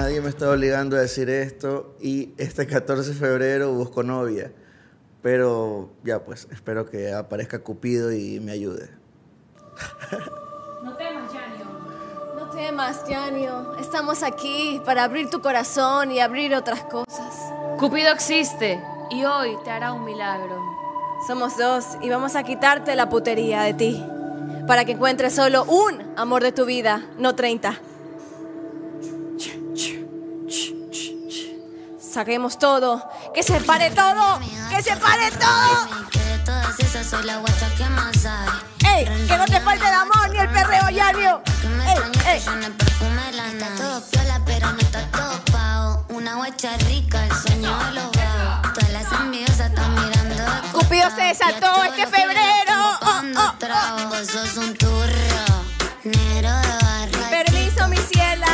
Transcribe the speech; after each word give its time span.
nadie 0.00 0.20
me 0.20 0.28
está 0.28 0.48
obligando 0.48 0.96
a 0.96 1.00
decir 1.00 1.28
esto 1.28 1.96
y 2.00 2.32
este 2.38 2.68
14 2.68 3.10
de 3.10 3.16
febrero 3.16 3.72
busco 3.72 4.04
novia. 4.04 4.52
Pero 5.22 5.90
ya 6.04 6.20
pues, 6.24 6.46
espero 6.52 6.86
que 6.86 7.12
aparezca 7.12 7.58
Cupido 7.58 8.12
y 8.12 8.38
me 8.38 8.52
ayude. 8.52 8.90
No 10.84 10.96
temas, 10.96 11.32
Janio. 11.32 11.66
No 12.36 12.50
temas, 12.50 13.04
Janio. 13.08 13.76
Estamos 13.80 14.22
aquí 14.22 14.80
para 14.84 15.02
abrir 15.02 15.28
tu 15.28 15.42
corazón 15.42 16.12
y 16.12 16.20
abrir 16.20 16.54
otras 16.54 16.84
cosas. 16.84 17.34
Cupido 17.78 18.12
existe 18.12 18.80
y 19.10 19.24
hoy 19.24 19.56
te 19.64 19.70
hará 19.70 19.92
un 19.92 20.04
milagro. 20.04 20.56
Somos 21.26 21.56
dos 21.56 21.84
y 22.00 22.08
vamos 22.08 22.36
a 22.36 22.44
quitarte 22.44 22.94
la 22.94 23.08
putería 23.08 23.62
de 23.62 23.74
ti. 23.74 24.06
Para 24.68 24.84
que 24.84 24.92
encuentres 24.92 25.34
solo 25.34 25.64
un 25.64 26.14
amor 26.16 26.44
de 26.44 26.52
tu 26.52 26.64
vida, 26.64 27.04
no 27.18 27.34
30. 27.34 27.80
Saquemos 32.18 32.58
todo. 32.58 33.08
Que 33.32 33.44
se 33.44 33.60
pare 33.60 33.92
todo. 33.92 34.40
Que 34.70 34.82
se 34.82 34.96
pare 34.96 35.30
todo. 35.30 35.86
¡Ey! 38.92 39.04
Que 39.28 39.36
no 39.36 39.44
te 39.44 39.60
falte 39.60 39.86
el 39.86 39.94
amor 39.94 40.28
ni 40.32 40.38
el 40.40 40.48
perreo, 40.48 40.86
me 40.86 41.86
¡Ey! 41.86 41.98
¡Ey! 42.26 42.34
que 42.34 42.40
suene 42.40 42.70
perfume 42.70 43.32
la 43.34 43.46
Está 43.46 43.68
todo 43.76 44.02
piola, 44.10 44.40
pero 44.44 44.72
no 44.72 44.78
está 44.80 45.08
todo 45.12 45.44
pago. 45.52 46.06
Una 46.08 46.34
guacha 46.34 46.76
rica, 46.88 47.24
el 47.24 47.32
sueño 47.36 47.78
de 47.84 47.92
los 47.92 48.10
vagos. 48.10 48.72
Todas 48.74 48.90
las 48.90 49.12
envidiosas 49.12 49.68
están 49.68 49.94
mirando 49.94 50.44
Cupido 50.72 51.08
se 51.14 51.22
desató 51.22 51.84
este 51.84 52.04
febrero. 52.08 52.74
Oh, 53.00 53.06
oh, 53.06 53.22
oh. 53.36 53.54
trago. 53.58 54.08
Vos 54.08 54.26
sos 54.26 54.56
un 54.56 54.74
turro, 54.74 55.62
negro 56.02 56.50
de 56.50 56.84
barrio. 56.84 57.30
Permiso, 57.30 57.86
mis 57.86 58.00
cielas. 58.08 58.47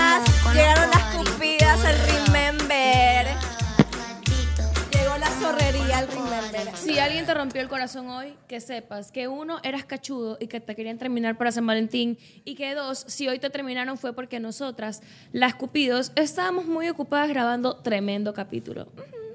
Si 6.95 7.01
alguien 7.01 7.27
te 7.27 7.35
rompió 7.35 7.61
el 7.61 7.69
corazón 7.69 8.09
hoy, 8.09 8.39
que 8.47 8.61
sepas 8.61 9.11
que 9.11 9.27
uno, 9.27 9.59
eras 9.65 9.85
cachudo 9.85 10.39
y 10.39 10.47
que 10.47 10.61
te 10.61 10.77
querían 10.77 10.97
terminar 10.97 11.37
para 11.37 11.51
San 11.51 11.67
Valentín. 11.67 12.17
Y 12.45 12.55
que 12.55 12.73
dos, 12.73 13.05
si 13.09 13.27
hoy 13.27 13.41
te 13.41 13.51
terminaron 13.51 13.99
fue 13.99 14.13
porque 14.13 14.39
nosotras, 14.39 15.03
las 15.33 15.57
Cupidos, 15.57 16.13
estábamos 16.15 16.67
muy 16.67 16.89
ocupadas 16.89 17.29
grabando 17.29 17.79
tremendo 17.79 18.33
capítulo. 18.33 18.87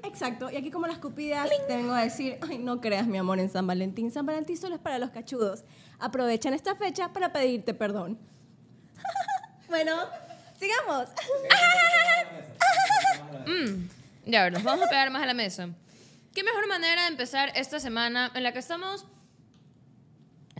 Exacto, 0.02 0.50
y 0.50 0.56
aquí 0.56 0.70
como 0.70 0.86
las 0.86 0.96
cupidas 0.96 1.50
te 1.68 1.76
vengo 1.76 1.92
a 1.92 2.02
decir, 2.02 2.38
ay, 2.48 2.56
no 2.56 2.80
creas 2.80 3.06
mi 3.06 3.18
amor 3.18 3.38
en 3.38 3.50
San 3.50 3.66
Valentín. 3.66 4.10
San 4.10 4.24
Valentín 4.24 4.56
solo 4.56 4.76
es 4.76 4.80
para 4.80 4.98
los 4.98 5.10
cachudos. 5.10 5.64
Aprovechan 5.98 6.54
esta 6.54 6.74
fecha 6.76 7.12
para 7.12 7.30
pedirte 7.30 7.74
perdón. 7.74 8.18
bueno, 9.68 9.96
sigamos. 10.58 11.08
Ya, 14.26 14.44
ver, 14.44 14.52
nos 14.52 14.62
vamos 14.62 14.86
a 14.86 14.88
pegar 14.88 15.10
más 15.10 15.22
a 15.22 15.26
la 15.26 15.34
mesa. 15.34 15.68
¿Qué 16.34 16.44
mejor 16.44 16.68
manera 16.68 17.02
de 17.02 17.08
empezar 17.08 17.52
esta 17.56 17.80
semana 17.80 18.30
en 18.34 18.42
la 18.42 18.52
que 18.52 18.58
estamos... 18.60 19.06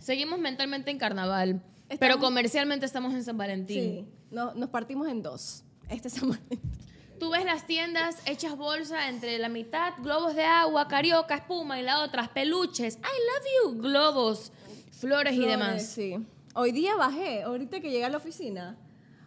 Seguimos 0.01 0.39
mentalmente 0.39 0.89
en 0.89 0.97
carnaval, 0.97 1.61
pero 1.87 1.95
Estamos- 2.15 2.17
comercialmente 2.25 2.85
estamos 2.85 3.13
en 3.13 3.23
San 3.23 3.37
Valentín. 3.37 3.77
sí, 3.79 4.05
no, 4.31 4.53
nos 4.55 4.69
partimos 4.69 5.07
en 5.07 5.21
dos. 5.21 5.63
Este 5.89 6.09
San 6.09 6.29
Valentín. 6.29 6.59
Tú 7.19 7.29
ves 7.29 7.45
las 7.45 7.67
tiendas 7.67 8.17
hechas 8.25 8.57
bolsa 8.57 9.09
entre 9.09 9.37
la 9.37 9.47
mitad 9.47 9.93
globos 10.01 10.35
de 10.35 10.43
agua, 10.43 10.87
carioca, 10.87 11.35
espuma 11.35 11.79
y 11.79 11.83
la 11.83 12.01
otra 12.01 12.33
peluches. 12.33 12.95
I 12.95 12.99
love 12.99 13.75
you, 13.75 13.81
globos, 13.81 14.51
flores, 14.91 15.33
y 15.33 15.37
Flores, 15.37 15.51
demás. 15.51 15.85
Sí. 15.85 16.17
Hoy 16.55 16.71
día 16.71 16.95
bajé, 16.95 17.43
ahorita 17.43 17.79
que 17.79 17.91
llegué 17.91 18.05
a 18.05 18.09
la 18.09 18.17
oficina, 18.17 18.75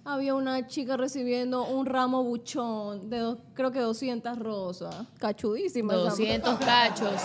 había 0.05 0.35
una 0.35 0.67
chica 0.67 0.97
recibiendo 0.97 1.65
un 1.67 1.87
ramo 1.87 2.23
buchón 2.23 3.09
de 3.11 3.19
dos- 3.19 3.39
creo 3.55 3.71
que 3.71 3.81
200 3.81 4.39
rosas. 4.39 4.95
Cachudísima. 5.19 5.95
esa 5.95 6.03
200 6.03 6.59
cachos. 6.59 7.21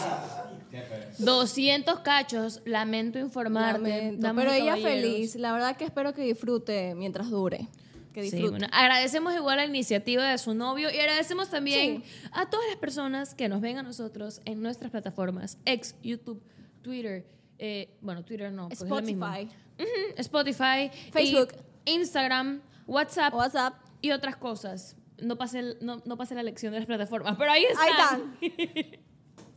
200 1.20 2.00
cachos, 2.02 2.62
lamento 2.66 3.20
informarte. 3.20 4.14
Lamento, 4.20 4.34
Pero 4.36 4.52
ella 4.52 4.76
feliz. 4.78 5.36
La 5.36 5.52
verdad 5.54 5.76
que 5.78 5.86
espero 5.86 6.14
que 6.14 6.22
disfrute 6.22 6.94
mientras 6.96 7.30
dure. 7.30 7.68
Que 8.14 8.24
Sí, 8.24 8.32
disfrute. 8.32 8.52
bueno, 8.52 8.68
agradecemos 8.72 9.34
igual 9.36 9.58
la 9.58 9.66
iniciativa 9.66 10.24
de 10.30 10.38
su 10.38 10.54
novio 10.56 10.90
y 10.92 10.98
agradecemos 10.98 11.50
también 11.50 12.04
a 12.32 12.50
todas 12.50 12.66
las 12.68 12.78
personas 12.78 13.36
que 13.36 13.48
nos 13.50 13.62
ven 13.62 13.78
a 13.78 13.84
nosotros 13.84 14.42
en 14.46 14.62
nuestras 14.62 14.90
plataformas, 14.92 15.58
ex, 15.66 15.96
YouTube, 16.02 16.42
Twitter, 16.82 17.26
eh, 17.60 17.90
bueno, 18.02 18.24
Twitter 18.24 18.52
no, 18.52 18.64
porque 18.70 18.84
es 18.84 18.90
lo 18.90 19.02
mismo. 19.02 19.26
Spotify. 19.28 19.56
Spotify, 20.18 20.90
Facebook. 21.12 21.50
y 21.86 21.92
Instagram, 21.92 22.62
WhatsApp 22.90 23.34
WhatsApp. 23.34 23.74
y 24.02 24.12
otras 24.12 24.36
cosas. 24.38 24.96
No 25.22 25.38
pasé, 25.38 25.76
no, 25.82 26.02
no 26.06 26.18
pasé 26.18 26.34
la 26.36 26.44
lección 26.44 26.72
de 26.74 26.80
las 26.80 26.86
plataformas, 26.88 27.36
pero 27.38 27.52
ahí 27.52 27.64
Ahí 27.66 27.90
están. 27.92 28.34
están. 28.42 29.00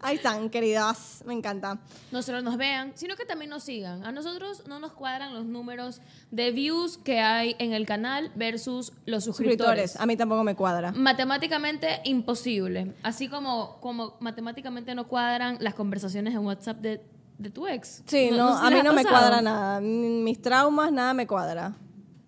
Ahí 0.04 0.16
están, 0.16 0.50
queridas. 0.50 1.22
Me 1.26 1.32
encanta. 1.32 1.78
No 2.10 2.22
solo 2.22 2.42
nos 2.42 2.56
vean, 2.56 2.90
sino 2.96 3.14
que 3.14 3.24
también 3.24 3.50
nos 3.50 3.62
sigan. 3.62 4.04
A 4.04 4.10
nosotros 4.10 4.64
no 4.66 4.80
nos 4.80 4.92
cuadran 4.94 5.32
los 5.32 5.44
números 5.44 6.00
de 6.32 6.50
views 6.50 6.98
que 6.98 7.20
hay 7.20 7.54
en 7.60 7.72
el 7.72 7.86
canal 7.86 8.32
versus 8.34 8.92
los 9.06 9.22
suscriptores. 9.22 9.92
Suscriptores. 9.92 10.00
A 10.00 10.06
mí 10.06 10.16
tampoco 10.16 10.42
me 10.42 10.56
cuadra. 10.56 10.90
Matemáticamente 10.90 12.00
imposible. 12.02 12.94
Así 13.04 13.28
como, 13.28 13.78
como 13.80 14.16
matemáticamente 14.18 14.92
no 14.96 15.06
cuadran 15.06 15.58
las 15.60 15.74
conversaciones 15.74 16.34
en 16.34 16.40
WhatsApp 16.44 16.78
de, 16.78 17.00
de 17.38 17.50
tu 17.50 17.68
ex. 17.68 18.02
Sí, 18.06 18.30
no, 18.32 18.48
a 18.58 18.70
mí 18.72 18.80
no 18.82 18.92
me 18.92 19.04
cuadra 19.04 19.40
nada. 19.40 19.80
Mis 19.80 20.42
traumas, 20.42 20.90
nada 20.90 21.14
me 21.14 21.28
cuadra. 21.28 21.76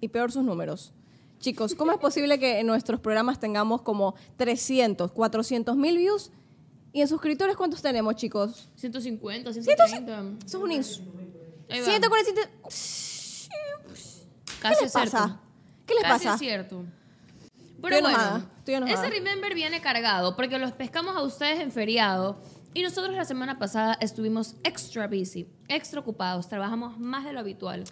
Y 0.05 0.09
peor 0.09 0.31
sus 0.31 0.45
números. 0.45 0.93
Chicos, 1.41 1.75
¿cómo 1.75 1.91
es 1.93 1.97
posible 1.99 2.39
que 2.39 2.61
en 2.61 2.67
nuestros 2.67 3.01
programas 3.01 3.41
tengamos 3.41 3.81
como 3.81 4.15
300, 4.37 5.11
400 5.13 5.77
mil 5.79 5.97
views? 5.97 6.31
¿Y 6.93 7.01
en 7.01 7.09
suscriptores 7.09 7.57
cuántos 7.57 7.81
tenemos, 7.81 8.15
chicos? 8.17 8.69
150, 8.77 9.51
Ciento- 9.55 9.87
130. 9.87 10.45
Eso 10.47 10.59
es 10.59 10.63
un 10.63 10.73
ins... 10.73 11.01
Ahí 11.71 11.81
va. 11.81 11.87
147... 11.87 12.51
Casi 14.61 14.75
¿Qué 14.77 14.85
les 14.85 14.93
pasa? 14.93 15.41
¿Qué 15.87 15.95
les 15.95 16.03
Casi 16.03 16.25
pasa? 16.25 16.35
es 16.35 16.39
cierto. 16.41 16.85
Estoy 16.85 17.81
Pero 17.81 18.01
bueno, 18.03 18.43
estoy 18.59 18.75
enojada. 18.75 19.07
ese 19.07 19.11
Remember 19.11 19.55
viene 19.55 19.81
cargado 19.81 20.37
porque 20.37 20.59
los 20.59 20.73
pescamos 20.73 21.17
a 21.17 21.23
ustedes 21.23 21.61
en 21.61 21.73
feriado 21.73 22.37
y 22.75 22.83
nosotros 22.83 23.17
la 23.17 23.25
semana 23.25 23.59
pasada 23.59 23.97
estuvimos 24.03 24.57
extra 24.65 25.07
busy, 25.09 25.47
extra 25.69 26.01
ocupados, 26.01 26.47
trabajamos 26.49 26.99
más 26.99 27.25
de 27.25 27.33
lo 27.33 27.41
habitual. 27.41 27.85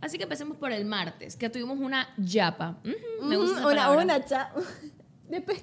Así 0.00 0.16
que 0.16 0.24
empecemos 0.24 0.56
por 0.56 0.72
el 0.72 0.84
martes, 0.84 1.36
que 1.36 1.50
tuvimos 1.50 1.78
una 1.78 2.08
yapa. 2.16 2.78
Ujú, 2.84 3.26
me 3.26 3.36
gusta 3.36 3.66
una, 3.66 3.90
una 3.90 4.24
cha... 4.24 4.52
De 5.30 5.40
pe- 5.40 5.54
no, 5.54 5.58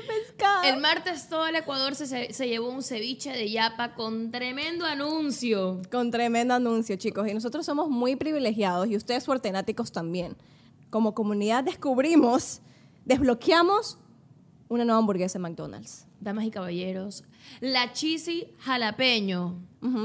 de 0.00 0.20
pescado. 0.20 0.64
El 0.64 0.80
martes 0.80 1.28
todo 1.28 1.46
el 1.46 1.54
Ecuador 1.54 1.94
se, 1.94 2.32
se 2.32 2.48
llevó 2.48 2.70
un 2.70 2.82
ceviche 2.82 3.30
de 3.30 3.48
yapa 3.52 3.94
con 3.94 4.32
tremendo 4.32 4.84
anuncio. 4.84 5.80
Con 5.92 6.10
tremendo 6.10 6.54
anuncio, 6.54 6.96
chicos. 6.96 7.28
Y 7.28 7.32
nosotros 7.32 7.64
somos 7.64 7.88
muy 7.88 8.16
privilegiados 8.16 8.88
y 8.88 8.96
ustedes 8.96 9.22
suertenáticos 9.22 9.92
también. 9.92 10.36
Como 10.90 11.14
comunidad 11.14 11.62
descubrimos, 11.62 12.62
desbloqueamos 13.04 13.96
una 14.68 14.84
nueva 14.84 14.98
hamburguesa 14.98 15.38
en 15.38 15.42
McDonald's. 15.42 16.06
Damas 16.20 16.44
y 16.44 16.50
caballeros, 16.50 17.22
la 17.60 17.92
cheesy 17.92 18.48
jalapeño. 18.58 19.56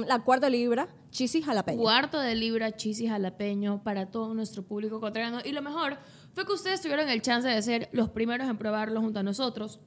La 0.05 0.19
cuarta 0.23 0.47
libra, 0.47 0.89
cheesy 1.11 1.41
jalapeño. 1.41 1.81
Cuarto 1.81 2.19
de 2.19 2.35
libra 2.35 2.75
cheesy 2.75 3.07
jalapeño 3.07 3.83
para 3.83 4.07
todo 4.07 4.33
nuestro 4.33 4.63
público 4.63 4.97
ecuatoriano. 4.97 5.39
Y 5.43 5.51
lo 5.51 5.61
mejor 5.61 5.97
fue 6.33 6.45
que 6.45 6.53
ustedes 6.53 6.81
tuvieron 6.81 7.09
el 7.09 7.21
chance 7.21 7.47
de 7.47 7.61
ser 7.61 7.89
los 7.91 8.09
primeros 8.09 8.47
en 8.47 8.57
probarlo 8.57 9.01
junto 9.01 9.19
a 9.19 9.23
nosotros. 9.23 9.79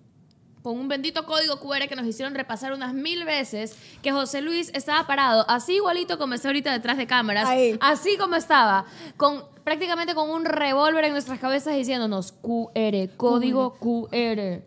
Con 0.62 0.78
un 0.78 0.88
bendito 0.88 1.24
código 1.24 1.58
QR 1.58 1.88
que 1.88 1.96
nos 1.96 2.06
hicieron 2.06 2.34
repasar 2.34 2.74
unas 2.74 2.92
mil 2.92 3.24
veces, 3.24 3.76
que 4.02 4.12
José 4.12 4.42
Luis 4.42 4.70
estaba 4.74 5.06
parado, 5.06 5.48
así 5.48 5.76
igualito 5.76 6.18
como 6.18 6.34
está 6.34 6.48
ahorita 6.48 6.70
detrás 6.70 6.98
de 6.98 7.06
cámaras, 7.06 7.48
Ahí. 7.48 7.78
así 7.80 8.18
como 8.18 8.36
estaba, 8.36 8.84
con 9.16 9.42
prácticamente 9.64 10.14
con 10.14 10.28
un 10.28 10.44
revólver 10.44 11.04
en 11.06 11.12
nuestras 11.12 11.38
cabezas 11.38 11.74
diciéndonos 11.76 12.32
QR, 12.32 13.08
código 13.16 13.78
QR. 13.78 14.62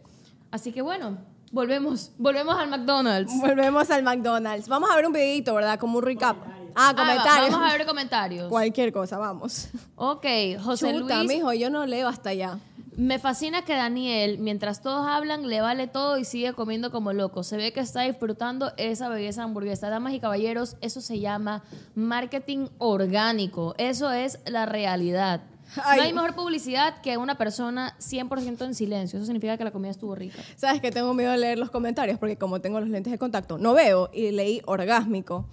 Así 0.49 0.71
que 0.71 0.81
bueno, 0.81 1.19
volvemos, 1.53 2.11
volvemos 2.17 2.57
al 2.59 2.69
McDonald's. 2.69 3.31
Volvemos 3.39 3.89
al 3.89 4.03
McDonald's. 4.03 4.67
Vamos 4.67 4.89
a 4.91 4.95
ver 4.97 5.07
un 5.07 5.13
videito, 5.13 5.53
¿verdad? 5.55 5.79
Como 5.79 5.99
un 5.99 6.03
recap. 6.03 6.35
Ah, 6.75 6.89
Ah, 6.89 6.93
comentarios. 6.95 7.51
vamos 7.51 7.69
a 7.71 7.77
ver 7.77 7.85
comentarios. 7.87 8.49
Cualquier 8.49 8.91
cosa, 8.91 9.17
vamos. 9.19 9.67
Ok, 9.95 10.25
José 10.61 10.91
Chuta, 10.91 11.23
Luis. 11.23 11.29
mijo, 11.37 11.53
yo 11.53 11.69
no 11.69 11.85
leo 11.85 12.07
hasta 12.09 12.31
allá. 12.31 12.57
Me 12.95 13.17
fascina 13.19 13.63
que 13.63 13.73
Daniel, 13.75 14.37
mientras 14.39 14.81
todos 14.81 15.07
hablan, 15.07 15.47
le 15.47 15.61
vale 15.61 15.87
todo 15.87 16.17
y 16.19 16.25
sigue 16.25 16.53
comiendo 16.53 16.91
como 16.91 17.11
loco. 17.13 17.41
Se 17.43 17.57
ve 17.57 17.73
que 17.73 17.79
está 17.79 18.01
disfrutando 18.01 18.71
esa 18.77 19.09
belleza 19.09 19.43
hamburguesa. 19.43 19.89
Damas 19.89 20.13
y 20.13 20.19
caballeros, 20.19 20.75
eso 20.81 21.01
se 21.01 21.19
llama 21.19 21.63
marketing 21.95 22.67
orgánico. 22.79 23.73
Eso 23.77 24.11
es 24.11 24.39
la 24.45 24.65
realidad. 24.67 25.41
Ay. 25.83 25.97
No 25.97 26.03
hay 26.03 26.13
mejor 26.13 26.35
publicidad 26.35 27.01
que 27.01 27.17
una 27.17 27.37
persona 27.37 27.95
100% 27.99 28.65
en 28.65 28.75
silencio. 28.75 29.17
Eso 29.17 29.25
significa 29.25 29.57
que 29.57 29.63
la 29.63 29.71
comida 29.71 29.91
estuvo 29.91 30.13
rica. 30.15 30.37
¿Sabes 30.55 30.81
que 30.81 30.91
tengo 30.91 31.13
miedo 31.13 31.31
de 31.31 31.37
leer 31.37 31.57
los 31.57 31.71
comentarios? 31.71 32.19
Porque 32.19 32.37
como 32.37 32.61
tengo 32.61 32.79
los 32.79 32.89
lentes 32.89 33.11
de 33.11 33.17
contacto, 33.17 33.57
no 33.57 33.73
veo 33.73 34.09
y 34.13 34.31
leí 34.31 34.61
orgásmico. 34.65 35.45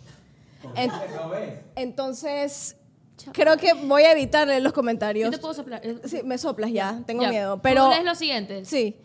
En- 0.77 0.91
entonces, 1.77 2.77
Creo 3.33 3.59
que 3.59 3.75
voy 3.75 4.03
a 4.05 4.13
evitar 4.13 4.47
leer 4.49 4.63
los 4.63 4.73
Yo 4.73 4.75
comentarios. 4.77 5.31
te 5.31 5.37
puedo 5.39 5.53
soplar. 5.53 5.81
Eh, 5.85 6.01
Sí, 6.07 6.23
me 6.25 6.39
soplas 6.39 6.73
ya, 6.73 7.03
tengo 7.07 7.23
ya. 7.23 7.29
miedo. 7.29 7.57
Tú 7.57 7.63
Pero 7.63 7.91
lees 7.91 8.05
lo 8.05 8.15
siguiente. 8.15 8.65
sí. 8.65 8.97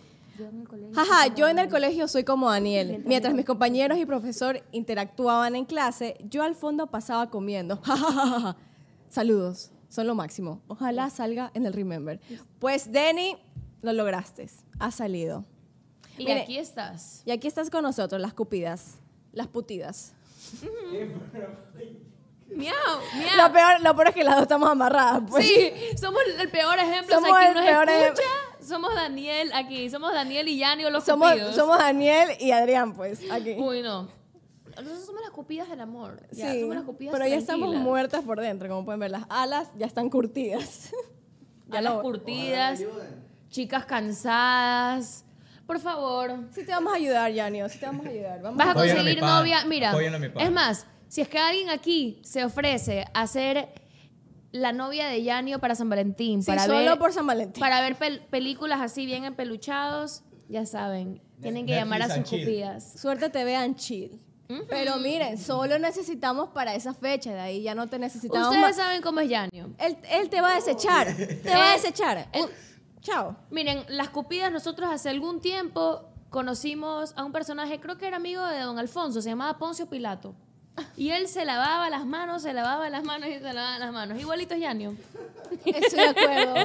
Jaja, 0.93 1.33
yo 1.35 1.47
en 1.47 1.59
el 1.59 1.69
colegio 1.69 2.09
soy 2.09 2.25
como 2.25 2.49
Daniel. 2.49 3.01
Mientras 3.05 3.33
mis 3.33 3.45
compañeros 3.45 3.97
y 3.97 4.05
profesor 4.05 4.61
interactuaban 4.73 5.55
en 5.55 5.63
clase, 5.65 6.17
yo 6.29 6.43
al 6.43 6.55
fondo 6.55 6.87
pasaba 6.87 7.29
comiendo. 7.29 7.81
Saludos, 9.09 9.71
son 9.95 10.07
lo 10.07 10.13
máximo. 10.15 10.61
Ojalá 10.67 11.09
salga 11.09 11.51
en 11.53 11.65
el 11.65 11.73
Remember. 11.73 12.19
Pues, 12.59 12.91
Denny, 12.91 13.37
lo 13.81 13.93
lograste. 13.93 14.47
Ha 14.79 14.91
salido. 14.91 15.45
Y 16.17 16.25
Mire. 16.25 16.41
aquí 16.41 16.57
estás. 16.57 17.21
Y 17.25 17.31
aquí 17.31 17.47
estás 17.47 17.69
con 17.69 17.81
nosotros, 17.83 18.21
las 18.21 18.33
cupidas, 18.33 18.95
las 19.31 19.47
putidas. 19.47 20.13
Miau, 22.49 22.73
miau. 23.15 23.37
Lo 23.37 23.51
peor, 23.53 23.81
lo 23.81 23.95
peor 23.95 24.07
es 24.09 24.13
que 24.13 24.23
las 24.23 24.35
dos 24.35 24.43
estamos 24.43 24.69
amarradas. 24.69 25.23
Pues. 25.29 25.45
Sí, 25.47 25.71
somos 25.99 26.21
el 26.39 26.49
peor 26.49 26.77
ejemplo. 26.79 27.15
Somos 27.15 27.31
aquí 27.37 27.47
el 27.47 27.53
nos 27.55 27.65
peor 27.65 27.89
escucha. 27.89 28.23
Somos 28.61 28.95
Daniel 28.95 29.51
aquí. 29.53 29.89
Somos 29.89 30.13
Daniel 30.13 30.47
y 30.47 30.57
Yanio 30.57 30.89
los 30.89 31.03
Somos, 31.03 31.31
cupidos. 31.31 31.55
somos 31.55 31.77
Daniel 31.77 32.29
y 32.39 32.51
Adrián, 32.51 32.93
pues, 32.93 33.19
aquí. 33.31 33.55
Uy, 33.57 33.81
no. 33.81 34.07
Nosotros 34.75 35.05
somos 35.05 35.21
las 35.21 35.31
cupidas 35.31 35.69
del 35.69 35.79
amor. 35.81 36.21
Ya, 36.31 36.51
sí, 36.51 36.61
somos 36.61 36.75
las 36.75 36.83
cupidas 36.85 37.13
pero 37.13 37.27
ya 37.27 37.35
estamos 37.37 37.73
muertas 37.75 38.23
por 38.23 38.39
dentro, 38.39 38.67
como 38.69 38.85
pueden 38.85 38.99
ver. 38.99 39.11
Las 39.11 39.23
alas 39.29 39.67
ya 39.77 39.85
están 39.85 40.09
curtidas. 40.09 40.91
Ya 41.67 41.81
las 41.81 41.95
lo- 41.95 42.01
curtidas, 42.03 42.79
chicas 43.49 43.85
cansadas. 43.85 45.25
Por 45.65 45.79
favor, 45.79 46.31
Sí 46.51 46.63
te 46.63 46.71
vamos 46.71 46.93
a 46.93 46.97
ayudar, 46.97 47.31
Yanio, 47.31 47.67
sí 47.69 47.79
te 47.79 47.87
vamos 47.87 48.05
a 48.05 48.09
ayudar. 48.09 48.39
Vamos 48.41 48.57
vas 48.59 48.67
a 48.67 48.71
a 48.71 48.73
conseguir 48.75 49.19
pan, 49.19 49.29
novia. 49.39 49.65
Mira, 49.65 49.91
a 49.91 50.43
es 50.43 50.51
más, 50.51 50.85
si 51.07 51.21
es 51.21 51.27
que 51.27 51.39
alguien 51.39 51.71
aquí 51.71 52.19
se 52.23 52.45
ofrece 52.45 53.05
a 53.15 53.25
ser 53.25 53.69
la 54.51 54.73
novia 54.73 55.07
de 55.07 55.23
Yanio 55.23 55.57
para 55.57 55.73
San 55.73 55.89
Valentín, 55.89 56.43
Sí, 56.43 56.51
para 56.51 56.65
solo 56.65 56.77
ver, 56.91 56.99
por 56.99 57.11
San 57.11 57.25
Valentín. 57.25 57.59
para 57.59 57.81
ver 57.81 57.97
pel- 57.97 58.21
películas 58.29 58.79
así 58.79 59.07
bien 59.07 59.23
empeluchados, 59.25 60.21
ya 60.47 60.67
saben, 60.67 61.19
tienen 61.41 61.65
que 61.65 61.71
Netflix 61.73 61.77
llamar 61.99 62.01
a 62.03 62.15
sus 62.15 62.29
cupidas. 62.29 62.93
Suerte 62.99 63.29
te 63.31 63.43
vean 63.43 63.73
chill. 63.73 64.21
Pero 64.69 64.97
miren, 64.97 65.37
solo 65.37 65.79
necesitamos 65.79 66.49
para 66.49 66.75
esa 66.75 66.93
fecha, 66.93 67.33
de 67.33 67.39
ahí 67.39 67.61
ya 67.63 67.73
no 67.73 67.87
te 67.87 67.97
necesitamos 67.97 68.47
Ustedes 68.49 68.61
más. 68.61 68.75
saben 68.75 69.01
cómo 69.01 69.19
es 69.21 69.29
Yanio. 69.29 69.71
Él, 69.79 69.97
él 70.11 70.29
te 70.29 70.41
va 70.41 70.51
a 70.51 70.55
desechar, 70.55 71.07
te 71.15 71.49
va 71.49 71.71
a 71.71 71.73
desechar. 71.73 72.27
Chao. 73.01 73.35
Miren, 73.49 73.83
las 73.87 74.09
cupidas, 74.09 74.51
nosotros 74.51 74.89
hace 74.91 75.09
algún 75.09 75.39
tiempo 75.41 76.09
conocimos 76.29 77.13
a 77.15 77.23
un 77.23 77.31
personaje, 77.31 77.79
creo 77.79 77.97
que 77.97 78.07
era 78.07 78.17
amigo 78.17 78.45
de 78.47 78.59
don 78.59 78.77
Alfonso, 78.77 79.21
se 79.21 79.29
llamaba 79.29 79.57
Poncio 79.57 79.87
Pilato. 79.87 80.35
Y 80.97 81.11
él 81.11 81.27
se 81.29 81.45
lavaba 81.45 81.89
las 81.89 82.05
manos, 82.05 82.41
se 82.41 82.51
lavaba 82.53 82.89
las 82.89 83.03
manos 83.03 83.29
y 83.29 83.33
se 83.39 83.53
lavaba 83.53 83.79
las 83.79 83.93
manos. 83.93 84.19
Igualito 84.19 84.55
es 84.55 84.59
Yanio. 84.59 84.93
Estoy 85.65 85.99
de 85.99 86.07
acuerdo, 86.09 86.55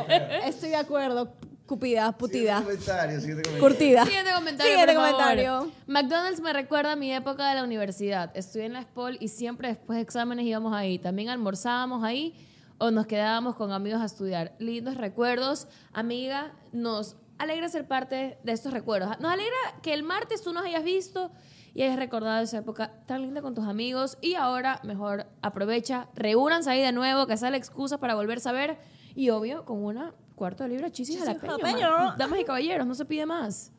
estoy 0.45 0.69
de 0.71 0.77
acuerdo, 0.77 1.33
cupida, 1.71 2.11
putida, 2.11 2.63
comentario, 2.63 3.21
siguiente 3.21 3.43
comentario. 3.45 3.61
curtida. 3.61 4.05
Siguiente 4.05 4.33
comentario. 4.35 4.73
Siguiente 4.73 4.95
por 4.95 5.05
favor. 5.05 5.21
comentario. 5.21 5.73
McDonald's 5.87 6.41
me 6.41 6.53
recuerda 6.53 6.93
a 6.93 6.97
mi 6.97 7.13
época 7.13 7.49
de 7.49 7.55
la 7.55 7.63
universidad. 7.63 8.37
Estudié 8.37 8.67
en 8.67 8.73
la 8.73 8.83
SPOL 8.83 9.19
y 9.21 9.29
siempre 9.29 9.69
después 9.69 9.97
de 9.97 10.03
exámenes 10.03 10.47
íbamos 10.47 10.75
ahí. 10.75 10.99
También 10.99 11.29
almorzábamos 11.29 12.03
ahí 12.03 12.35
o 12.79 12.91
nos 12.91 13.07
quedábamos 13.07 13.55
con 13.55 13.71
amigos 13.71 14.01
a 14.01 14.07
estudiar. 14.07 14.53
Lindos 14.59 14.97
recuerdos. 14.97 15.69
Amiga, 15.93 16.53
nos 16.73 17.15
alegra 17.39 17.69
ser 17.69 17.87
parte 17.87 18.39
de 18.43 18.53
estos 18.53 18.73
recuerdos. 18.73 19.21
Nos 19.21 19.31
alegra 19.31 19.57
que 19.81 19.95
el 19.95 20.03
martes 20.03 20.43
tú 20.43 20.53
nos 20.53 20.65
hayas 20.65 20.83
visto 20.83 21.31
y 21.73 21.83
hayas 21.83 22.01
recordado 22.01 22.43
esa 22.43 22.59
época 22.59 22.91
tan 23.07 23.23
linda 23.23 23.43
con 23.43 23.55
tus 23.55 23.69
amigos. 23.69 24.19
Y 24.21 24.35
ahora, 24.35 24.81
mejor 24.83 25.29
aprovecha, 25.41 26.09
reúnanse 26.17 26.69
ahí 26.69 26.81
de 26.81 26.91
nuevo, 26.91 27.29
que 27.29 27.37
sea 27.37 27.51
la 27.51 27.59
excusa 27.59 27.99
para 27.99 28.17
volver 28.17 28.41
a 28.45 28.51
ver. 28.51 28.79
Y 29.15 29.31
obvio, 29.31 29.65
con 29.65 29.85
una 29.85 30.15
cuarto 30.41 30.63
de 30.63 30.71
libra 30.71 30.91
chisis 30.91 31.17
Chisis 31.17 31.39
jalapeño. 31.39 32.17
Damas 32.17 32.41
y 32.41 32.45
caballeros, 32.45 32.87
no 32.87 32.95
se 32.95 33.05
pide 33.05 33.27
más. 33.27 33.73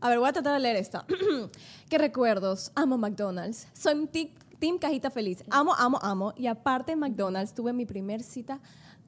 A 0.00 0.10
ver, 0.10 0.18
voy 0.18 0.28
a 0.28 0.32
tratar 0.34 0.52
de 0.52 0.60
leer 0.60 0.76
esta. 0.76 1.06
¿Qué 1.88 1.96
recuerdos? 1.96 2.70
Amo 2.74 2.98
McDonald's. 2.98 3.66
Soy 3.72 4.06
Team 4.58 4.78
Cajita 4.78 5.10
Feliz. 5.10 5.42
Amo, 5.48 5.72
amo, 5.78 5.98
amo. 6.02 6.34
Y 6.36 6.46
aparte 6.46 6.92
en 6.92 6.98
McDonald's 6.98 7.54
tuve 7.54 7.72
mi 7.72 7.86
primer 7.86 8.22
cita 8.22 8.60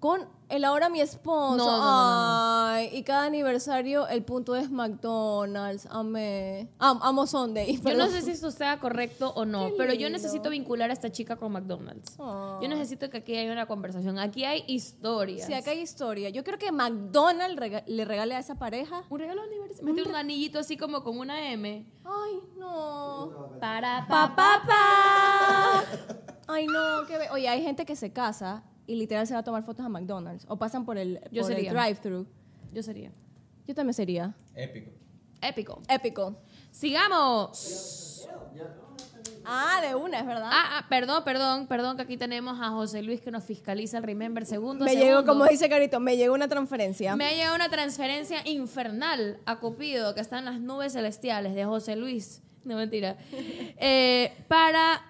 con 0.05 0.29
el 0.51 0.67
ahora 0.67 0.91
mi 0.91 1.01
esposo. 1.01 1.57
No, 1.57 1.65
no, 1.65 1.79
no, 1.79 2.67
Ay, 2.75 2.91
y 2.93 3.05
cada 3.05 3.25
aniversario 3.25 4.07
el 4.07 4.23
punto 4.23 4.55
es 4.55 4.71
McDonald's. 4.71 5.87
Amé. 5.91 6.69
Am- 6.79 6.99
amo 7.01 7.27
Sunday. 7.27 7.81
Yo 7.83 7.95
no 7.95 8.09
sé 8.09 8.21
si 8.21 8.33
esto 8.33 8.51
sea 8.51 8.79
correcto 8.81 9.33
o 9.35 9.47
no, 9.47 9.71
pero 9.79 9.95
yo 9.95 10.11
necesito 10.11 10.51
vincular 10.51 10.91
a 10.91 10.93
esta 10.93 11.11
chica 11.11 11.37
con 11.37 11.53
McDonald's. 11.53 12.17
Oh. 12.19 12.59
Yo 12.61 12.69
necesito 12.69 13.09
que 13.09 13.17
aquí 13.17 13.35
haya 13.35 13.51
una 13.51 13.65
conversación. 13.65 14.19
Aquí 14.19 14.45
hay 14.45 14.63
historias. 14.67 15.47
Sí, 15.47 15.55
acá 15.55 15.71
hay 15.71 15.81
historia. 15.81 16.29
Yo 16.29 16.45
creo 16.45 16.59
que 16.59 16.71
McDonald's 16.71 17.57
rega- 17.59 17.85
le 17.87 18.05
regale 18.05 18.35
a 18.35 18.41
esa 18.41 18.57
pareja. 18.57 19.05
Un 19.09 19.21
regalo 19.21 19.41
de 19.41 19.49
aniversario. 19.49 19.85
Mete 19.95 20.07
un 20.07 20.17
anillito 20.17 20.59
así 20.59 20.77
como 20.77 21.03
con 21.03 21.17
una 21.19 21.51
M. 21.51 21.87
Ay, 22.05 22.41
no. 22.59 23.53
Para 23.59 24.07
Pa, 24.07 24.37
pa, 24.37 24.63
pa. 24.67 25.85
Ay, 26.47 26.67
no, 26.67 27.07
qué 27.07 27.31
Oye, 27.33 27.49
hay 27.49 27.63
gente 27.63 27.87
que 27.87 27.97
se 27.97 28.13
casa 28.13 28.65
y 28.87 28.97
literal 28.97 29.27
se 29.27 29.35
va 29.35 29.41
a 29.41 29.45
tomar 29.45 29.63
fotos 29.63 29.85
a 29.85 29.89
McDonald's 29.89 30.45
o 30.49 30.57
pasan 30.57 30.85
por 30.85 30.99
el, 30.99 31.21
Yo 31.31 31.43
por 31.43 31.51
el 31.53 31.57
sería. 31.57 31.73
drive-thru. 31.73 32.27
Yo 32.73 32.83
sería. 32.83 33.11
Yo 33.67 33.75
también 33.75 33.95
sería. 33.95 34.35
Épico. 34.55 34.91
Épico. 35.41 35.83
Épico. 35.89 36.37
Sigamos. 36.71 38.27
Ah, 39.47 39.81
de 39.87 39.95
una, 39.95 40.21
es 40.21 40.27
verdad. 40.27 40.49
Ah, 40.51 40.79
ah, 40.79 40.87
perdón, 40.89 41.23
perdón, 41.23 41.67
perdón, 41.67 41.97
que 41.97 42.03
aquí 42.03 42.17
tenemos 42.17 42.59
a 42.61 42.71
José 42.71 43.03
Luis 43.03 43.21
que 43.21 43.31
nos 43.31 43.45
fiscaliza 43.45 43.99
el 43.99 44.05
Remember 44.05 44.47
segundo. 44.47 44.85
me 44.87 44.93
segundo. 44.93 45.07
llegó, 45.21 45.25
como 45.27 45.45
dice 45.47 45.69
Carito, 45.69 46.01
me 46.01 46.17
llegó 46.17 46.35
una 46.35 46.49
transferencia. 46.49 47.15
Me 47.15 47.27
ha 47.27 47.33
llegado 47.33 47.55
una 47.55 47.69
transferencia 47.69 48.47
infernal 48.49 49.39
a 49.45 49.61
Cupido, 49.61 50.15
que 50.15 50.21
está 50.23 50.39
en 50.39 50.47
las 50.47 50.61
nubes 50.61 50.95
celestiales 50.95 51.55
de 51.55 51.65
José 51.67 51.95
Luis. 51.97 52.43
No 52.65 52.77
mentira. 52.77 53.17
Eh, 53.77 54.33
para 54.49 55.03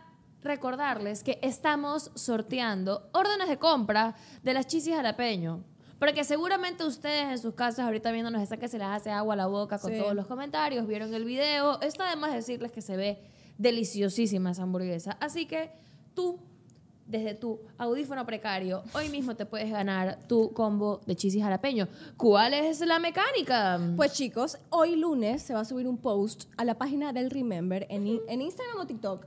recordarles 0.44 1.25
que 1.25 1.38
estamos 1.43 2.11
sorteando 2.14 3.08
órdenes 3.12 3.49
de 3.49 3.58
compra 3.58 4.14
de 4.43 4.55
las 4.55 4.67
chisis 4.67 4.94
jalapeño. 4.94 5.64
Porque 5.99 6.23
seguramente 6.25 6.85
ustedes 6.85 7.29
en 7.31 7.38
sus 7.38 7.55
casas 7.55 7.87
ahorita 7.87 8.12
viéndonos 8.12 8.43
están 8.43 8.58
que 8.61 8.69
se 8.69 8.79
les 8.79 8.87
hace 8.87 9.11
agua 9.11 9.35
a 9.35 9.37
la 9.38 9.46
boca 9.46 9.79
con 9.79 9.91
Sí. 9.91 9.99
todos 9.99 10.14
los 10.14 10.26
comentarios, 10.26 10.87
vieron 10.87 11.14
el 11.14 11.25
video. 11.25 11.81
Está 11.81 12.08
además 12.08 12.35
decirles 12.35 12.73
que 12.73 12.82
se 12.82 12.96
ve 12.96 13.19
deliciosísima 13.58 14.50
esa 14.50 14.64
hamburguesa. 14.64 15.17
Así 15.20 15.46
que 15.46 15.70
tú, 16.14 16.38
desde 17.06 17.35
tu 17.35 17.61
audífono 17.78 18.26
precario, 18.26 18.83
hoy 18.92 19.09
mismo 19.09 19.35
te 19.37 19.47
puedes 19.47 19.71
ganar 19.71 20.19
tu 20.28 20.52
combo 20.52 21.00
de 21.07 21.16
chisis 21.16 21.42
jalapeño. 21.42 21.88
¿Cuál 22.19 22.52
es 22.52 22.80
la 22.80 22.99
mecánica? 22.99 23.80
Pues 23.97 24.12
chicos, 24.12 24.59
hoy 24.71 24.97
lunes 24.97 25.42
se 25.42 25.54
va 25.54 25.61
a 25.61 25.64
subir 25.64 25.87
un 25.88 25.97
post 25.97 26.45
a 26.59 26.64
la 26.64 26.75
página 26.76 27.12
del 27.14 27.30
Remember 27.30 27.87
en, 27.88 28.21
en 28.28 28.42
Instagram 28.42 28.80
o 28.80 28.87
TikTok. 28.87 29.26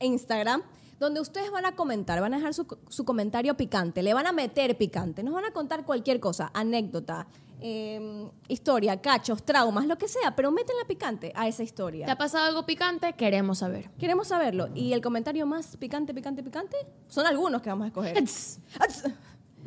Instagram, 0.00 0.62
donde 0.98 1.20
ustedes 1.20 1.50
van 1.50 1.66
a 1.66 1.76
comentar, 1.76 2.20
van 2.20 2.34
a 2.34 2.38
dejar 2.38 2.54
su, 2.54 2.66
su 2.88 3.04
comentario 3.04 3.56
picante, 3.56 4.02
le 4.02 4.14
van 4.14 4.26
a 4.26 4.32
meter 4.32 4.76
picante, 4.76 5.22
nos 5.22 5.34
van 5.34 5.44
a 5.44 5.52
contar 5.52 5.84
cualquier 5.84 6.20
cosa, 6.20 6.50
anécdota, 6.54 7.26
eh, 7.60 8.30
historia, 8.46 9.00
cachos, 9.00 9.44
traumas, 9.44 9.86
lo 9.86 9.98
que 9.98 10.06
sea, 10.06 10.36
pero 10.36 10.52
métenla 10.52 10.84
picante 10.86 11.32
a 11.34 11.48
esa 11.48 11.58
¿Te 11.58 11.62
ha 11.62 11.64
historia. 11.64 12.16
pasado 12.16 12.46
algo 12.46 12.64
picante? 12.64 13.12
Queremos 13.14 13.58
saber. 13.58 13.90
Queremos 13.98 14.28
saberlo. 14.28 14.68
Y 14.74 14.92
el 14.92 15.00
comentario 15.00 15.44
más 15.46 15.76
picante, 15.76 16.14
picante, 16.14 16.42
picante, 16.42 16.76
son 17.08 17.26
algunos 17.26 17.60
que 17.62 17.68
vamos 17.68 17.86
a 17.86 17.88
escoger. 17.88 18.16
Ats. 18.16 18.60
Ats. 18.78 19.04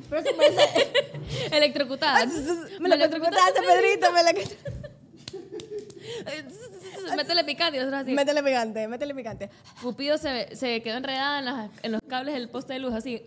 Pero 0.10 0.24
se. 0.24 0.32
Me 1.52 1.60
lo 1.60 1.66
electrocutaste, 2.96 3.62
Pedrito, 3.62 4.12
me 4.14 4.24
lo 4.24 4.30
Métele 7.16 7.44
picante. 7.44 7.78
y 7.78 7.80
nosotros 7.80 8.02
así. 8.04 8.12
Métele 8.14 8.44
picante, 8.44 8.88
métele 8.88 9.16
picante. 9.16 9.50
Cupido 9.82 10.18
se, 10.18 10.56
se 10.56 10.82
quedó 10.82 10.98
enredada 10.98 11.40
en, 11.40 11.46
las- 11.46 11.70
en 11.84 11.92
los 11.94 12.02
cables 12.08 12.34
del 12.36 12.50
poste 12.50 12.74
de 12.74 12.80
luz, 12.80 12.94
así. 12.94 13.26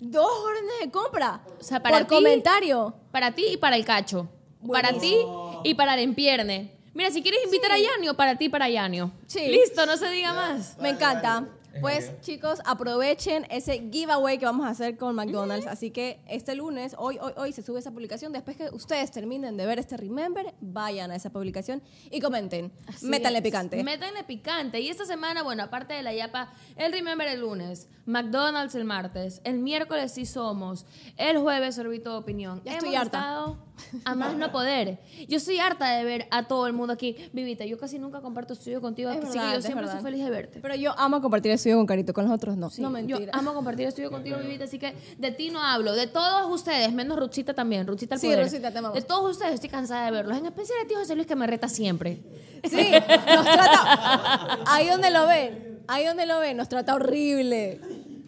Dos 0.00 0.28
órdenes 0.44 0.72
de 0.82 0.90
compra. 0.90 1.40
O 1.58 1.62
sea, 1.64 1.82
para 1.82 1.98
por 1.98 2.06
ti- 2.08 2.14
comentario. 2.14 2.94
Para 3.10 3.32
ti 3.34 3.46
y 3.52 3.56
para 3.56 3.76
el 3.76 3.84
cacho. 3.84 4.28
Para 4.70 4.92
ti 4.98 5.16
y 5.64 5.74
para 5.74 5.94
el 5.94 6.00
empierne. 6.00 6.72
Mira, 6.92 7.10
si 7.10 7.22
quieres 7.22 7.40
invitar 7.44 7.72
a 7.72 7.78
Yanio, 7.78 8.14
para 8.14 8.36
ti 8.36 8.46
y 8.46 8.48
para 8.48 8.68
Yanio. 8.68 9.10
Sí. 9.26 9.46
Listo, 9.48 9.84
no 9.86 9.96
se 9.96 10.08
diga 10.10 10.32
más. 10.32 10.76
Me 10.78 10.90
encanta. 10.90 11.46
Pues 11.80 12.12
chicos, 12.20 12.60
aprovechen 12.64 13.46
ese 13.50 13.88
giveaway 13.92 14.38
que 14.38 14.44
vamos 14.46 14.66
a 14.66 14.70
hacer 14.70 14.96
con 14.96 15.14
McDonald's. 15.14 15.66
Así 15.66 15.90
que 15.90 16.20
este 16.28 16.54
lunes, 16.54 16.94
hoy, 16.98 17.18
hoy, 17.20 17.32
hoy 17.36 17.52
se 17.52 17.62
sube 17.62 17.78
esa 17.78 17.90
publicación. 17.90 18.32
Después 18.32 18.56
que 18.56 18.68
ustedes 18.72 19.10
terminen 19.10 19.56
de 19.56 19.66
ver 19.66 19.78
este 19.78 19.96
Remember, 19.96 20.54
vayan 20.60 21.10
a 21.10 21.16
esa 21.16 21.30
publicación 21.30 21.82
y 22.10 22.20
comenten. 22.20 22.72
Así 22.86 23.06
Métanle 23.06 23.38
es. 23.38 23.44
picante. 23.44 23.82
Métanle 23.82 24.24
picante. 24.24 24.80
Y 24.80 24.88
esta 24.88 25.04
semana, 25.04 25.42
bueno, 25.42 25.62
aparte 25.62 25.94
de 25.94 26.02
la 26.02 26.14
yapa, 26.14 26.52
el 26.76 26.92
Remember 26.92 27.28
el 27.28 27.40
lunes, 27.40 27.88
McDonald's 28.06 28.74
el 28.74 28.84
martes, 28.84 29.40
el 29.44 29.58
miércoles 29.58 30.12
sí 30.12 30.26
somos, 30.26 30.86
el 31.16 31.38
jueves 31.38 31.74
sorbito 31.74 32.10
de 32.12 32.16
opinión. 32.18 32.62
Ya 32.64 32.72
Hemos 32.72 32.84
estoy 32.84 32.96
harta. 32.96 33.18
estado 33.18 33.58
A 34.04 34.14
más 34.14 34.34
no 34.36 34.50
poder. 34.52 34.98
Yo 35.28 35.38
soy 35.38 35.58
harta 35.58 35.90
de 35.96 36.04
ver 36.04 36.26
a 36.30 36.44
todo 36.48 36.66
el 36.66 36.72
mundo 36.72 36.92
aquí. 36.94 37.16
Vivita, 37.32 37.64
yo 37.66 37.78
casi 37.78 37.98
nunca 37.98 38.20
comparto 38.20 38.54
estudio 38.54 38.80
contigo, 38.80 39.10
Es 39.10 39.18
así 39.18 39.26
verdad, 39.38 39.48
que 39.50 39.54
yo 39.56 39.60
siempre 39.62 39.84
verdad. 39.86 40.00
soy 40.00 40.10
feliz 40.10 40.24
de 40.24 40.30
verte. 40.30 40.58
Pero 40.62 40.74
yo 40.76 40.94
amo 40.98 41.20
compartir 41.20 41.52
estudio 41.52 41.76
con 41.76 41.86
Carito, 41.86 42.12
con 42.14 42.24
los 42.24 42.32
otros 42.34 42.56
no. 42.56 42.70
Sí, 42.70 42.80
no, 42.82 42.88
yo 42.88 42.92
mentira. 42.92 43.32
amo 43.34 43.52
compartir 43.54 43.86
estudio 43.86 44.10
contigo, 44.10 44.38
Vivita, 44.38 44.64
así 44.64 44.78
que 44.78 44.94
de 45.18 45.30
ti 45.30 45.50
no 45.50 45.62
hablo. 45.62 45.92
De 45.94 46.06
todos 46.06 46.50
ustedes, 46.52 46.92
menos 46.92 47.18
Ruchita 47.18 47.54
también. 47.54 47.86
Ruchita 47.86 48.14
al 48.14 48.20
Sí, 48.20 48.26
poder. 48.28 48.44
Ruchita, 48.44 48.70
te. 48.72 48.80
De 48.80 49.02
todos 49.02 49.30
ustedes 49.30 49.54
estoy 49.54 49.68
cansada 49.70 50.06
de 50.06 50.10
verlos. 50.12 50.38
En 50.38 50.46
especial 50.46 50.78
de 50.82 50.86
ti, 50.88 50.94
José 50.94 51.14
Luis, 51.14 51.26
que 51.26 51.36
me 51.36 51.46
reta 51.46 51.68
siempre. 51.68 52.22
Sí, 52.64 52.90
nos 52.90 53.44
trata. 53.44 54.58
Ahí 54.66 54.88
donde 54.88 55.10
lo 55.10 55.26
ven, 55.26 55.80
ahí 55.86 56.04
donde 56.06 56.24
lo 56.26 56.38
ven, 56.40 56.56
nos 56.56 56.68
trata 56.68 56.94
horrible. 56.94 57.80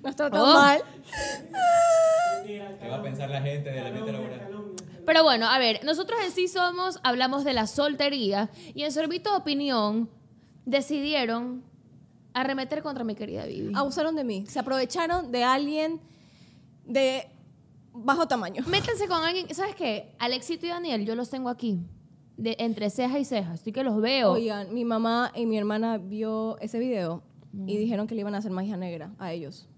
Nos 0.02 0.14
trata 0.14 0.42
Oh. 0.42 0.46
mal. 0.54 0.80
¿Qué 2.46 2.88
va 2.88 2.96
a 2.96 3.02
pensar 3.02 3.28
la 3.30 3.40
gente 3.42 3.70
del 3.70 3.86
ambiente 3.86 4.12
laboral? 4.12 4.48
Pero 5.08 5.22
bueno, 5.22 5.46
a 5.46 5.58
ver, 5.58 5.82
nosotros 5.86 6.20
en 6.22 6.30
sí 6.30 6.48
somos, 6.48 7.00
hablamos 7.02 7.42
de 7.42 7.54
la 7.54 7.66
soltería 7.66 8.50
y 8.74 8.82
en 8.82 8.92
Sorbito 8.92 9.30
de 9.30 9.38
Opinión 9.38 10.10
decidieron 10.66 11.64
arremeter 12.34 12.82
contra 12.82 13.04
mi 13.04 13.14
querida 13.14 13.46
Vivi. 13.46 13.72
Abusaron 13.74 14.16
de 14.16 14.24
mí. 14.24 14.44
Se 14.48 14.58
aprovecharon 14.58 15.32
de 15.32 15.44
alguien 15.44 15.98
de 16.84 17.26
bajo 17.94 18.28
tamaño. 18.28 18.62
Métanse 18.68 19.08
con 19.08 19.24
alguien, 19.24 19.48
¿sabes 19.54 19.74
qué? 19.76 20.14
Alexito 20.18 20.66
y 20.66 20.68
Daniel, 20.68 21.06
yo 21.06 21.14
los 21.14 21.30
tengo 21.30 21.48
aquí, 21.48 21.80
de, 22.36 22.56
entre 22.58 22.90
ceja 22.90 23.18
y 23.18 23.24
ceja, 23.24 23.52
así 23.52 23.72
que 23.72 23.82
los 23.82 23.98
veo. 24.02 24.32
Oigan, 24.32 24.74
mi 24.74 24.84
mamá 24.84 25.32
y 25.34 25.46
mi 25.46 25.56
hermana 25.56 25.96
vio 25.96 26.58
ese 26.58 26.78
video 26.78 27.22
y 27.66 27.78
dijeron 27.78 28.08
que 28.08 28.14
le 28.14 28.20
iban 28.20 28.34
a 28.34 28.38
hacer 28.38 28.50
magia 28.50 28.76
negra 28.76 29.14
a 29.18 29.32
ellos. 29.32 29.70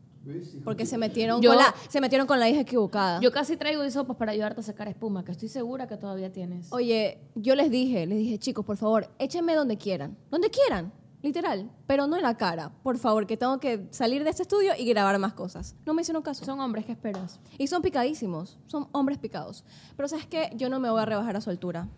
Porque 0.64 0.86
se 0.86 0.98
metieron, 0.98 1.40
Yo- 1.40 1.50
con 1.50 1.58
la, 1.58 1.74
se 1.88 2.00
metieron 2.00 2.26
con 2.26 2.38
la 2.38 2.48
hija 2.48 2.60
equivocada. 2.60 3.20
Yo 3.20 3.32
casi 3.32 3.56
traigo 3.56 3.84
hisopos 3.84 4.16
para 4.16 4.32
ayudarte 4.32 4.60
a 4.60 4.64
sacar 4.64 4.88
espuma, 4.88 5.24
que 5.24 5.32
estoy 5.32 5.48
segura 5.48 5.86
que 5.86 5.96
todavía 5.96 6.30
tienes. 6.32 6.72
Oye, 6.72 7.18
yo 7.34 7.54
les 7.54 7.70
dije, 7.70 8.06
les 8.06 8.18
dije, 8.18 8.38
chicos, 8.38 8.64
por 8.64 8.76
favor, 8.76 9.08
échenme 9.18 9.54
donde 9.54 9.78
quieran. 9.78 10.16
Donde 10.30 10.50
quieran, 10.50 10.92
literal. 11.22 11.70
Pero 11.86 12.06
no 12.06 12.16
en 12.16 12.22
la 12.22 12.36
cara. 12.36 12.70
Por 12.82 12.98
favor, 12.98 13.26
que 13.26 13.36
tengo 13.36 13.58
que 13.60 13.86
salir 13.90 14.22
de 14.24 14.30
este 14.30 14.42
estudio 14.42 14.72
y 14.78 14.84
grabar 14.84 15.18
más 15.18 15.32
cosas. 15.32 15.74
No 15.86 15.94
me 15.94 16.02
hicieron 16.02 16.22
caso. 16.22 16.44
Son 16.44 16.60
hombres, 16.60 16.84
¿qué 16.84 16.92
esperas? 16.92 17.40
Y 17.58 17.66
son 17.68 17.80
picadísimos. 17.82 18.58
Son 18.66 18.88
hombres 18.92 19.18
picados. 19.18 19.64
Pero 19.96 20.06
¿sabes 20.08 20.26
qué? 20.26 20.50
Yo 20.54 20.68
no 20.68 20.80
me 20.80 20.90
voy 20.90 21.00
a 21.00 21.06
rebajar 21.06 21.36
a 21.36 21.40
su 21.40 21.50
altura. 21.50 21.88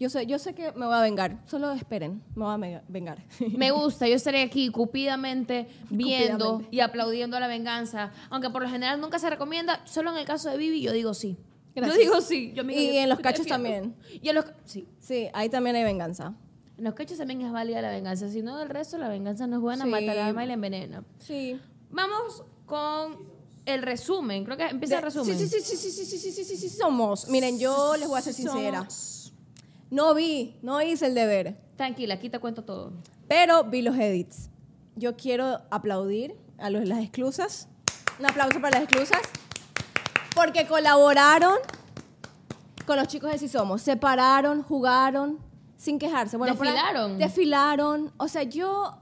Yo 0.00 0.08
sé, 0.08 0.24
yo 0.26 0.38
sé 0.38 0.54
que 0.54 0.72
me 0.72 0.86
voy 0.86 0.94
a 0.94 1.00
vengar. 1.02 1.36
Solo 1.46 1.70
esperen. 1.72 2.22
Me 2.34 2.44
voy 2.46 2.72
a 2.72 2.82
vengar. 2.88 3.22
Me 3.54 3.70
gusta, 3.70 4.08
yo 4.08 4.14
estaré 4.16 4.40
aquí 4.42 4.70
cupidamente 4.70 5.68
viendo 5.90 6.52
Cupidamente. 6.54 6.76
y 6.76 6.80
aplaudiendo 6.80 7.36
a 7.36 7.40
la 7.40 7.46
venganza. 7.48 8.10
Aunque 8.30 8.48
por 8.48 8.62
lo 8.62 8.68
general 8.70 8.98
nunca 8.98 9.18
se 9.18 9.28
recomienda, 9.28 9.82
solo 9.84 10.10
en 10.10 10.16
el 10.16 10.24
caso 10.24 10.48
de 10.50 10.56
Vivi 10.56 10.80
yo 10.80 10.92
digo 10.92 11.12
sí. 11.12 11.36
Gracias. 11.74 11.96
Yo 11.98 12.02
digo 12.02 12.20
sí. 12.22 12.52
Yo, 12.54 12.62
Y 12.64 12.96
en 12.96 13.10
los 13.10 13.20
cachos 13.20 13.46
también. 13.46 13.94
Y 14.22 14.30
en 14.30 14.36
los, 14.36 14.46
sí. 14.64 14.88
sí, 14.98 15.28
ahí 15.34 15.50
también 15.50 15.76
hay 15.76 15.84
venganza. 15.84 16.32
En 16.78 16.84
los 16.84 16.94
cachos 16.94 17.18
también 17.18 17.42
es 17.42 17.52
válida 17.52 17.82
la 17.82 17.90
venganza. 17.90 18.30
Si 18.30 18.40
no, 18.40 18.56
del 18.56 18.70
resto 18.70 18.96
la 18.96 19.08
venganza 19.10 19.46
no 19.46 19.56
es 19.56 19.62
buena, 19.62 19.84
Sí. 19.84 19.90
mata 19.90 20.12
el 20.12 20.18
alma 20.18 20.44
y 20.44 20.46
la 20.46 20.54
envenena. 20.54 21.04
Sí. 21.18 21.60
Vamos 21.90 22.42
con 22.64 23.18
el 23.66 23.82
resumen. 23.82 24.44
Creo 24.46 24.56
que 24.56 24.64
empieza 24.66 24.96
el 24.96 25.02
resumen. 25.02 25.38
Sí, 25.38 25.46
sí, 25.46 25.60
sí, 25.60 25.76
sí, 25.76 25.90
sí, 25.90 26.04
sí, 26.06 26.16
sí, 26.18 26.32
sí, 26.32 26.44
sí, 26.44 26.56
sí, 26.56 26.68
somos. 26.70 27.28
Miren, 27.28 27.58
yo 27.58 27.96
les 27.98 28.08
voy 28.08 28.18
a 28.18 28.22
ser 28.22 28.32
sincera. 28.32 28.88
No 29.90 30.14
vi, 30.14 30.56
no 30.62 30.80
hice 30.82 31.06
el 31.06 31.14
deber, 31.14 31.56
Tranquila, 31.76 32.14
aquí 32.14 32.28
te 32.30 32.38
cuento 32.38 32.62
todo. 32.62 32.92
pero 33.28 33.64
vi 33.64 33.82
los 33.82 33.96
edits. 33.96 34.50
Yo 34.96 35.16
quiero 35.16 35.60
aplaudir 35.70 36.36
a 36.58 36.68
los, 36.70 36.86
las 36.86 36.98
exclusas. 37.00 37.68
Un 38.18 38.26
aplauso 38.26 38.60
para 38.60 38.78
las 38.80 38.82
exclusas. 38.88 39.20
Porque 40.34 40.66
colaboraron 40.66 41.56
con 42.86 42.96
los 42.96 43.08
chicos 43.08 43.30
de 43.32 43.38
Si 43.38 43.48
Somos. 43.48 43.82
Se 43.82 43.96
pararon, 43.96 44.62
jugaron, 44.62 45.38
sin 45.76 45.98
quejarse. 45.98 46.36
Bueno, 46.36 46.54
por 46.54 46.66
ahí- 46.66 46.72
Desfilaron. 46.74 47.18
desfilaron. 47.18 48.12
O 48.18 48.28
sea, 48.28 48.42
yo, 48.42 48.98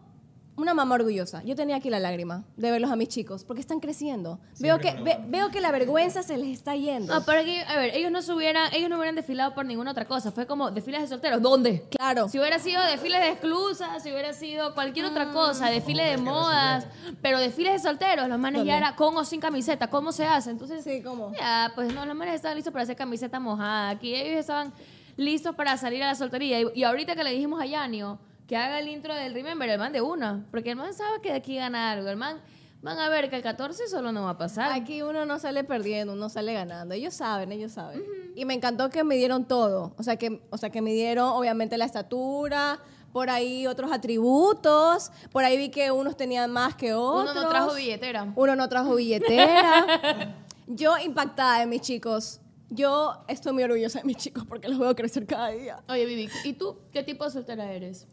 una 0.58 0.74
mamá 0.74 0.96
orgullosa. 0.96 1.42
Yo 1.44 1.54
tenía 1.56 1.76
aquí 1.76 1.88
la 1.88 2.00
lágrima 2.00 2.44
de 2.56 2.70
verlos 2.70 2.90
a 2.90 2.96
mis 2.96 3.08
chicos, 3.08 3.44
porque 3.44 3.60
están 3.60 3.80
creciendo. 3.80 4.38
Veo 4.58 4.78
que, 4.78 4.92
ve- 5.02 5.18
veo 5.28 5.50
que 5.50 5.60
la 5.60 5.70
vergüenza 5.70 6.22
se 6.22 6.36
les 6.36 6.48
está 6.48 6.74
yendo. 6.74 7.14
No, 7.14 7.24
pero 7.24 7.44
que, 7.44 7.62
a 7.62 7.76
ver, 7.76 7.94
ellos 7.94 8.10
no 8.10 8.20
se 8.22 8.32
hubieran, 8.32 8.72
ellos 8.74 8.90
no 8.90 8.96
hubieran 8.96 9.14
desfilado 9.14 9.54
por 9.54 9.64
ninguna 9.64 9.92
otra 9.92 10.04
cosa. 10.06 10.32
Fue 10.32 10.46
como 10.46 10.70
desfiles 10.70 11.00
de 11.02 11.06
solteros. 11.08 11.40
¿Dónde? 11.40 11.84
Claro. 11.90 12.28
Si 12.28 12.38
hubiera 12.38 12.58
sido 12.58 12.84
desfiles 12.84 13.20
de 13.20 13.28
exclusas, 13.28 14.02
si 14.02 14.10
hubiera 14.10 14.32
sido 14.32 14.74
cualquier 14.74 15.06
Mm. 15.06 15.10
otra 15.10 15.30
cosa, 15.30 15.70
desfile 15.70 16.02
de 16.04 16.16
modas, 16.18 16.86
pero 17.22 17.38
desfiles 17.38 17.74
de 17.74 17.78
solteros, 17.78 18.28
los 18.28 18.38
manes 18.38 18.58
¿Dónde? 18.60 18.68
ya 18.72 18.78
era 18.78 18.96
con 18.96 19.16
o 19.16 19.24
sin 19.24 19.40
camiseta, 19.40 19.88
¿cómo 19.88 20.12
se 20.12 20.26
hace? 20.26 20.50
Entonces, 20.50 20.82
Sí, 20.84 21.02
¿cómo? 21.02 21.32
ya, 21.34 21.70
pues 21.74 21.94
no, 21.94 22.04
los 22.04 22.16
manes 22.16 22.34
estaban 22.34 22.56
listos 22.56 22.72
para 22.72 22.82
hacer 22.82 22.96
camiseta 22.96 23.38
mojada. 23.38 23.90
Aquí 23.90 24.14
ellos 24.14 24.40
estaban 24.40 24.72
listos 25.16 25.54
para 25.54 25.76
salir 25.76 26.02
a 26.02 26.08
la 26.08 26.14
soltería. 26.14 26.60
Y, 26.60 26.66
y 26.74 26.84
ahorita 26.84 27.14
que 27.14 27.22
le 27.24 27.30
dijimos 27.32 27.60
a 27.60 27.66
Yanio 27.66 28.18
que 28.48 28.56
haga 28.56 28.80
el 28.80 28.88
intro 28.88 29.14
del 29.14 29.34
Remember, 29.34 29.68
el 29.68 29.78
man 29.78 29.92
de 29.92 30.00
una, 30.00 30.46
porque 30.50 30.70
el 30.70 30.76
man 30.76 30.94
sabe 30.94 31.20
que 31.20 31.28
de 31.28 31.36
aquí 31.36 31.56
gana 31.56 31.92
algo. 31.92 32.08
El 32.08 32.16
man, 32.16 32.40
van 32.80 32.98
a 32.98 33.10
ver 33.10 33.28
que 33.28 33.36
el 33.36 33.42
14 33.42 33.88
solo 33.88 34.10
no 34.10 34.24
va 34.24 34.30
a 34.30 34.38
pasar. 34.38 34.72
Aquí 34.72 35.02
uno 35.02 35.26
no 35.26 35.38
sale 35.38 35.64
perdiendo, 35.64 36.14
uno 36.14 36.30
sale 36.30 36.54
ganando. 36.54 36.94
Ellos 36.94 37.12
saben, 37.12 37.52
ellos 37.52 37.72
saben. 37.72 38.02
Y 38.34 38.46
me 38.46 38.54
encantó 38.54 38.88
que 38.88 39.04
me 39.04 39.16
dieron 39.16 39.44
todo. 39.44 39.92
O 39.98 40.02
sea, 40.02 40.16
que, 40.16 40.40
o 40.48 40.56
sea, 40.56 40.70
que 40.70 40.80
me 40.80 40.94
dieron 40.94 41.28
obviamente 41.28 41.76
la 41.76 41.84
estatura, 41.84 42.80
por 43.12 43.28
ahí 43.28 43.66
otros 43.66 43.92
atributos. 43.92 45.12
Por 45.30 45.44
ahí 45.44 45.58
vi 45.58 45.68
que 45.68 45.90
unos 45.90 46.16
tenían 46.16 46.50
más 46.50 46.74
que 46.74 46.94
otros. 46.94 47.32
Uno 47.32 47.42
no 47.42 47.50
trajo 47.50 47.74
billetera. 47.74 48.32
Uno 48.34 48.56
no 48.56 48.66
trajo 48.70 48.94
billetera. 48.94 50.36
Yo 50.66 50.96
impactada 50.96 51.60
de 51.60 51.66
mis 51.66 51.82
chicos. 51.82 52.40
Yo 52.70 53.24
estoy 53.28 53.52
muy 53.52 53.62
orgullosa 53.62 53.98
de 53.98 54.06
mis 54.06 54.16
chicos 54.16 54.44
porque 54.48 54.68
los 54.68 54.78
veo 54.78 54.96
crecer 54.96 55.26
cada 55.26 55.48
día. 55.48 55.82
Oye, 55.86 56.06
Vivi, 56.06 56.30
¿y 56.44 56.54
tú 56.54 56.78
qué 56.92 57.02
tipo 57.02 57.24
de 57.24 57.30
soltera 57.30 57.70
eres? 57.72 58.06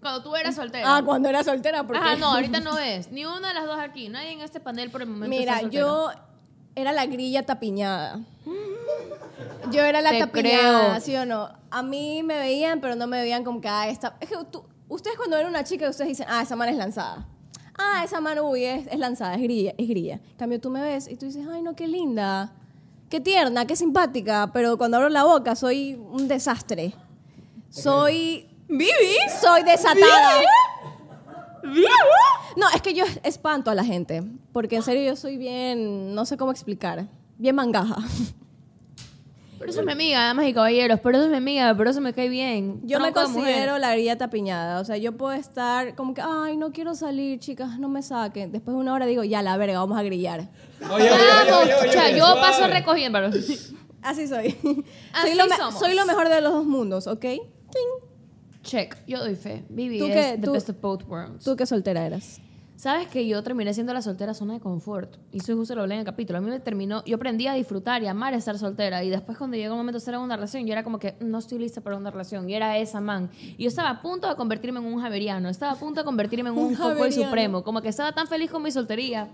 Cuando 0.00 0.22
tú 0.22 0.36
eras 0.36 0.54
soltera. 0.54 0.96
Ah, 0.96 1.02
cuando 1.04 1.28
era 1.28 1.42
soltera, 1.42 1.84
porque... 1.86 2.00
Ajá, 2.02 2.16
no, 2.16 2.26
ahorita 2.34 2.60
no 2.60 2.78
es. 2.78 3.10
Ni 3.10 3.24
una 3.24 3.48
de 3.48 3.54
las 3.54 3.66
dos 3.66 3.78
aquí. 3.78 4.08
Nadie 4.08 4.32
en 4.32 4.40
este 4.40 4.60
panel 4.60 4.90
por 4.90 5.02
el 5.02 5.08
momento 5.08 5.28
Mira, 5.36 5.56
está 5.56 5.68
yo 5.68 6.10
era 6.74 6.92
la 6.92 7.06
grilla 7.06 7.44
tapiñada. 7.44 8.20
Yo 9.72 9.82
era 9.82 10.00
la 10.00 10.10
Te 10.10 10.20
tapiñada, 10.20 10.90
creo. 10.90 11.00
¿sí 11.00 11.14
o 11.16 11.26
no? 11.26 11.50
A 11.70 11.82
mí 11.82 12.22
me 12.22 12.38
veían, 12.38 12.80
pero 12.80 12.94
no 12.94 13.06
me 13.06 13.20
veían 13.20 13.44
como 13.44 13.60
que, 13.60 13.68
ah, 13.68 13.88
esta... 13.88 14.16
Es 14.20 14.30
que 14.30 14.36
tú- 14.50 14.64
ustedes 14.88 15.16
cuando 15.16 15.36
ven 15.36 15.46
una 15.46 15.64
chica, 15.64 15.90
ustedes 15.90 16.08
dicen, 16.08 16.26
ah, 16.30 16.40
esa 16.40 16.56
mano 16.56 16.70
es 16.70 16.78
lanzada. 16.78 17.26
Ah, 17.76 18.02
esa 18.04 18.20
mano, 18.20 18.48
uy, 18.48 18.64
es, 18.64 18.86
es 18.86 18.98
lanzada, 18.98 19.34
es 19.34 19.42
grilla, 19.42 19.74
es 19.76 19.88
grilla. 19.88 20.14
En 20.14 20.36
cambio, 20.38 20.60
tú 20.60 20.70
me 20.70 20.80
ves 20.80 21.06
y 21.08 21.16
tú 21.16 21.26
dices, 21.26 21.46
ay, 21.50 21.60
no, 21.62 21.74
qué 21.76 21.86
linda, 21.86 22.52
qué 23.10 23.20
tierna, 23.20 23.66
qué 23.66 23.76
simpática, 23.76 24.50
pero 24.54 24.78
cuando 24.78 24.96
abro 24.96 25.10
la 25.10 25.24
boca 25.24 25.54
soy 25.54 25.94
un 25.94 26.28
desastre. 26.28 26.94
Soy... 27.68 28.47
¿Vivi? 28.68 29.16
Soy 29.40 29.62
desatada. 29.62 30.40
No, 32.56 32.68
es 32.74 32.82
que 32.82 32.94
yo 32.94 33.04
espanto 33.22 33.70
a 33.70 33.74
la 33.74 33.84
gente, 33.84 34.22
porque 34.52 34.76
en 34.76 34.82
serio 34.82 35.02
yo 35.04 35.16
soy 35.16 35.36
bien, 35.36 36.14
no 36.14 36.24
sé 36.26 36.36
cómo 36.36 36.50
explicar, 36.50 37.06
bien 37.36 37.54
mangaja. 37.54 37.96
Pero 39.58 39.72
eso 39.72 39.80
es 39.80 39.86
mi 39.86 39.92
amiga, 39.92 40.24
damas 40.24 40.46
y 40.46 40.54
caballeros. 40.54 41.00
Pero 41.00 41.18
eso 41.18 41.24
es 41.24 41.30
mi 41.32 41.36
amiga, 41.36 41.74
pero 41.76 41.90
eso 41.90 42.00
me 42.00 42.12
cae 42.12 42.28
bien. 42.28 42.80
Yo 42.84 43.00
me 43.00 43.10
Tronco 43.10 43.32
considero 43.32 43.76
la 43.78 43.92
grilla 43.92 44.16
tapiñada, 44.16 44.80
o 44.80 44.84
sea, 44.84 44.96
yo 44.96 45.16
puedo 45.16 45.32
estar 45.32 45.96
como 45.96 46.14
que, 46.14 46.22
ay, 46.24 46.56
no 46.56 46.70
quiero 46.70 46.94
salir, 46.94 47.40
chicas, 47.40 47.78
no 47.78 47.88
me 47.88 48.02
saquen. 48.02 48.52
Después 48.52 48.76
de 48.76 48.80
una 48.80 48.94
hora 48.94 49.06
digo, 49.06 49.24
ya, 49.24 49.42
la 49.42 49.56
verga, 49.56 49.80
vamos 49.80 49.98
a 49.98 50.02
grillar. 50.02 50.48
Oye, 50.80 50.92
oye, 50.92 51.10
oye, 51.10 51.50
Vamos, 51.50 51.62
oye, 51.64 51.74
oye, 51.90 52.16
yo 52.16 52.24
suave. 52.24 52.40
paso 52.40 52.66
recogiendo. 52.68 53.18
Así 54.00 54.28
soy. 54.28 54.56
Así 55.12 55.28
soy, 55.28 55.34
lo 55.34 55.48
somos. 55.56 55.78
soy 55.78 55.94
lo 55.96 56.06
mejor 56.06 56.28
de 56.28 56.40
los 56.40 56.52
dos 56.52 56.64
mundos, 56.64 57.08
¿ok? 57.08 57.20
Ting. 57.20 58.07
Check, 58.68 58.96
yo 59.06 59.18
doy 59.20 59.34
fe. 59.34 59.64
Vivi 59.68 59.98
¿Tú 59.98 60.06
es 60.06 60.12
qué? 60.14 60.36
the 60.38 60.46
Tú- 60.46 60.52
best 60.52 60.68
of 60.68 60.80
both 60.80 61.04
worlds. 61.08 61.44
¿Tú 61.44 61.56
qué 61.56 61.64
soltera 61.66 62.04
eras? 62.04 62.40
Sabes 62.76 63.08
que 63.08 63.26
yo 63.26 63.42
terminé 63.42 63.74
siendo 63.74 63.92
la 63.92 64.02
soltera 64.02 64.34
zona 64.34 64.54
de 64.54 64.60
confort. 64.60 65.16
Y 65.32 65.38
eso 65.38 65.56
justo 65.56 65.74
lo 65.74 65.80
hablé 65.80 65.94
en 65.94 66.00
el 66.00 66.06
capítulo. 66.06 66.38
A 66.38 66.40
mí 66.40 66.48
me 66.48 66.60
terminó, 66.60 67.02
yo 67.04 67.16
aprendí 67.16 67.48
a 67.48 67.54
disfrutar 67.54 68.04
y 68.04 68.06
amar 68.06 68.34
estar 68.34 68.56
soltera. 68.56 69.02
Y 69.02 69.10
después 69.10 69.36
cuando 69.36 69.56
llegó 69.56 69.74
el 69.74 69.78
momento 69.78 69.94
de 69.96 69.98
estar 69.98 70.14
en 70.14 70.20
una 70.20 70.36
relación, 70.36 70.64
yo 70.64 70.72
era 70.74 70.84
como 70.84 71.00
que 71.00 71.16
no 71.18 71.38
estoy 71.38 71.58
lista 71.58 71.80
para 71.80 71.96
una 71.96 72.12
relación. 72.12 72.48
Y 72.48 72.54
era 72.54 72.78
esa 72.78 73.00
man. 73.00 73.30
Y 73.56 73.64
yo 73.64 73.68
estaba 73.68 73.90
a 73.90 74.00
punto 74.00 74.28
de 74.28 74.36
convertirme 74.36 74.78
en 74.78 74.86
un 74.86 75.00
javeriano. 75.00 75.48
Estaba 75.48 75.72
a 75.72 75.76
punto 75.76 76.02
de 76.02 76.04
convertirme 76.04 76.50
en 76.50 76.56
un, 76.56 76.66
Un 76.68 76.74
javeriano. 76.76 77.24
supremo. 77.24 77.64
Como 77.64 77.82
que 77.82 77.88
estaba 77.88 78.12
tan 78.12 78.28
feliz 78.28 78.48
con 78.48 78.62
mi 78.62 78.70
soltería. 78.70 79.28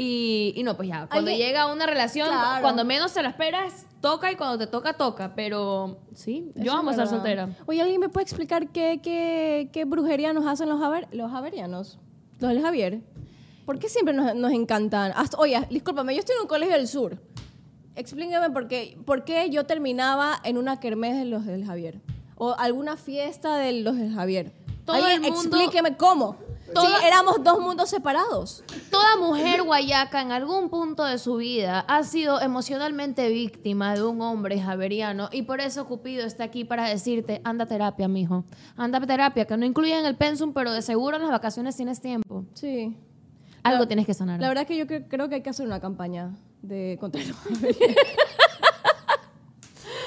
Y, 0.00 0.52
y 0.54 0.62
no, 0.62 0.76
pues 0.76 0.88
ya, 0.88 1.08
cuando 1.10 1.32
Alguien- 1.32 1.48
llega 1.48 1.66
una 1.72 1.84
relación, 1.84 2.28
Claro. 2.28 2.62
cuando 2.62 2.84
menos 2.84 3.12
te 3.12 3.20
la 3.20 3.30
esperas, 3.30 3.84
toca 4.00 4.30
y 4.30 4.36
cuando 4.36 4.56
te 4.56 4.68
toca, 4.68 4.92
toca. 4.92 5.34
Pero 5.34 5.98
sí, 6.14 6.52
yo 6.54 6.72
amo 6.72 6.90
es 6.90 6.94
estar 6.98 7.08
soltera. 7.08 7.48
Oye, 7.66 7.82
¿alguien 7.82 7.98
me 8.00 8.08
puede 8.08 8.22
explicar 8.22 8.68
qué, 8.68 9.00
qué, 9.02 9.70
qué 9.72 9.84
brujería 9.84 10.32
nos 10.32 10.46
hacen 10.46 10.68
los, 10.68 10.78
javer- 10.80 11.08
los 11.10 11.32
javerianos? 11.32 11.98
Los 12.38 12.50
del 12.50 12.62
Javier. 12.62 13.00
¿Por 13.66 13.80
qué 13.80 13.88
siempre 13.88 14.14
nos, 14.14 14.36
nos 14.36 14.52
encantan? 14.52 15.10
Hasta- 15.16 15.36
oye, 15.38 15.60
discúlpame, 15.68 16.14
yo 16.14 16.20
estoy 16.20 16.36
en 16.36 16.42
un 16.42 16.48
colegio 16.48 16.76
del 16.76 16.86
sur. 16.86 17.18
Explíqueme 17.96 18.50
por 18.50 18.68
qué, 18.68 18.96
por 19.04 19.24
qué 19.24 19.50
yo 19.50 19.66
terminaba 19.66 20.38
en 20.44 20.58
una 20.58 20.78
kermés 20.78 21.16
de 21.18 21.24
los 21.24 21.44
del 21.44 21.64
Javier. 21.66 22.00
O 22.36 22.54
alguna 22.56 22.96
fiesta 22.96 23.56
de 23.56 23.72
los 23.82 23.96
del 23.96 24.14
Javier. 24.14 24.52
Todo 24.84 24.94
Alguien 24.94 25.24
el 25.24 25.32
mundo- 25.32 25.56
Explíqueme 25.58 25.96
cómo. 25.96 26.36
Toda- 26.74 26.86
Sí, 27.00 27.06
éramos 27.06 27.42
dos 27.42 27.60
mundos 27.60 27.88
separados. 27.90 28.62
Toda 28.90 29.16
mujer 29.16 29.62
guayaca 29.62 30.20
en 30.20 30.32
algún 30.32 30.68
punto 30.70 31.04
de 31.04 31.18
su 31.18 31.36
vida 31.36 31.80
ha 31.88 32.02
sido 32.04 32.40
emocionalmente 32.40 33.28
víctima 33.30 33.94
de 33.94 34.02
un 34.04 34.20
hombre 34.22 34.60
javeriano 34.60 35.28
y 35.32 35.42
por 35.42 35.60
eso 35.60 35.86
Cupido 35.86 36.26
está 36.26 36.44
aquí 36.44 36.64
para 36.64 36.88
decirte, 36.88 37.40
anda 37.44 37.64
a 37.64 37.68
terapia, 37.68 38.08
mijo. 38.08 38.44
Anda 38.76 38.98
a 38.98 39.06
terapia, 39.06 39.44
que 39.46 39.56
no 39.56 39.64
incluye 39.66 39.98
en 39.98 40.04
el 40.06 40.16
pensum, 40.16 40.52
pero 40.52 40.72
de 40.72 40.82
seguro 40.82 41.16
en 41.16 41.22
las 41.22 41.30
vacaciones 41.30 41.76
tienes 41.76 42.00
tiempo. 42.00 42.44
Sí. 42.54 42.96
Algo 43.62 43.80
La- 43.82 43.88
tienes 43.88 44.06
que 44.06 44.14
sanar. 44.14 44.40
La 44.40 44.48
verdad 44.48 44.66
que 44.66 44.76
yo 44.76 44.86
cre- 44.86 45.06
creo 45.08 45.28
que 45.28 45.36
hay 45.36 45.42
que 45.42 45.50
hacer 45.50 45.66
una 45.66 45.80
campaña 45.80 46.30
de 46.62 46.96
contra 47.00 47.20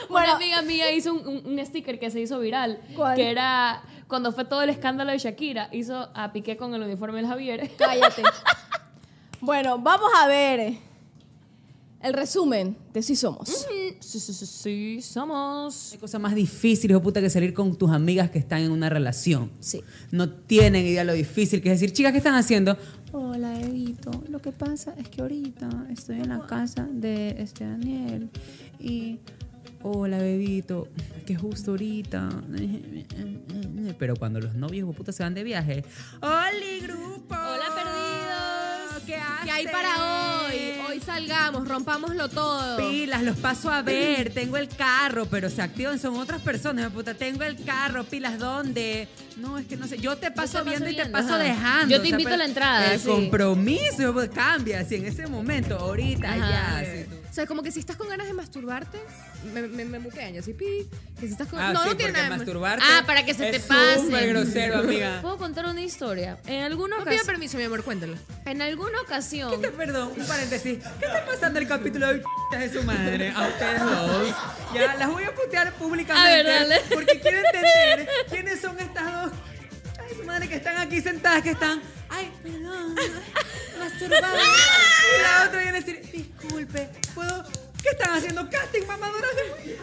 el 0.09 0.15
Una 0.15 0.35
amiga 0.35 0.61
mía 0.61 0.91
hizo 0.91 1.13
un, 1.13 1.27
un- 1.27 1.59
un 1.59 1.65
sticker 1.65 1.99
que 1.99 2.09
se 2.11 2.19
hizo 2.21 2.39
viral, 2.39 2.79
¿Cuál? 2.95 3.15
que 3.15 3.29
era 3.29 3.83
cuando 4.07 4.31
fue 4.33 4.45
todo 4.45 4.61
el 4.61 4.69
escándalo 4.69 5.11
de 5.11 5.17
Shakira, 5.19 5.69
hizo 5.71 6.09
a 6.13 6.31
Piqué 6.33 6.57
con 6.57 6.73
el 6.73 6.81
uniforme 6.81 7.17
del 7.17 7.27
Javier. 7.27 7.71
Cállate. 7.77 8.23
bueno, 9.39 9.77
vamos 9.79 10.09
a 10.21 10.27
ver 10.27 10.77
el 12.01 12.13
resumen 12.13 12.75
de 12.93 13.01
Si 13.03 13.15
Somos. 13.15 13.47
Sí, 13.47 13.95
sí, 13.99 14.19
sí, 14.19 14.33
sí, 14.45 15.01
somos. 15.01 15.91
Hay 15.93 15.99
cosa 15.99 16.17
más 16.19 16.33
difícil, 16.35 16.89
hijo 16.91 16.99
de 16.99 17.03
puta, 17.03 17.21
que 17.21 17.29
salir 17.29 17.53
con 17.53 17.75
tus 17.77 17.91
amigas 17.91 18.31
que 18.31 18.39
están 18.39 18.61
en 18.61 18.71
una 18.71 18.89
relación. 18.89 19.51
Sí. 19.59 19.81
No 20.11 20.29
tienen 20.29 20.85
idea 20.85 21.03
lo 21.03 21.13
difícil 21.13 21.61
que 21.61 21.71
es 21.71 21.79
decir, 21.79 21.93
chicas, 21.93 22.11
¿qué 22.11 22.17
están 22.17 22.33
haciendo? 22.35 22.75
Hola, 23.13 23.59
Evito. 23.61 24.09
Lo 24.29 24.39
que 24.41 24.51
pasa 24.51 24.95
es 24.97 25.09
que 25.09 25.21
ahorita 25.21 25.69
estoy 25.91 26.17
en 26.21 26.29
la 26.29 26.39
casa 26.47 26.87
de 26.91 27.35
este 27.41 27.65
Daniel 27.65 28.29
y. 28.79 29.19
Hola, 29.83 30.17
bebito. 30.19 30.87
Que 31.25 31.35
justo 31.35 31.71
ahorita. 31.71 32.29
Pero 33.97 34.15
cuando 34.15 34.39
los 34.39 34.53
novios, 34.55 34.79
hijo 34.83 34.91
de 34.91 34.97
puta, 34.97 35.11
se 35.11 35.23
van 35.23 35.33
de 35.33 35.43
viaje. 35.43 35.83
¡Hola, 36.21 36.49
grupo! 36.81 37.35
Hola, 37.35 37.65
perdidos. 37.75 39.03
¿Qué? 39.05 39.17
¿Qué 39.43 39.51
hay 39.51 39.65
para 39.67 40.43
hoy? 40.45 40.55
Hoy 40.87 40.99
salgamos, 40.99 41.67
rompámoslo 41.67 42.29
todo. 42.29 42.77
Pilas, 42.77 43.23
los 43.23 43.37
paso 43.37 43.71
a 43.71 43.81
ver. 43.81 44.31
Tengo 44.33 44.57
el 44.57 44.67
carro, 44.67 45.25
pero 45.25 45.49
se 45.49 45.61
activan, 45.61 45.97
son 45.99 46.15
otras 46.17 46.41
personas. 46.41 46.91
Puta, 46.91 47.13
tengo 47.13 47.43
el 47.43 47.63
carro, 47.63 48.03
pilas, 48.03 48.37
¿dónde? 48.37 49.07
No, 49.37 49.57
es 49.57 49.65
que 49.65 49.77
no 49.77 49.87
sé. 49.87 49.97
Yo 49.97 50.17
te 50.17 50.29
paso 50.31 50.59
paso 50.59 50.65
viendo 50.65 50.89
y 50.89 50.95
te 50.95 51.05
paso 51.07 51.29
ajá. 51.35 51.37
dejando. 51.39 51.95
Yo 51.95 52.01
te 52.01 52.09
invito 52.09 52.29
a 52.29 52.37
la 52.37 52.45
entrada, 52.45 52.93
El 52.93 52.99
sí. 52.99 53.07
compromiso 53.07 54.13
cambia 54.33 54.81
así 54.81 54.95
en 54.95 55.05
ese 55.05 55.27
momento, 55.27 55.77
ahorita, 55.77 56.31
Ajá. 56.33 56.83
ya. 56.83 57.05
O 57.31 57.33
sea, 57.33 57.45
como 57.47 57.63
que 57.63 57.71
si 57.71 57.79
estás 57.79 57.95
con 57.95 58.09
ganas 58.09 58.27
de 58.27 58.33
masturbarte, 58.33 58.99
me, 59.53 59.61
me, 59.61 59.85
me 59.85 59.99
muquean, 59.99 60.33
yo 60.33 60.41
así, 60.41 60.53
pi. 60.53 60.89
Que 61.17 61.27
si 61.27 61.31
estás 61.31 61.47
con... 61.47 61.59
Ah, 61.61 61.71
no, 61.71 61.81
sí, 61.83 61.87
no 61.89 61.95
tiene 61.95 62.11
nada 62.11 62.25
de- 62.29 62.35
masturbarte 62.35 62.83
Ah, 62.85 63.03
para 63.07 63.23
que 63.25 63.33
se 63.33 63.49
te 63.51 63.55
es 63.55 63.63
pase. 63.63 64.01
súper 64.01 64.27
grosero, 64.27 64.79
amiga. 64.79 65.19
¿Puedo 65.21 65.37
contar 65.37 65.65
una 65.65 65.79
historia? 65.81 66.37
En 66.45 66.63
alguna 66.63 66.97
No 66.97 67.03
pido 67.05 67.13
ocasión. 67.15 67.27
permiso, 67.27 67.57
mi 67.57 67.63
amor, 67.63 67.85
cuéntalo. 67.85 68.17
En 68.45 68.61
alguna 68.61 68.99
ocasión. 68.99 69.49
¿Qué 69.51 69.57
te- 69.69 69.71
perdón, 69.71 70.11
un 70.17 70.25
paréntesis. 70.27 70.79
¿Qué 70.99 71.05
está 71.05 71.25
pasando 71.25 71.59
el 71.59 71.67
capítulo 71.69 72.07
de 72.07 72.21
de 72.59 72.73
su 72.73 72.83
madre 72.83 73.29
a 73.33 73.47
ustedes 73.47 73.79
dos? 73.81 74.35
Ya, 74.75 74.95
las 74.97 75.09
voy 75.09 75.23
a 75.23 75.33
putear 75.33 75.73
públicamente. 75.75 76.29
A 76.29 76.35
ver, 76.35 76.45
dale. 76.45 76.81
Porque 76.93 77.17
quiero 77.21 77.37
entender 77.37 78.09
quiénes 78.29 78.59
son 78.59 78.77
estas 78.77 79.05
dos. 79.05 79.31
Ay, 80.01 80.17
su 80.17 80.25
madre, 80.25 80.49
que 80.49 80.55
están 80.55 80.75
aquí 80.79 80.99
sentadas, 80.99 81.41
que 81.43 81.51
están. 81.51 81.81
Ay, 82.11 82.31
perdón, 82.43 82.95
masturbadas. 83.79 84.47
Y 85.17 85.21
la 85.21 85.45
otra 85.47 85.61
viene 85.61 85.77
a 85.77 85.81
decir, 85.81 86.11
disculpe, 86.11 86.89
¿puedo.? 87.15 87.43
¿Qué 87.81 87.89
están 87.89 88.13
haciendo? 88.15 88.47
¿Casting, 88.47 88.85
mamadoras 88.85 89.31
de.? 89.35 89.79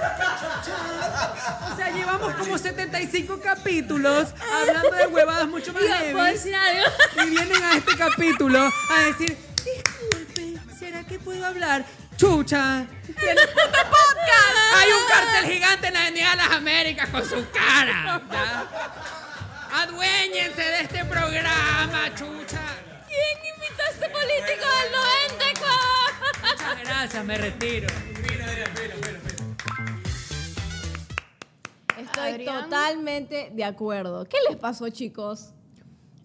O 1.73 1.76
sea, 1.76 1.90
llevamos 1.90 2.32
como 2.35 2.56
75 2.58 3.40
capítulos 3.40 4.28
hablando 4.54 4.90
de 4.90 5.06
huevadas 5.08 5.49
mucho 5.49 5.73
más 5.73 5.82
Digo, 5.82 5.94
heavy. 5.97 6.12
¿puedo 6.12 6.25
decir 6.26 6.54
algo? 6.54 6.87
Y 7.25 7.30
vienen 7.30 7.62
a 7.64 7.76
este 7.76 7.97
capítulo 7.97 8.61
a 8.90 9.00
decir, 9.00 9.37
disculpe, 9.64 10.61
¿será 10.78 11.04
que 11.04 11.18
puedo 11.18 11.44
hablar? 11.44 11.85
¡Chucha! 12.16 12.80
¡En 12.80 13.38
el 13.38 13.49
puto 13.49 13.78
podcast! 13.90 14.75
Hay 14.76 14.90
un 14.92 15.08
cartel 15.08 15.50
gigante 15.52 15.87
en 15.88 15.94
la 15.94 16.00
Avenida 16.02 16.30
de 16.30 16.37
las 16.37 16.50
Américas 16.52 17.08
con 17.08 17.25
su 17.28 17.47
cara. 17.50 18.23
¿ya? 18.30 19.18
Aduéñense 19.73 20.63
de 20.63 20.81
este 20.83 21.05
programa, 21.05 22.15
chucha. 22.15 22.61
¿Quién 23.07 23.55
invitó 23.55 23.83
a 23.83 23.91
este 23.93 24.09
político 24.09 24.67
del 24.78 24.93
94? 24.93 26.43
Muchas 26.43 26.81
gracias, 26.85 27.25
me 27.25 27.39
retiro. 27.39 27.87
Estoy 31.99 32.31
Adrián. 32.33 32.65
totalmente 32.65 33.50
de 33.52 33.65
acuerdo. 33.65 34.25
¿Qué 34.26 34.37
les 34.49 34.57
pasó, 34.57 34.89
chicos? 34.89 35.52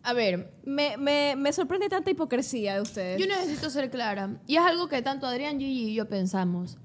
A 0.04 0.14
ver, 0.14 0.54
Me, 0.66 0.98
me, 0.98 1.36
me 1.38 1.54
sorprende 1.54 1.88
tanta 1.90 2.12
hipocresía 2.12 2.76
de 2.76 2.82
ustedes. 2.82 3.20
yo 3.20 3.26
necesito 3.26 3.70
ser 3.70 3.90
clara. 3.90 4.38
Y 4.48 4.58
es 4.58 4.62
algo 4.62 4.88
que 4.90 5.02
tanto 5.02 5.26
Adrián, 5.26 5.60
Gigi 5.60 5.90
y 5.92 5.94
yo 5.96 6.08
pensamos. 6.08 6.78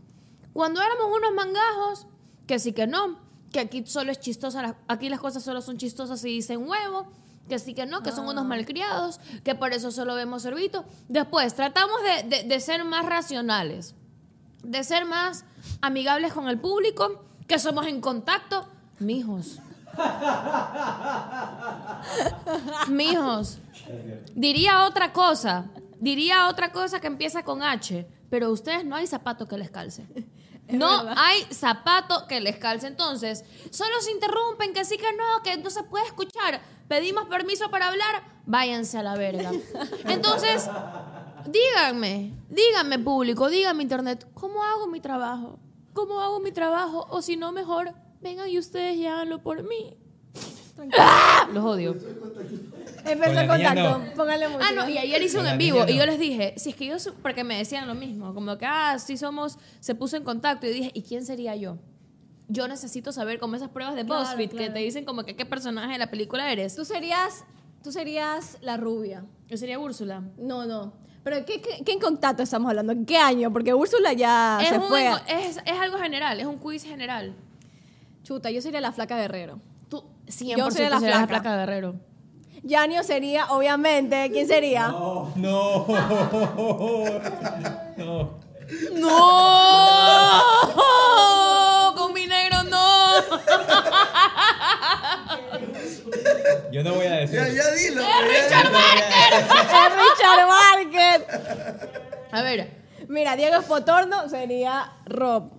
Cuando 0.52 0.80
éramos 0.80 1.06
unos 1.16 1.32
mangajos, 1.34 2.06
que 2.46 2.58
sí 2.58 2.72
que 2.72 2.86
no, 2.86 3.18
que 3.52 3.60
aquí 3.60 3.84
solo 3.86 4.12
es 4.12 4.20
chistosa, 4.20 4.76
aquí 4.88 5.08
las 5.08 5.20
cosas 5.20 5.42
solo 5.42 5.60
son 5.62 5.78
chistosas 5.78 6.22
y 6.24 6.28
dicen 6.28 6.66
huevo, 6.68 7.06
que 7.48 7.58
sí 7.58 7.72
que 7.74 7.86
no, 7.86 8.02
que 8.02 8.12
son 8.12 8.28
unos 8.28 8.44
malcriados, 8.44 9.20
que 9.42 9.54
por 9.54 9.72
eso 9.72 9.90
solo 9.90 10.14
vemos 10.14 10.42
servito. 10.42 10.84
Después, 11.08 11.54
tratamos 11.54 11.96
de, 12.02 12.28
de- 12.28 12.42
de 12.44 12.60
ser 12.60 12.84
más 12.84 13.06
racionales, 13.06 13.94
de 14.62 14.84
ser 14.84 15.06
más 15.06 15.44
amigables 15.80 16.32
con 16.34 16.48
el 16.48 16.58
público, 16.58 17.24
que 17.46 17.58
somos 17.58 17.86
en 17.86 18.00
contacto. 18.02 18.66
Mijos. 18.98 19.60
Mijos. 22.88 23.58
Diría 24.34 24.84
otra 24.84 25.12
cosa. 25.12 25.66
Diría 26.00 26.48
otra 26.48 26.72
cosa 26.72 27.00
que 27.00 27.06
empieza 27.06 27.42
con 27.42 27.62
H. 27.62 28.06
Pero 28.30 28.50
ustedes 28.52 28.84
no 28.84 28.96
hay 28.96 29.06
zapato 29.06 29.46
que 29.48 29.56
les 29.56 29.70
calce. 29.70 30.04
No 30.70 31.04
hay 31.16 31.42
zapato 31.50 32.26
que 32.26 32.40
les 32.40 32.56
calce. 32.56 32.86
Entonces, 32.86 33.44
solo 33.70 34.00
se 34.00 34.10
interrumpen, 34.10 34.72
que 34.74 34.84
sí 34.84 34.96
que 34.96 35.12
no, 35.16 35.42
que 35.42 35.56
no 35.56 35.70
se 35.70 35.82
puede 35.82 36.06
escuchar. 36.06 36.60
Pedimos 36.88 37.28
permiso 37.28 37.70
para 37.70 37.88
hablar, 37.88 38.22
váyanse 38.46 38.98
a 38.98 39.02
la 39.02 39.14
verga. 39.14 39.50
Entonces, 40.06 40.68
díganme, 41.46 42.34
díganme 42.48 42.98
público, 42.98 43.48
díganme 43.48 43.82
internet, 43.82 44.26
¿cómo 44.34 44.62
hago 44.64 44.86
mi 44.86 45.00
trabajo? 45.00 45.58
¿Cómo 45.92 46.20
hago 46.20 46.40
mi 46.40 46.52
trabajo? 46.52 47.06
O 47.10 47.22
si 47.22 47.36
no, 47.36 47.52
mejor, 47.52 47.92
vengan 48.20 48.48
y 48.48 48.58
ustedes 48.58 48.96
y 48.96 49.06
háganlo 49.06 49.42
por 49.42 49.62
mí. 49.62 49.98
¡Ah! 50.98 51.48
Los 51.52 51.64
odio. 51.64 51.96
Empezó 53.04 53.24
Con 53.24 53.34
la 53.34 53.42
el 53.42 53.48
contacto. 53.48 53.98
no. 53.98 54.14
Pónganle 54.14 54.44
Ah, 54.46 54.48
música. 54.48 54.72
no, 54.74 54.88
y 54.88 54.98
ayer 54.98 55.22
hice 55.22 55.36
un 55.36 55.40
Con 55.40 55.44
la 55.46 55.52
en 55.52 55.58
vivo 55.58 55.78
niña 55.80 55.90
y 55.90 55.94
yo 55.96 56.06
no. 56.06 56.12
les 56.12 56.18
dije, 56.20 56.54
si 56.56 56.70
es 56.70 56.76
que 56.76 56.86
yo, 56.86 56.96
porque 57.22 57.44
me 57.44 57.56
decían 57.56 57.86
lo 57.86 57.94
mismo, 57.94 58.34
como 58.34 58.56
que, 58.58 58.66
ah, 58.66 58.98
sí 58.98 59.16
somos, 59.16 59.58
se 59.80 59.94
puso 59.94 60.16
en 60.16 60.24
contacto 60.24 60.66
y 60.66 60.70
dije, 60.70 60.90
¿y 60.94 61.02
quién 61.02 61.24
sería 61.24 61.54
yo? 61.56 61.78
Yo 62.48 62.66
necesito 62.68 63.12
saber 63.12 63.38
como 63.38 63.56
esas 63.56 63.68
pruebas 63.68 63.94
de 63.94 64.04
Claro, 64.06 64.22
BuzzFeed 64.24 64.50
que 64.50 64.56
claro. 64.56 64.72
te 64.72 64.78
dicen 64.80 65.04
como 65.04 65.24
que 65.24 65.36
qué 65.36 65.44
personaje 65.44 65.92
de 65.92 65.98
la 65.98 66.10
película 66.10 66.50
eres. 66.50 66.74
Tú 66.74 66.84
serías, 66.84 67.44
tú 67.82 67.92
serías 67.92 68.56
la 68.62 68.76
rubia. 68.78 69.24
Yo 69.48 69.56
sería 69.58 69.78
Úrsula. 69.78 70.22
No, 70.38 70.64
no. 70.66 70.92
Pero 71.24 71.44
¿qué, 71.44 71.60
qué, 71.60 71.84
qué 71.84 71.92
en 71.92 71.98
contacto 72.00 72.42
estamos 72.42 72.70
hablando? 72.70 72.92
¿En 72.92 73.04
qué 73.04 73.18
año? 73.18 73.52
Porque 73.52 73.74
Úrsula 73.74 74.14
ya 74.14 74.58
Es, 74.62 74.68
se 74.70 74.78
un- 74.78 74.84
fue. 74.88 75.06
es, 75.28 75.58
es 75.58 75.78
algo 75.78 75.98
general, 75.98 76.40
es 76.40 76.46
un 76.46 76.56
quiz 76.58 76.84
general. 76.84 77.34
Chuta, 78.22 78.50
yo 78.50 78.62
sería 78.62 78.80
la 78.80 78.92
flaca 78.92 79.16
guerrero. 79.18 79.60
Tú 79.90 80.04
100% 80.26 80.56
Yo 80.56 80.70
sería 80.70 80.90
la 80.90 81.00
flaca. 81.00 81.26
placa 81.26 81.52
de 81.52 81.58
guerrero. 81.58 81.94
Yanio 82.62 83.02
sería, 83.02 83.46
obviamente. 83.46 84.30
¿Quién 84.32 84.46
sería? 84.48 84.88
No, 84.88 85.32
no. 85.36 85.86
No. 87.96 88.38
¡No! 88.92 89.14
Con 91.96 92.12
mi 92.12 92.26
negro 92.26 92.62
no. 92.64 93.22
Yo 96.70 96.82
no 96.84 96.92
voy 96.94 97.06
a 97.06 97.12
decir. 97.16 97.36
Ya, 97.38 97.48
ya 97.48 97.70
dilo. 97.72 98.02
Richard 98.02 98.70
Es 99.32 99.92
Richard 99.96 100.46
Market. 100.48 101.20
A 102.30 102.42
ver, 102.42 102.76
Mira, 103.08 103.36
Diego 103.36 103.60
Spotorno 103.62 104.28
sería 104.28 104.92
Rob. 105.06 105.50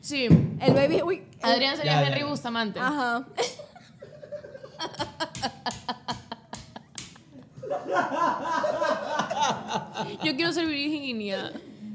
sí. 0.00 0.28
El 0.60 0.74
baby. 0.74 1.02
Uy. 1.02 1.24
Adrián 1.42 1.76
sería 1.76 1.94
Ya, 1.94 2.00
ya, 2.02 2.06
Henry 2.08 2.20
ya. 2.20 2.26
Bustamante. 2.26 2.78
Ajá. 2.80 3.24
Yo 10.24 10.36
quiero 10.36 10.52
ser 10.52 10.66
Virginia. 10.66 11.52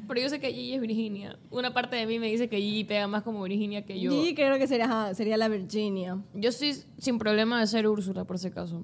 Pero 0.07 0.19
yo 0.19 0.29
sé 0.29 0.39
que 0.39 0.51
Gigi 0.51 0.73
es 0.75 0.81
Virginia. 0.81 1.37
Una 1.49 1.73
parte 1.73 1.95
de 1.95 2.05
mí 2.05 2.19
me 2.19 2.27
dice 2.27 2.49
que 2.49 2.57
Gigi 2.57 2.83
pega 2.83 3.07
más 3.07 3.23
como 3.23 3.41
Virginia 3.43 3.85
que 3.85 3.99
yo. 3.99 4.11
Gigi 4.11 4.35
creo 4.35 4.57
que 4.57 4.67
sería, 4.67 4.85
ajá, 4.85 5.13
sería 5.13 5.37
la 5.37 5.47
Virginia. 5.47 6.17
Yo 6.33 6.49
estoy 6.49 6.83
sin 6.97 7.17
problema 7.17 7.59
de 7.59 7.67
ser 7.67 7.87
Úrsula, 7.87 8.25
por 8.25 8.37
si 8.37 8.47
acaso. 8.47 8.83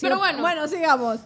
Pero 0.00 0.18
bueno. 0.18 0.40
Bueno, 0.40 0.68
sigamos. 0.68 1.20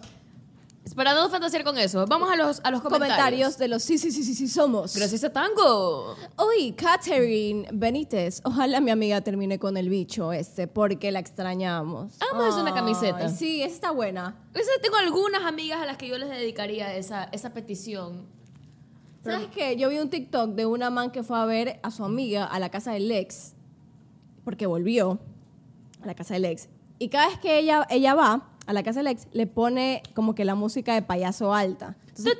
Para 0.95 1.13
no 1.13 1.29
fantasear 1.29 1.63
con 1.63 1.77
eso, 1.77 2.05
vamos 2.07 2.29
a 2.31 2.35
los, 2.35 2.61
a 2.63 2.71
los 2.71 2.81
comentarios. 2.81 3.15
Comentarios 3.17 3.57
de 3.57 3.67
los 3.67 3.83
sí, 3.83 3.97
sí, 3.97 4.11
sí, 4.11 4.23
sí, 4.23 4.33
sí, 4.35 4.47
somos. 4.47 4.95
Gracias 4.95 5.23
a 5.23 5.31
Tango. 5.31 6.15
Hoy, 6.37 6.73
Catherine 6.73 7.67
Benítez. 7.71 8.41
Ojalá 8.43 8.81
mi 8.81 8.91
amiga 8.91 9.21
termine 9.21 9.59
con 9.59 9.77
el 9.77 9.89
bicho 9.89 10.33
este, 10.33 10.67
porque 10.67 11.11
la 11.11 11.19
extrañamos. 11.19 12.13
Vamos 12.31 12.45
a 12.45 12.47
hacer 12.49 12.61
una 12.61 12.71
Ay, 12.71 12.75
camiseta. 12.75 13.29
Sí, 13.29 13.61
esa 13.61 13.73
está 13.75 13.91
buena. 13.91 14.35
Esa- 14.53 14.71
tengo 14.81 14.95
algunas 14.97 15.43
amigas 15.43 15.81
a 15.81 15.85
las 15.85 15.97
que 15.97 16.07
yo 16.07 16.17
les 16.17 16.29
dedicaría 16.29 16.93
esa, 16.95 17.25
esa 17.25 17.53
petición. 17.53 18.25
¿Sabes 19.23 19.47
qué? 19.53 19.75
Yo 19.75 19.89
vi 19.89 19.99
un 19.99 20.09
TikTok 20.09 20.51
de 20.55 20.65
una 20.65 20.89
man 20.89 21.11
que 21.11 21.23
fue 21.23 21.37
a 21.37 21.45
ver 21.45 21.79
a 21.83 21.91
su 21.91 22.03
amiga 22.03 22.45
a 22.45 22.57
la 22.59 22.69
casa 22.69 22.93
del 22.93 23.11
ex, 23.11 23.53
porque 24.43 24.65
volvió 24.65 25.19
a 26.01 26.05
la 26.07 26.15
casa 26.15 26.33
del 26.35 26.45
ex. 26.45 26.69
Y 26.97 27.09
cada 27.09 27.27
vez 27.27 27.37
que 27.39 27.59
ella, 27.59 27.85
ella 27.89 28.15
va 28.15 28.49
a 28.69 28.73
la 28.73 28.83
casa 28.83 28.99
del 28.99 29.07
ex, 29.07 29.27
le 29.31 29.47
pone 29.47 30.03
como 30.13 30.35
que 30.35 30.45
la 30.45 30.53
música 30.53 30.93
de 30.93 31.01
payaso 31.01 31.55
alta. 31.55 31.97
Entonces, 32.09 32.37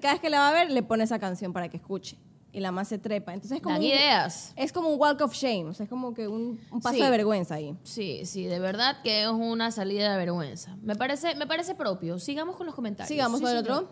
cada 0.00 0.12
vez 0.14 0.20
que 0.20 0.28
la 0.28 0.40
va 0.40 0.48
a 0.50 0.52
ver, 0.52 0.70
le 0.70 0.82
pone 0.82 1.04
esa 1.04 1.18
canción 1.18 1.54
para 1.54 1.70
que 1.70 1.78
escuche. 1.78 2.18
Y 2.52 2.60
la 2.60 2.70
man 2.70 2.84
se 2.84 2.98
trepa. 2.98 3.32
Entonces 3.32 3.56
es 3.58 3.62
como, 3.62 3.76
Dan 3.76 3.82
un, 3.84 3.88
ideas. 3.88 4.52
es 4.56 4.72
como 4.72 4.90
un 4.90 5.00
walk 5.00 5.20
of 5.22 5.32
shame. 5.32 5.66
O 5.66 5.72
sea, 5.72 5.84
es 5.84 5.90
como 5.90 6.12
que 6.12 6.28
un, 6.28 6.60
un 6.70 6.80
paso 6.80 6.96
Sí. 6.96 7.02
de 7.02 7.08
vergüenza 7.10 7.54
ahí. 7.54 7.74
Sí, 7.84 8.26
sí, 8.26 8.44
de 8.44 8.58
verdad 8.58 9.00
que 9.02 9.22
es 9.22 9.28
una 9.28 9.70
salida 9.70 10.10
de 10.12 10.18
vergüenza. 10.18 10.76
Me 10.82 10.96
parece, 10.96 11.34
me 11.36 11.46
parece 11.46 11.74
propio. 11.74 12.18
Sigamos 12.18 12.56
con 12.56 12.66
los 12.66 12.74
comentarios. 12.74 13.08
Sigamos 13.08 13.38
Sí, 13.38 13.44
con 13.44 13.52
el 13.52 13.58
otro. 13.58 13.88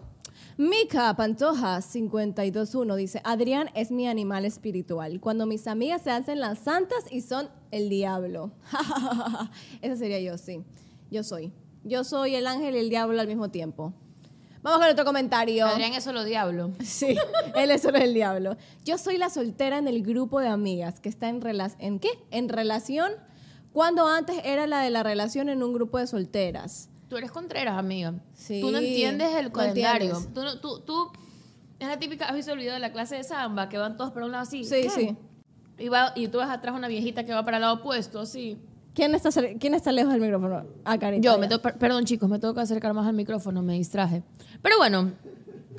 Mica 0.59 1.15
Pantoja 1.15 1.81
521 1.81 2.97
dice, 2.97 3.21
Adrián 3.25 3.71
es 3.75 3.93
mi 3.93 4.09
animal 4.09 4.45
espiritual. 4.45 5.21
Cuando 5.21 5.47
mis 5.47 5.69
amigas 5.69 6.03
se 6.03 6.11
hacen 6.11 6.41
las 6.41 6.59
santas 6.59 7.05
y 7.13 7.21
son 7.23 7.49
el 7.71 7.89
diablo. 7.89 8.51
Esa 9.83 9.97
sería 9.97 10.21
yo, 10.21 10.37
sí. 10.37 10.65
Yo 11.11 11.23
soy. 11.25 11.53
Yo 11.85 12.05
soy 12.05 12.35
el 12.35 12.47
ángel 12.47 12.75
y 12.75 12.79
el 12.79 12.91
diablo 12.91 13.21
al 13.21 13.27
mismo 13.27 13.51
tiempo. 13.51 13.95
Vamos 14.63 14.81
con 14.81 14.89
otro 14.91 15.05
comentario. 15.05 15.67
Adrián 15.67 15.95
es 15.95 16.05
solo 16.05 16.25
diablo. 16.25 16.73
Sí, 16.85 17.17
él 17.55 17.71
es 17.71 17.83
solo 17.83 17.99
el 17.99 18.13
diablo. 18.13 18.57
Yo 18.85 18.99
soy 18.99 19.17
la 19.17 19.31
soltera 19.31 19.79
en 19.79 19.87
el 19.89 20.03
grupo 20.03 20.41
de 20.41 20.49
amigas 20.49 21.01
que 21.01 21.09
está 21.09 21.29
en 21.29 21.41
relación. 21.41 21.81
¿En 21.81 21.99
qué? 22.01 22.09
En 22.31 22.49
relación. 22.49 23.13
Cuando 23.73 24.07
antes 24.09 24.41
era 24.45 24.67
la 24.67 24.81
de 24.81 24.91
la 24.91 25.03
relación 25.03 25.49
en 25.49 25.63
un 25.63 25.73
grupo 25.73 25.99
de 25.99 26.07
solteras. 26.07 26.91
Tú 27.09 27.17
eres 27.17 27.31
Contreras, 27.31 27.79
amiga. 27.79 28.15
Sí, 28.35 28.61
Tú 28.61 28.71
no 28.71 28.79
entiendes 28.79 29.35
el 29.37 29.47
no 29.47 29.53
calendario. 29.53 30.17
entiendes. 30.17 30.35
Tú, 30.35 30.43
no- 30.43 30.59
tú, 30.61 30.81
tú- 30.81 31.13
es 31.79 31.87
la 31.87 31.99
típica, 31.99 32.27
¿has 32.27 32.35
visto 32.35 32.53
el 32.53 32.59
video 32.59 32.75
de 32.75 32.81
la 32.81 32.93
clase 32.93 33.15
de 33.17 33.25
samba? 33.25 33.69
Que 33.69 33.79
van 33.79 33.97
todos 33.97 34.11
para 34.11 34.27
un 34.27 34.33
lado 34.33 34.43
así. 34.43 34.65
Sí, 34.65 34.83
¿Qué? 34.83 34.91
sí. 34.91 35.17
Y, 35.79 35.89
va, 35.89 36.13
y 36.17 36.27
tú 36.29 36.39
ves 36.39 36.49
atrás 36.49 36.75
una 36.75 36.89
viejita 36.89 37.25
que 37.25 37.33
va 37.33 37.45
para 37.45 37.59
el 37.59 37.61
lado 37.63 37.77
opuesto, 37.77 38.21
así. 38.21 38.59
¿Quién 38.99 39.15
está, 39.15 39.31
¿Quién 39.61 39.75
está 39.75 39.93
lejos 39.93 40.11
del 40.13 40.21
micrófono? 40.21 40.65
Ah, 40.85 40.99
Carita. 40.99 41.23
Yo, 41.25 41.39
me 41.39 41.47
per- 41.61 41.79
perdón 41.79 42.05
chicos, 42.05 42.29
me 42.29 42.41
tengo 42.41 42.53
que 42.53 42.63
acercar 42.63 42.93
más 42.95 43.07
al 43.07 43.15
micrófono, 43.15 43.63
me 43.63 43.75
distraje. 43.75 44.25
Pero 44.61 44.77
bueno, 44.77 45.13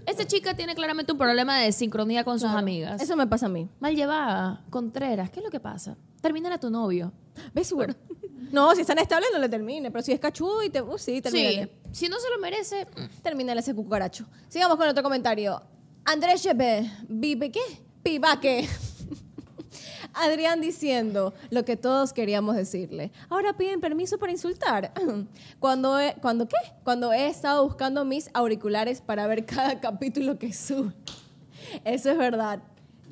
esta 0.05 0.25
chica 0.25 0.53
tiene 0.55 0.73
claramente 0.73 1.11
un 1.11 1.17
problema 1.17 1.57
de 1.57 1.73
sincronía 1.73 2.23
con 2.23 2.39
sus 2.39 2.47
amigas. 2.49 3.01
Eso 3.01 3.17
me 3.17 3.27
pasa 3.27 3.47
a 3.47 3.49
mí. 3.49 3.67
Mal 3.81 3.93
llevada, 3.93 4.63
Contreras, 4.69 5.29
¿qué 5.31 5.41
es 5.41 5.43
lo 5.43 5.51
que 5.51 5.59
pasa? 5.59 5.97
Termina 6.21 6.53
a 6.53 6.57
tu 6.61 6.69
novio. 6.69 7.11
¿Ves? 7.53 7.67
Seguro. 7.67 7.93
No, 8.53 8.73
si 8.73 8.81
están 8.81 8.99
estables 8.99 9.27
no 9.33 9.39
le 9.39 9.49
termine, 9.49 9.91
pero 9.91 10.01
si 10.01 10.13
es 10.13 10.19
cachudo 10.21 10.63
y 10.63 10.69
te... 10.69 10.81
Uh, 10.81 10.97
sí, 10.97 11.15
Sí, 11.17 11.21
termínale. 11.21 11.71
si 11.91 12.07
no 12.07 12.17
se 12.21 12.29
lo 12.29 12.39
merece, 12.39 12.85
mm, 12.85 13.21
Termínale 13.21 13.59
ese 13.59 13.75
cucaracho. 13.75 14.27
Sigamos 14.47 14.77
con 14.77 14.87
otro 14.87 15.03
comentario. 15.03 15.61
Andrés 16.05 16.41
Chepe, 16.41 16.89
vive 17.09 17.51
qué? 17.51 17.59
Pibaque. 18.01 18.65
Adrián 20.13 20.61
diciendo 20.61 21.33
lo 21.49 21.65
que 21.65 21.77
todos 21.77 22.13
queríamos 22.13 22.55
decirle. 22.55 23.11
Ahora 23.29 23.53
piden 23.53 23.81
permiso 23.81 24.17
para 24.17 24.31
insultar. 24.31 24.93
Cuando 25.59 25.99
he, 25.99 26.15
¿Cuando 26.21 26.47
qué? 26.47 26.57
Cuando 26.83 27.13
he 27.13 27.27
estado 27.27 27.63
buscando 27.63 28.05
mis 28.05 28.29
auriculares 28.33 29.01
para 29.01 29.27
ver 29.27 29.45
cada 29.45 29.79
capítulo 29.81 30.37
que 30.37 30.53
sube. 30.53 30.93
Eso 31.83 32.11
es 32.11 32.17
verdad. 32.17 32.61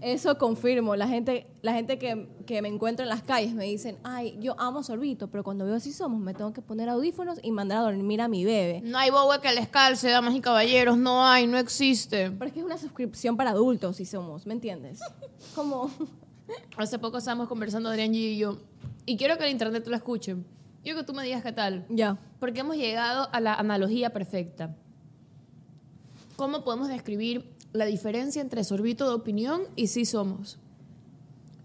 Eso 0.01 0.37
confirmo. 0.37 0.95
La 0.95 1.07
gente, 1.07 1.47
la 1.63 1.73
gente 1.73 1.97
que, 1.97 2.27
que 2.45 2.61
me 2.61 2.67
encuentro 2.67 3.03
en 3.03 3.09
las 3.09 3.23
calles 3.23 3.53
me 3.53 3.65
dicen, 3.65 3.97
ay, 4.03 4.37
yo 4.39 4.59
amo 4.59 4.83
Sorbito, 4.83 5.27
pero 5.27 5.43
cuando 5.43 5.65
veo 5.65 5.75
así 5.75 5.91
somos, 5.91 6.19
me 6.19 6.35
tengo 6.35 6.53
que 6.53 6.61
poner 6.61 6.87
audífonos 6.89 7.39
y 7.41 7.51
mandar 7.51 7.79
a 7.79 7.81
dormir 7.81 8.21
a 8.21 8.27
mi 8.27 8.45
bebé. 8.45 8.81
no 8.83 8.97
hay 8.97 9.09
boba 9.09 9.41
que 9.41 9.51
les 9.53 9.67
calce, 9.67 10.09
damas 10.09 10.35
y 10.35 10.41
caballeros, 10.41 10.97
no 10.97 11.25
hay, 11.25 11.47
no 11.47 11.57
existe. 11.57 12.29
Pero 12.31 12.45
es 12.45 12.53
que 12.53 12.59
es 12.59 12.65
una 12.65 12.77
suscripción 12.77 13.37
para 13.37 13.51
adultos, 13.51 13.95
si 13.95 14.05
somos, 14.05 14.45
¿me 14.45 14.53
entiendes? 14.53 14.99
Como... 15.55 15.89
Hace 16.77 16.99
poco 16.99 17.17
estábamos 17.17 17.47
conversando 17.47 17.89
Adrián 17.89 18.11
G 18.13 18.15
y 18.17 18.37
yo, 18.37 18.57
y 19.05 19.17
quiero 19.17 19.37
que 19.37 19.45
el 19.45 19.51
internet 19.51 19.85
lo 19.87 19.95
escuche. 19.95 20.35
Quiero 20.83 20.99
que 20.99 21.05
tú 21.05 21.13
me 21.13 21.23
digas 21.23 21.43
qué 21.43 21.51
tal. 21.51 21.85
Ya. 21.89 22.17
Porque 22.39 22.59
hemos 22.61 22.77
llegado 22.77 23.27
a 23.33 23.39
la 23.41 23.53
analogía 23.55 24.11
perfecta. 24.11 24.75
¿Cómo 26.35 26.63
podemos 26.63 26.87
describir 26.87 27.51
la 27.73 27.85
diferencia 27.85 28.41
entre 28.41 28.63
sorbito 28.63 29.07
de 29.09 29.15
opinión 29.15 29.63
y 29.75 29.87
sí 29.87 30.05
somos? 30.05 30.59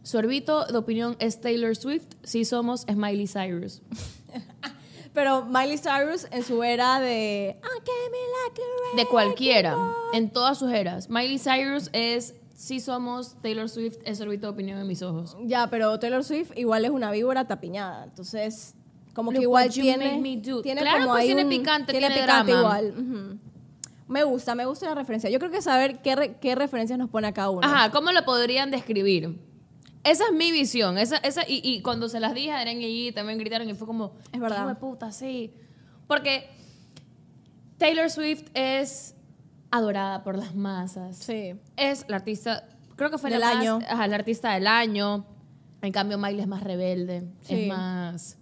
Sorbito 0.03 0.65
de 0.67 0.77
opinión 0.79 1.17
es 1.21 1.41
Taylor 1.41 1.77
Swift, 1.77 2.07
sí 2.25 2.45
somos 2.45 2.85
es 2.89 2.97
Miley 2.97 3.29
Cyrus. 3.29 3.83
Pero 5.15 5.45
Miley 5.45 5.79
Cyrus 5.79 6.27
en 6.31 6.43
su 6.43 6.63
era 6.63 6.99
de... 6.99 7.61
"Ah, 7.63 7.69
que 7.85 7.93
me 8.11 8.19
like 8.49 8.63
a 8.63 8.97
De 8.97 9.07
cualquiera, 9.07 9.77
wrecking 9.77 9.93
ball". 9.93 10.15
en 10.15 10.31
todas 10.33 10.59
sus 10.59 10.73
eras. 10.73 11.11
Miley 11.11 11.39
Cyrus 11.39 11.91
es 11.93 12.35
sí 12.63 12.79
somos, 12.79 13.35
Taylor 13.43 13.69
Swift 13.69 13.97
es 14.05 14.19
sorbito 14.19 14.47
de 14.47 14.53
opinión 14.53 14.79
en 14.79 14.87
mis 14.87 15.03
ojos. 15.03 15.37
Ya, 15.45 15.69
pero 15.69 15.99
Taylor 15.99 16.23
Swift 16.23 16.53
igual 16.57 16.85
es 16.85 16.93
una 16.93 17.11
víbora 17.11 17.47
tapiñada. 17.49 18.05
Entonces, 18.05 18.77
como 19.15 19.31
que 19.31 19.37
Look 19.39 19.43
igual 19.43 19.67
what 19.69 19.75
you 19.75 19.83
tiene... 19.83 20.41
Tiene 20.63 20.81
Claro, 20.81 21.01
como 21.01 21.13
pues 21.15 21.25
tiene 21.27 21.43
un- 21.43 21.49
picante, 21.51 21.91
tiene 21.93 22.07
tiene 22.07 22.23
picante 22.23 22.53
drama. 22.53 22.81
igual. 22.83 23.39
Me 24.07 24.23
gusta, 24.25 24.55
me 24.55 24.65
gusta 24.65 24.87
la 24.87 24.95
referencia. 24.95 25.29
Yo 25.29 25.39
creo 25.41 25.51
que 25.51 25.61
saber 25.61 26.03
qué, 26.03 26.15
re- 26.15 26.37
qué 26.41 26.55
referencias 26.55 26.99
nos 26.99 27.11
pone 27.11 27.27
a 27.27 27.33
cada 27.33 27.51
uno. 27.51 27.67
Ajá, 27.67 27.91
¿cómo 27.91 28.13
lo 28.13 28.25
podrían 28.25 28.71
describir? 28.71 29.39
Esa 30.05 30.25
es 30.27 30.33
mi 30.33 30.53
visión. 30.53 30.99
Esa, 30.99 31.17
esa, 31.17 31.43
y, 31.49 31.61
y 31.65 31.83
cuando 31.83 32.09
se 32.09 32.21
las 32.21 32.33
dije 32.35 32.53
a 32.53 32.59
Adrián 32.61 32.79
y 32.81 33.11
también 33.13 33.39
gritaron 33.39 33.69
y 33.69 33.75
fue 33.75 33.87
como, 33.89 34.13
Es 34.33 34.39
verdad. 34.41 34.69
"Qué 34.69 34.75
puta, 34.77 35.11
sí. 35.13 35.53
Porque 36.07 36.49
Taylor 37.79 38.11
Swift 38.11 38.45
es 38.55 39.15
adorada 39.73 40.23
por 40.23 40.37
las 40.39 40.55
masas. 40.55 41.17
Sí. 41.17 41.55
Es 41.77 42.05
la 42.09 42.17
artista, 42.17 42.65
creo 42.97 43.11
que 43.11 43.19
fue 43.19 43.31
Del 43.31 43.41
la 43.41 43.49
más- 43.49 43.57
año. 43.57 43.79
ajá, 43.89 44.07
la 44.07 44.17
artista 44.17 44.53
del 44.53 44.67
año. 44.69 45.25
En 45.81 45.91
cambio, 45.93 46.17
Miley 46.19 46.41
es 46.41 46.47
más 46.47 46.63
rebelde. 46.63 47.25
Sí. 47.43 47.63
Es 47.63 47.69
más. 47.69 48.37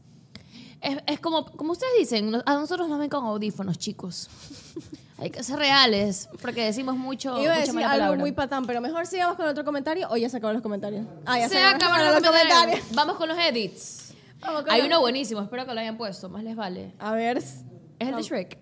Es, 0.83 0.99
es 1.07 1.21
como, 1.21 1.45
como 1.47 1.73
ustedes 1.73 1.93
dicen, 1.99 2.35
a 2.45 2.55
nosotros 2.55 2.89
nos 2.89 2.99
ven 2.99 3.09
con 3.11 3.25
audífonos, 3.25 3.79
chicos. 3.79 4.29
Hay 5.19 5.29
que 5.31 5.43
ser 5.43 5.57
reales, 5.59 6.29
porque 6.41 6.65
decimos 6.65 6.97
mucho. 6.97 7.39
Iba 7.43 7.53
a 7.55 7.59
decir 7.59 7.77
algo 7.79 7.91
palabra. 7.91 8.19
muy 8.19 8.33
patán, 8.33 8.65
pero 8.65 8.81
mejor 8.81 9.07
sigamos 9.07 9.37
con 9.37 9.47
otro 9.47 9.65
comentario 9.67 10.09
o 10.11 10.17
ya 10.17 10.31
se 10.31 10.39
acabaron 10.39 10.57
los 10.57 10.63
comentarios. 10.63 11.07
Ah, 11.27 11.39
ya 11.39 11.49
se 11.49 11.63
acabaron 11.63 12.07
los 12.15 12.23
comentarios. 12.23 12.81
Vamos 12.95 13.17
con 13.17 13.29
los 13.29 13.39
edits. 13.39 14.15
Con 14.41 14.71
Hay 14.71 14.79
los- 14.81 14.87
uno 14.89 15.01
buenísimo, 15.01 15.43
espero 15.43 15.67
que 15.67 15.75
lo 15.75 15.81
hayan 15.81 15.99
puesto, 15.99 16.31
más 16.31 16.43
les 16.43 16.57
vale. 16.57 16.95
A 16.99 17.13
ver. 17.13 17.37
Es 17.37 17.57
el 17.99 18.17
de 18.17 18.23
Shrek. 18.23 18.59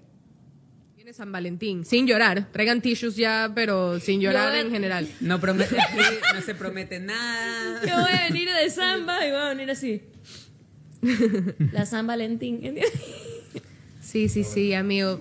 San 1.18 1.32
Valentín. 1.32 1.84
Sin 1.84 2.06
llorar. 2.06 2.46
Traigan 2.52 2.80
tissues 2.80 3.16
ya, 3.16 3.50
pero 3.52 3.98
sin 3.98 4.20
llorar 4.20 4.54
Yo- 4.54 4.60
en 4.60 4.70
general. 4.70 5.08
No 5.18 5.40
promete, 5.40 5.76
no 6.34 6.40
se 6.40 6.54
promete 6.54 7.00
nada. 7.00 7.80
Yo 7.84 8.00
voy 8.00 8.12
a 8.12 8.22
venir 8.28 8.48
de 8.48 8.70
samba 8.70 9.26
y 9.26 9.30
voy 9.32 9.40
a 9.40 9.48
venir 9.48 9.68
así. 9.68 10.00
La 11.72 11.86
San 11.86 12.06
Valentín. 12.06 12.64
¿entiendes? 12.64 12.92
Sí, 14.00 14.28
sí, 14.28 14.44
sí, 14.44 14.72
amigo. 14.74 15.20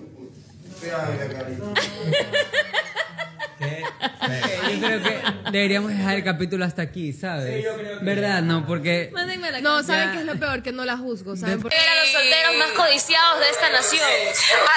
¿Qué? 3.58 3.82
Yo 3.82 4.86
creo 4.86 5.02
que 5.02 5.20
deberíamos 5.52 5.90
dejar 5.90 6.16
el 6.16 6.24
capítulo 6.24 6.64
hasta 6.64 6.82
aquí, 6.82 7.12
¿sabes? 7.12 7.64
¿Verdad? 8.02 8.42
No, 8.42 8.66
porque 8.66 9.10
Mándenme 9.12 9.50
la 9.50 9.60
No. 9.60 9.82
¿saben 9.82 10.12
qué 10.12 10.18
es 10.20 10.24
lo 10.24 10.38
peor? 10.38 10.62
Que 10.62 10.72
no 10.72 10.84
la 10.84 10.96
juzgo, 10.96 11.36
¿saben? 11.36 11.60
Porque 11.60 11.76
Eran 11.76 11.96
los 11.98 12.08
solteros 12.12 12.56
más 12.58 12.70
codiciados 12.86 13.40
de 13.40 13.48
esta 13.50 13.70
nación. 13.70 14.02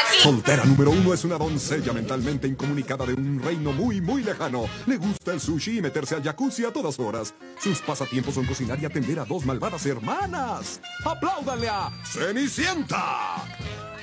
Aquí. 0.06 0.18
Soltera 0.22 0.66
número 0.66 0.92
uno 0.92 1.14
es 1.14 1.24
una 1.24 1.38
doncella 1.38 1.94
mentalmente 1.94 2.48
incomunicada 2.48 3.06
de 3.06 3.14
un 3.14 3.42
reino 3.42 3.72
muy, 3.72 4.02
muy 4.02 4.24
lejano. 4.24 4.70
Le 4.86 4.98
gusta 4.98 5.34
el 5.34 5.40
sushi 5.40 5.78
y 5.78 5.82
meterse 5.82 6.16
al 6.16 6.24
jacuzzi 6.24 6.66
a 6.66 6.72
todas 6.72 7.00
horas. 7.00 7.34
Sus 7.60 7.80
pasatiempos 7.82 8.34
son 8.36 8.46
cocinar 8.46 8.80
y 8.82 8.86
atender 8.86 9.20
a 9.20 9.26
dos 9.26 9.46
malvadas 9.46 9.86
hermanas. 9.86 10.82
¡Apláudanle 11.06 11.70
a 11.70 11.92
Cenicienta! 12.06 13.44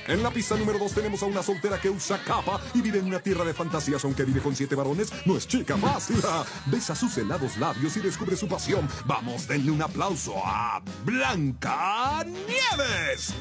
En 0.09 0.23
la 0.23 0.31
pista 0.31 0.57
número 0.57 0.79
dos 0.79 0.91
tenemos 0.93 1.21
a 1.21 1.27
una 1.27 1.43
soltera 1.43 1.79
que 1.79 1.87
usa 1.87 2.17
capa 2.23 2.59
y 2.73 2.81
vive 2.81 2.97
en 2.97 3.05
una 3.05 3.19
tierra 3.19 3.45
de 3.45 3.53
fantasías, 3.53 4.03
aunque 4.03 4.23
vive 4.23 4.41
con 4.41 4.55
siete 4.55 4.73
varones, 4.73 5.13
no 5.23 5.37
es 5.37 5.47
chica 5.47 5.77
fácil. 5.77 6.19
Besa 6.65 6.95
sus 6.95 7.15
helados 7.19 7.57
labios 7.57 7.95
y 7.95 7.99
descubre 7.99 8.35
su 8.35 8.47
pasión. 8.47 8.89
Vamos, 9.05 9.47
denle 9.47 9.69
un 9.69 9.83
aplauso 9.83 10.33
a 10.43 10.81
Blanca 11.05 12.25
Nieves. 12.25 13.35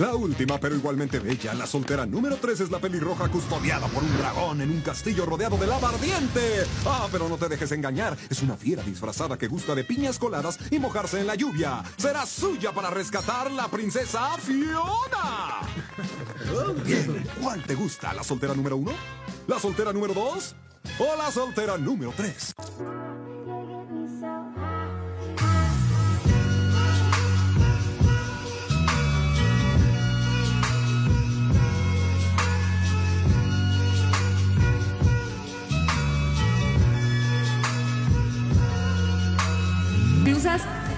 La 0.00 0.14
última, 0.14 0.58
pero 0.58 0.74
igualmente 0.74 1.18
bella, 1.18 1.52
la 1.52 1.66
soltera 1.66 2.06
número 2.06 2.36
3 2.36 2.60
es 2.60 2.70
la 2.70 2.78
pelirroja 2.78 3.28
custodiada 3.28 3.86
por 3.88 4.02
un 4.02 4.16
dragón 4.16 4.62
en 4.62 4.70
un 4.70 4.80
castillo 4.80 5.26
rodeado 5.26 5.58
de 5.58 5.66
lava 5.66 5.90
ardiente. 5.90 6.64
Ah, 6.86 7.06
pero 7.12 7.28
no 7.28 7.36
te 7.36 7.50
dejes 7.50 7.70
engañar. 7.72 8.16
Es 8.30 8.40
una 8.40 8.56
fiera 8.56 8.82
disfrazada 8.82 9.36
que 9.36 9.46
gusta 9.46 9.74
de 9.74 9.84
piñas 9.84 10.18
coladas 10.18 10.58
y 10.70 10.78
mojarse 10.78 11.20
en 11.20 11.26
la 11.26 11.34
lluvia. 11.34 11.82
Será 11.98 12.24
suya 12.24 12.72
para 12.72 12.88
rescatar 12.88 13.50
la 13.50 13.68
princesa 13.68 14.38
Fiona. 14.38 15.60
Bien, 16.82 17.22
¿cuál 17.38 17.62
te 17.64 17.74
gusta? 17.74 18.14
¿La 18.14 18.24
soltera 18.24 18.54
número 18.54 18.78
1? 18.78 18.92
¿La 19.48 19.58
soltera 19.58 19.92
número 19.92 20.14
2? 20.14 20.54
¿O 20.98 21.16
la 21.18 21.30
soltera 21.30 21.76
número 21.76 22.14
3? 22.16 22.54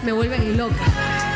Me 0.05 0.12
vuelven 0.12 0.57
loca. 0.57 1.31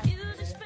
You 0.04 0.14
just 0.38 0.56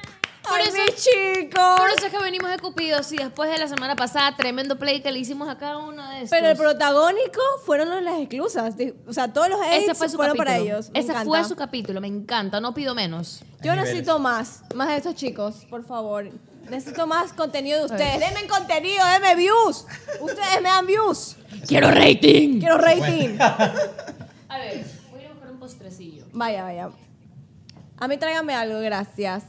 Por 0.43 0.59
¡Ay, 0.59 0.67
eso- 0.67 0.77
mis 0.77 0.95
chicos! 0.95 1.79
Por 1.79 1.89
eso 1.89 2.05
es 2.07 2.11
que 2.11 2.19
venimos 2.19 2.49
de 2.51 2.57
Cupidos 2.59 3.11
y 3.11 3.17
después 3.17 3.49
de 3.49 3.57
la 3.57 3.67
semana 3.67 3.95
pasada, 3.95 4.35
tremendo 4.35 4.77
play 4.77 5.01
que 5.01 5.11
le 5.11 5.19
hicimos 5.19 5.49
a 5.49 5.57
cada 5.57 5.77
uno 5.77 6.00
de. 6.23 6.29
Pero 6.29 6.49
el 6.49 6.57
protagónico 6.57 7.41
fueron 7.65 7.89
los- 7.89 8.01
las 8.03 8.19
exclusas. 8.19 8.73
O 9.07 9.13
sea, 9.13 9.31
todos 9.31 9.49
los 9.49 9.59
Ese 9.71 9.93
fue 9.95 10.09
su 10.09 10.15
fueron 10.17 10.35
capítulo. 10.37 10.45
para 10.45 10.57
ellos. 10.57 10.89
Me 10.91 10.99
Ese 10.99 11.11
encanta. 11.11 11.29
fue 11.29 11.43
su 11.45 11.55
capítulo, 11.55 12.01
me 12.01 12.07
encanta, 12.07 12.59
no 12.61 12.73
pido 12.73 12.93
menos. 12.95 13.41
Yo 13.61 13.71
niveles. 13.71 13.83
necesito 13.85 14.19
más. 14.19 14.61
Más 14.75 14.87
de 14.89 14.97
estos 14.97 15.15
chicos, 15.15 15.65
por 15.69 15.83
favor. 15.85 16.29
Necesito 16.69 17.05
más 17.07 17.33
contenido 17.33 17.79
de 17.79 17.85
ustedes. 17.85 18.19
Denme 18.19 18.47
contenido, 18.47 19.03
denme 19.05 19.35
views. 19.35 19.85
Ustedes 20.21 20.61
me 20.61 20.69
dan 20.69 20.85
views. 20.85 21.35
¡Quiero 21.67 21.89
rating! 21.91 22.59
Quiero 22.59 22.77
rating. 22.77 23.37
A 23.39 24.57
ver, 24.57 24.85
voy 25.11 25.25
a 25.25 25.29
buscar 25.33 25.51
un 25.51 25.59
postrecillo. 25.59 26.25
Vaya, 26.33 26.63
vaya. 26.63 26.89
A 27.99 28.07
mí 28.07 28.17
tráigame 28.17 28.53
algo, 28.55 28.79
gracias. 28.79 29.43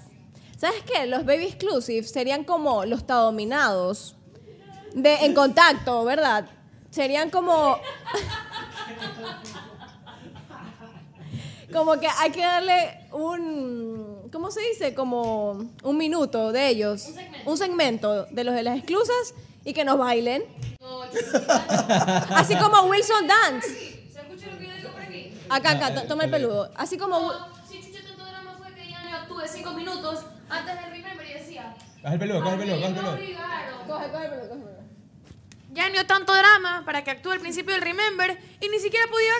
¿Sabes 0.56 0.82
qué? 0.84 1.06
Los 1.06 1.24
baby 1.24 1.44
exclusive 1.46 2.02
serían 2.06 2.44
como 2.44 2.84
los 2.84 3.06
tadominados 3.06 4.16
de 4.94 5.14
en 5.24 5.34
contacto, 5.34 6.04
¿verdad? 6.04 6.46
Serían 6.92 7.30
como 7.30 7.78
como 11.72 11.98
que 11.98 12.06
hay 12.06 12.30
que 12.30 12.42
darle 12.42 13.08
un 13.12 14.28
¿cómo 14.30 14.50
se 14.50 14.60
dice? 14.60 14.94
Como 14.94 15.52
un 15.82 15.96
minuto 15.96 16.52
de 16.52 16.68
ellos, 16.68 17.08
un 17.46 17.56
segmento, 17.56 18.26
de 18.26 18.44
los 18.44 18.54
de 18.54 18.62
las 18.62 18.76
exclusas 18.76 19.34
y 19.64 19.72
que 19.72 19.84
nos 19.84 19.96
bailen. 19.98 20.44
Así 22.30 22.56
como 22.56 22.82
Wilson 22.82 23.26
Dance. 23.26 23.68
¿Se 23.68 24.20
escucha 24.20 24.46
lo 24.52 24.58
que 24.58 24.66
yo 24.66 24.74
digo 24.76 24.90
por 24.92 25.00
aquí? 25.02 25.32
Acá, 25.48 25.70
acá, 25.72 25.94
to- 25.94 26.06
toma 26.06 26.24
el 26.24 26.30
peludo. 26.30 26.70
Así 26.74 26.98
como 26.98 27.30
Si 27.68 27.80
Chucha 27.80 28.00
tanto 28.06 28.24
drama 28.26 28.54
fue 28.58 28.74
que 28.74 28.90
ya 28.90 29.02
no 29.02 29.16
actúe 29.16 29.40
cinco 29.50 29.72
minutos 29.72 30.24
antes 30.50 30.74
del 30.74 30.90
Remember 30.90 31.26
y 31.26 31.32
decía... 31.32 31.74
Coge 32.02 32.14
el 32.14 32.18
peludo, 32.20 32.42
coge 32.42 32.54
el 32.54 32.60
peludo, 32.60 32.80
coge. 32.80 32.92
Coge, 32.92 33.06
coge 33.86 34.04
el 34.04 34.30
peludo, 34.30 34.48
coge 34.48 34.54
el 34.54 34.62
peludo. 34.62 34.71
Ya 35.72 35.88
no 35.88 36.04
tanto 36.06 36.34
drama 36.34 36.82
para 36.84 37.02
que 37.02 37.10
actúe 37.10 37.30
al 37.30 37.40
principio 37.40 37.74
del 37.74 37.82
Remember 37.82 38.38
y 38.60 38.68
ni 38.68 38.78
siquiera 38.78 39.06
podía 39.06 39.32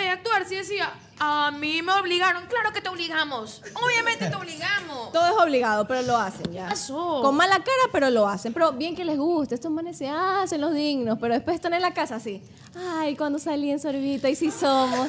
eh, 0.00 0.08
actuar 0.08 0.46
si 0.46 0.56
decía, 0.56 0.92
a 1.20 1.50
mí 1.50 1.82
me 1.82 1.92
obligaron. 1.92 2.46
Claro 2.46 2.72
que 2.72 2.80
te 2.80 2.88
obligamos. 2.88 3.62
Obviamente 3.74 4.28
te 4.28 4.34
obligamos. 4.34 5.12
Todo 5.12 5.26
es 5.26 5.42
obligado, 5.42 5.86
pero 5.86 6.02
lo 6.02 6.16
hacen 6.16 6.50
ya. 6.52 6.68
pasó? 6.68 7.20
Con 7.22 7.36
mala 7.36 7.56
cara, 7.58 7.92
pero 7.92 8.10
lo 8.10 8.26
hacen. 8.26 8.52
Pero 8.52 8.72
bien 8.72 8.96
que 8.96 9.04
les 9.04 9.18
gusta. 9.18 9.54
Estos 9.54 9.70
manes 9.70 9.98
se 9.98 10.08
hacen 10.08 10.60
los 10.60 10.74
dignos, 10.74 11.18
pero 11.20 11.34
después 11.34 11.54
están 11.54 11.74
en 11.74 11.82
la 11.82 11.92
casa 11.94 12.16
así. 12.16 12.42
Ay, 12.74 13.16
cuando 13.16 13.38
salí 13.38 13.70
en 13.70 13.78
sorbita 13.78 14.28
y 14.28 14.34
sí 14.34 14.50
somos. 14.50 15.08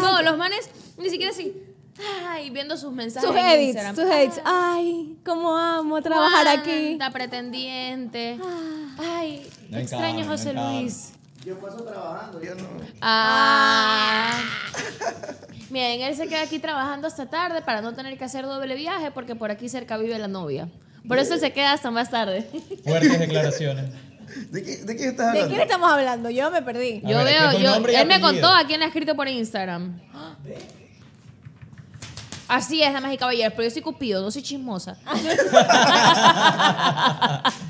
No, 0.00 0.22
los 0.22 0.38
manes 0.38 0.70
ni 0.96 1.10
siquiera 1.10 1.32
así. 1.32 1.54
Ay, 2.28 2.50
viendo 2.50 2.76
sus 2.76 2.92
mensajes. 2.92 3.28
Sus 3.28 3.36
edits, 3.38 3.80
sus 3.94 4.04
edits. 4.04 4.40
Ay, 4.44 5.18
cómo 5.24 5.56
amo 5.56 6.00
trabajar 6.00 6.48
aquí. 6.48 6.98
Pretendiente. 7.12 8.38
Ay, 8.42 8.89
No 9.70 9.78
extraño 9.78 10.26
José 10.26 10.52
no. 10.52 10.72
Luis. 10.72 11.12
Yo 11.44 11.58
paso 11.58 11.82
trabajando, 11.84 12.42
yo 12.42 12.54
no. 12.54 12.68
Ah. 13.00 14.40
Miren, 15.70 16.02
él 16.02 16.16
se 16.16 16.26
queda 16.26 16.42
aquí 16.42 16.58
trabajando 16.58 17.06
hasta 17.06 17.26
tarde 17.30 17.62
para 17.62 17.80
no 17.80 17.94
tener 17.94 18.18
que 18.18 18.24
hacer 18.24 18.44
doble 18.44 18.74
viaje 18.74 19.10
porque 19.10 19.34
por 19.34 19.50
aquí 19.50 19.68
cerca 19.68 19.96
vive 19.96 20.18
la 20.18 20.28
novia. 20.28 20.68
Por 21.08 21.18
eso 21.18 21.34
él 21.34 21.40
se 21.40 21.52
queda 21.52 21.72
hasta 21.72 21.90
más 21.90 22.10
tarde. 22.10 22.48
Fuertes 22.84 23.18
declaraciones. 23.18 23.86
¿De 24.50 24.62
qué, 24.62 24.76
de 24.76 24.96
qué 24.96 25.08
estás 25.08 25.32
¿De 25.32 25.40
hablando? 25.40 25.48
quién 25.48 25.60
estamos 25.62 25.90
hablando? 25.90 26.30
Yo 26.30 26.50
me 26.50 26.62
perdí. 26.62 27.02
A 27.04 27.08
Yo 27.08 27.16
ver, 27.18 27.26
veo, 27.26 27.58
yo, 27.58 27.74
él 27.86 28.06
me 28.06 28.20
contó 28.20 28.48
a 28.48 28.64
quién 28.64 28.78
le 28.80 28.84
ha 28.84 28.88
escrito 28.88 29.16
por 29.16 29.26
Instagram. 29.26 29.98
Así 32.46 32.82
es, 32.82 32.92
damas 32.92 33.14
y 33.14 33.16
caballeros, 33.16 33.54
pero 33.56 33.68
yo 33.68 33.72
soy 33.72 33.82
cupido, 33.82 34.22
no 34.22 34.30
soy 34.30 34.42
chismosa. 34.42 34.98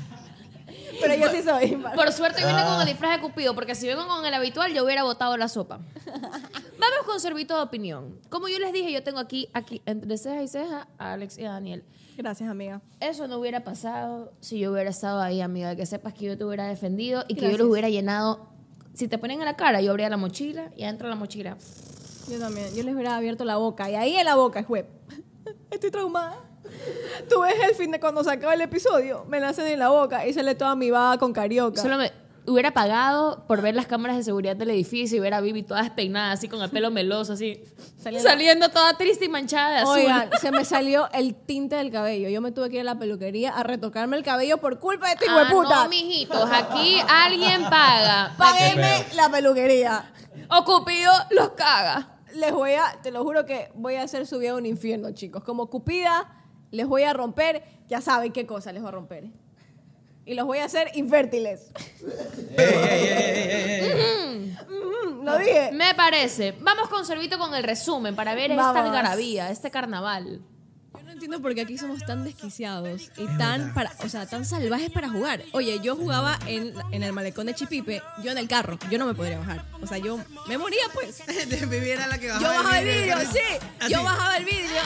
Pero 1.01 1.15
yo 1.15 1.29
sí 1.29 1.41
soy. 1.43 1.77
Por 1.95 2.11
suerte 2.11 2.39
vine 2.45 2.59
Ah. 2.59 2.65
con 2.73 2.81
el 2.81 2.87
disfraz 2.87 3.15
de 3.17 3.21
Cupido, 3.21 3.53
porque 3.55 3.75
si 3.75 3.87
vengo 3.87 4.07
con 4.07 4.25
el 4.25 4.33
habitual, 4.33 4.73
yo 4.73 4.83
hubiera 4.85 5.03
botado 5.03 5.35
la 5.37 5.47
sopa. 5.47 5.79
Vamos 6.05 7.05
con 7.05 7.19
servito 7.19 7.55
de 7.55 7.61
opinión. 7.61 8.19
Como 8.29 8.47
yo 8.47 8.57
les 8.59 8.73
dije, 8.73 8.91
yo 8.91 9.03
tengo 9.03 9.19
aquí, 9.19 9.49
aquí 9.53 9.81
entre 9.85 10.17
ceja 10.17 10.41
y 10.43 10.47
ceja, 10.47 10.87
a 10.97 11.13
Alex 11.13 11.37
y 11.37 11.45
a 11.45 11.51
Daniel. 11.51 11.83
Gracias, 12.17 12.49
amiga. 12.49 12.81
Eso 12.99 13.27
no 13.27 13.37
hubiera 13.37 13.63
pasado 13.63 14.33
si 14.41 14.59
yo 14.59 14.71
hubiera 14.71 14.89
estado 14.89 15.21
ahí, 15.21 15.41
amiga. 15.41 15.75
Que 15.75 15.85
sepas 15.85 16.13
que 16.13 16.25
yo 16.25 16.37
te 16.37 16.43
hubiera 16.45 16.65
defendido 16.67 17.23
y 17.27 17.35
que 17.35 17.41
yo 17.41 17.47
Gracias. 17.47 17.59
los 17.59 17.69
hubiera 17.71 17.89
llenado. 17.89 18.47
Si 18.93 19.07
te 19.07 19.17
ponen 19.17 19.39
en 19.39 19.45
la 19.45 19.55
cara, 19.55 19.81
yo 19.81 19.91
abría 19.91 20.09
la 20.09 20.17
mochila 20.17 20.69
y 20.75 20.83
adentro 20.83 21.07
de 21.07 21.13
la 21.13 21.19
mochila. 21.19 21.57
Yo 22.29 22.37
también. 22.39 22.67
Yo 22.75 22.83
les 22.83 22.93
hubiera 22.93 23.15
abierto 23.15 23.45
la 23.45 23.55
boca. 23.57 23.89
Y 23.89 23.95
ahí 23.95 24.15
en 24.15 24.25
la 24.25 24.35
boca 24.35 24.59
es 24.59 24.67
web. 24.69 24.85
Estoy 25.71 25.89
traumada. 25.91 26.37
Tú 27.29 27.41
ves 27.41 27.55
el 27.69 27.75
fin 27.75 27.91
de 27.91 27.99
cuando 27.99 28.23
se 28.23 28.31
acaba 28.31 28.53
el 28.53 28.61
episodio. 28.61 29.25
Me 29.27 29.39
nacen 29.39 29.67
en 29.67 29.79
la 29.79 29.89
boca 29.89 30.25
y 30.27 30.33
sale 30.33 30.55
toda 30.55 30.75
mi 30.75 30.91
baba 30.91 31.17
con 31.17 31.33
carioca. 31.33 31.81
Solo 31.81 31.97
me 31.97 32.11
hubiera 32.47 32.71
pagado 32.73 33.45
por 33.47 33.61
ver 33.61 33.75
las 33.75 33.85
cámaras 33.85 34.17
de 34.17 34.23
seguridad 34.23 34.55
del 34.55 34.71
edificio 34.71 35.15
y 35.17 35.19
ver 35.19 35.33
a 35.35 35.41
Vivi 35.41 35.61
toda 35.61 35.83
despeinada, 35.83 36.31
así 36.31 36.47
con 36.47 36.61
el 36.61 36.69
pelo 36.71 36.89
meloso, 36.89 37.33
así. 37.33 37.63
Saliendo. 38.01 38.27
Saliendo 38.27 38.69
toda 38.69 38.97
triste 38.97 39.25
y 39.25 39.29
manchada 39.29 39.69
de 39.69 39.77
azul. 39.77 39.93
Oigan, 39.97 40.29
se 40.41 40.51
me 40.51 40.65
salió 40.65 41.07
el 41.13 41.35
tinte 41.35 41.75
del 41.75 41.91
cabello. 41.91 42.29
Yo 42.29 42.41
me 42.41 42.51
tuve 42.51 42.69
que 42.69 42.75
ir 42.77 42.81
a 42.81 42.85
la 42.85 42.97
peluquería 42.99 43.51
a 43.51 43.61
retocarme 43.63 44.17
el 44.17 44.23
cabello 44.23 44.57
por 44.57 44.79
culpa 44.79 45.07
de 45.07 45.13
este 45.13 45.25
hijo 45.25 45.37
Ah, 45.37 45.43
de 45.45 45.51
puta. 45.51 45.83
no, 45.83 45.89
mijitos, 45.89 46.49
aquí 46.51 46.97
alguien 47.07 47.61
paga. 47.69 48.33
Páguenme 48.37 49.05
la 49.13 49.29
peluquería. 49.29 50.11
O 50.49 50.63
Cupido 50.65 51.11
los 51.29 51.49
caga. 51.51 52.17
Les 52.33 52.51
voy 52.53 52.71
a, 52.71 52.97
te 53.03 53.11
lo 53.11 53.23
juro 53.23 53.45
que 53.45 53.69
voy 53.75 53.95
a 53.95 54.03
hacer 54.03 54.25
su 54.25 54.39
vida 54.39 54.55
un 54.55 54.65
infierno, 54.65 55.11
chicos. 55.11 55.43
Como 55.43 55.69
Cupida, 55.69 56.40
les 56.71 56.87
voy 56.87 57.03
a 57.03 57.13
romper, 57.13 57.63
ya 57.87 58.01
saben 58.01 58.31
qué 58.31 58.45
cosa 58.45 58.71
les 58.71 58.81
voy 58.81 58.89
a 58.89 58.91
romper. 58.91 59.25
Y 60.25 60.33
los 60.33 60.45
voy 60.45 60.59
a 60.59 60.65
hacer 60.65 60.89
infértiles. 60.95 61.71
Lo 65.23 65.37
dije. 65.37 65.71
Me 65.73 65.93
parece. 65.95 66.53
Vamos 66.61 66.89
con 66.89 67.05
Servito 67.05 67.37
con 67.37 67.53
el 67.53 67.63
resumen 67.63 68.15
para 68.15 68.35
ver 68.35 68.51
esta 68.51 68.69
algarabía, 68.71 69.49
este 69.49 69.71
carnaval. 69.71 70.41
No 71.11 71.15
entiendo 71.15 71.41
por 71.41 71.53
qué 71.53 71.61
aquí 71.61 71.77
somos 71.77 72.05
tan 72.05 72.23
desquiciados 72.23 73.11
y 73.17 73.25
tan 73.37 73.73
para, 73.73 73.91
o 74.01 74.07
sea, 74.07 74.25
tan 74.25 74.45
salvajes 74.45 74.89
para 74.91 75.09
jugar. 75.09 75.43
Oye, 75.51 75.77
yo 75.83 75.97
jugaba 75.97 76.39
en, 76.47 76.73
en 76.93 77.03
el 77.03 77.11
malecón 77.11 77.47
de 77.47 77.53
Chipipe, 77.53 78.01
yo 78.23 78.31
en 78.31 78.37
el 78.37 78.47
carro, 78.47 78.79
yo 78.89 78.97
no 78.97 79.05
me 79.05 79.13
podría 79.13 79.37
bajar. 79.37 79.65
O 79.81 79.87
sea, 79.87 79.97
yo 79.97 80.17
me 80.47 80.57
moría 80.57 80.79
pues. 80.93 81.21
Viviera 81.69 82.07
la 82.07 82.17
que 82.17 82.27
Yo 82.27 82.33
bajaba 82.35 82.53
bajaba 82.57 82.79
el 82.79 82.85
vidrio, 82.87 83.15
sí. 83.29 83.39
Así. 83.81 83.93
Yo 83.93 84.03
bajaba 84.03 84.37
el 84.37 84.45
vidrio. 84.45 84.81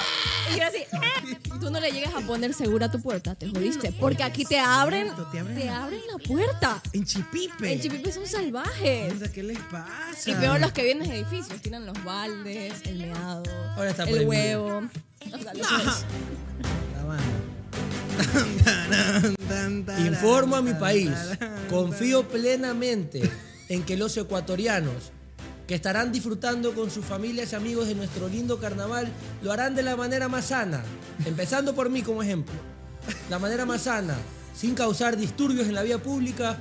Y 0.51 0.57
yo 0.59 0.65
así, 0.65 0.77
"Eh". 0.79 1.37
tú 1.59 1.69
no 1.69 1.79
le 1.79 1.91
llegas 1.91 2.15
a 2.15 2.21
poner 2.21 2.53
segura 2.55 2.89
tu 2.89 2.99
puerta, 3.01 3.35
te 3.35 3.47
jodiste. 3.47 3.91
Porque 3.91 4.23
aquí 4.23 4.45
te 4.45 4.57
abren, 4.59 5.11
Te 5.31 5.39
abren 5.39 5.57
te 5.59 5.65
la- 5.65 5.83
abren 5.83 6.01
la 6.11 6.17
puerta. 6.17 6.81
En 6.93 7.05
Chipipe. 7.05 7.71
En 7.71 7.79
Chipipe 7.79 8.11
son 8.11 8.25
salvajes. 8.25 9.13
¿Qué 9.31 9.43
les 9.43 9.59
pasa? 9.59 9.91
Y 10.25 10.33
peor 10.33 10.59
los 10.59 10.71
que 10.71 10.83
vienen 10.83 11.07
de 11.07 11.19
edificios, 11.19 11.61
tiran 11.61 11.85
los 11.85 12.03
baldes, 12.03 12.73
el 12.85 12.97
meado, 12.97 13.43
el 14.07 14.25
huevo. 14.27 14.81
Informo 19.99 20.55
a 20.55 20.61
mi 20.61 20.73
país, 20.73 21.11
confío 21.69 22.27
plenamente 22.27 23.29
en 23.69 23.83
que 23.83 23.97
los 23.97 24.15
ecuatorianos 24.17 25.11
que 25.67 25.75
estarán 25.75 26.11
disfrutando 26.11 26.73
con 26.73 26.91
sus 26.91 27.03
familias 27.05 27.51
y 27.51 27.55
amigos 27.55 27.87
de 27.87 27.95
nuestro 27.95 28.27
lindo 28.27 28.59
carnaval 28.59 29.11
lo 29.41 29.51
harán 29.51 29.73
de 29.75 29.83
la 29.83 29.95
manera 29.95 30.27
más 30.27 30.45
sana, 30.45 30.83
empezando 31.25 31.73
por 31.73 31.89
mí 31.89 32.01
como 32.03 32.21
ejemplo. 32.21 32.53
La 33.29 33.39
manera 33.39 33.65
más 33.65 33.83
sana, 33.83 34.15
sin 34.55 34.75
causar 34.75 35.17
disturbios 35.17 35.67
en 35.67 35.73
la 35.75 35.83
vía 35.83 36.01
pública 36.01 36.57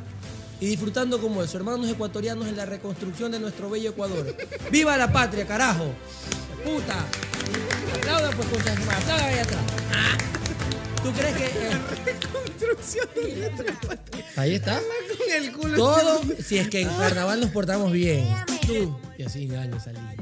y 0.60 0.66
disfrutando 0.66 1.20
como 1.20 1.42
eso, 1.42 1.56
hermanos 1.56 1.88
ecuatorianos 1.90 2.48
en 2.48 2.56
la 2.56 2.66
reconstrucción 2.66 3.32
de 3.32 3.40
nuestro 3.40 3.68
bello 3.70 3.90
Ecuador. 3.90 4.36
¡Viva 4.70 4.96
la 4.96 5.12
patria, 5.12 5.46
carajo! 5.46 5.86
¡Puta! 6.64 7.04
Aplauda 7.98 8.30
pues 8.30 8.48
con 8.48 8.60
aplauda 8.60 9.26
ahí 9.26 9.38
atrás. 9.38 9.60
¿Tú 11.02 11.12
crees 11.12 11.36
que.? 11.36 11.44
eh, 11.44 12.16
Construcción 12.32 13.08
de 13.14 13.36
nuestra 13.36 13.80
patria. 13.80 14.24
Ahí 14.36 14.54
está. 14.54 14.80
Con 14.80 15.30
el 15.44 15.52
culo. 15.52 15.76
Todo 15.76 16.22
si 16.42 16.58
es 16.58 16.68
que 16.68 16.80
en 16.82 16.88
carnaval 16.88 17.40
nos 17.40 17.50
portamos 17.50 17.92
bien. 17.92 18.26
Tú. 18.66 18.98
Y 19.18 19.22
así 19.24 19.44
engaño, 19.44 19.78
Salinas. 19.78 20.14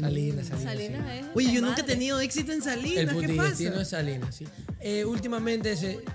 Salinas, 0.00 0.46
Salinas. 0.46 0.72
Salinas 0.72 1.12
sí. 1.12 1.18
es 1.18 1.26
Oye, 1.34 1.52
yo 1.52 1.60
nunca 1.60 1.80
he 1.80 1.84
tenido 1.84 2.20
éxito 2.20 2.52
en 2.52 2.58
El 2.58 2.64
Salinas. 2.64 3.14
¿Qué 3.14 3.20
putidestino 3.20 3.70
pasa? 3.70 3.82
es 3.82 3.88
Salinas, 3.88 4.34
sí. 4.34 4.46
Eh, 4.80 5.04
últimamente, 5.04 5.74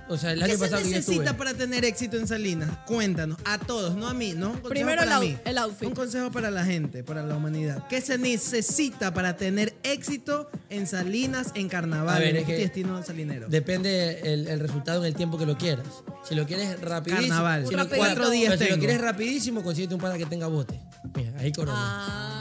o 0.10 0.18
sea, 0.18 0.32
el 0.32 0.42
año 0.42 0.54
¿Qué 0.54 0.58
se 0.58 0.70
yo 0.70 0.78
necesita 0.78 1.00
estuve. 1.24 1.34
para 1.34 1.54
tener 1.54 1.86
éxito 1.86 2.18
en 2.18 2.28
Salinas? 2.28 2.70
Cuéntanos, 2.88 3.38
a 3.46 3.60
todos, 3.60 3.96
no 3.96 4.08
a 4.08 4.14
mí, 4.14 4.34
¿no? 4.34 4.48
Un 4.48 4.54
consejo 4.54 4.70
Primero 4.70 5.02
el 5.04 5.08
para 5.08 5.20
mí. 5.20 5.38
el 5.46 5.58
outfit. 5.60 5.88
Un 5.88 5.94
consejo 5.96 6.32
para 6.32 6.50
la 6.52 6.66
gente, 6.66 7.04
para 7.04 7.24
la 7.24 7.36
humanidad. 7.36 7.88
¿Qué 7.88 8.02
se 8.02 8.18
necesita 8.18 9.14
para 9.14 9.38
tener 9.38 9.76
éxito 9.84 10.50
en 10.70 10.88
Salinas, 10.88 11.52
en 11.54 11.70
Carnaval, 11.70 12.16
A 12.16 12.20
ver, 12.20 12.30
en 12.30 12.36
es 12.38 12.42
un 12.42 12.48
que 12.48 12.58
destino 12.58 13.04
salinero? 13.04 13.48
Depende 13.50 14.22
el, 14.34 14.48
el 14.48 14.60
resultado 14.60 15.02
en 15.02 15.08
el 15.08 15.16
tiempo 15.16 15.38
que 15.38 15.46
lo 15.46 15.58
quieras. 15.58 15.86
Si 16.28 16.34
lo 16.34 16.46
quieres 16.48 16.80
rapidísimo. 16.82 17.28
Carnaval. 17.28 17.68
Si 17.68 17.76
lo. 17.76 17.88
Cuatro 17.90 18.30
días 18.32 18.56
pero 18.58 18.66
si 18.66 18.72
lo 18.72 18.80
quieres 18.80 19.00
rapidísimo, 19.00 19.64
consíguete 19.64 19.94
un 19.94 20.02
pana 20.02 20.18
que 20.18 20.26
tenga 20.26 20.48
bote. 20.48 20.80
Mira, 21.16 21.34
ahí 21.40 21.52
corona. 21.52 21.78
Ah. 21.78 22.35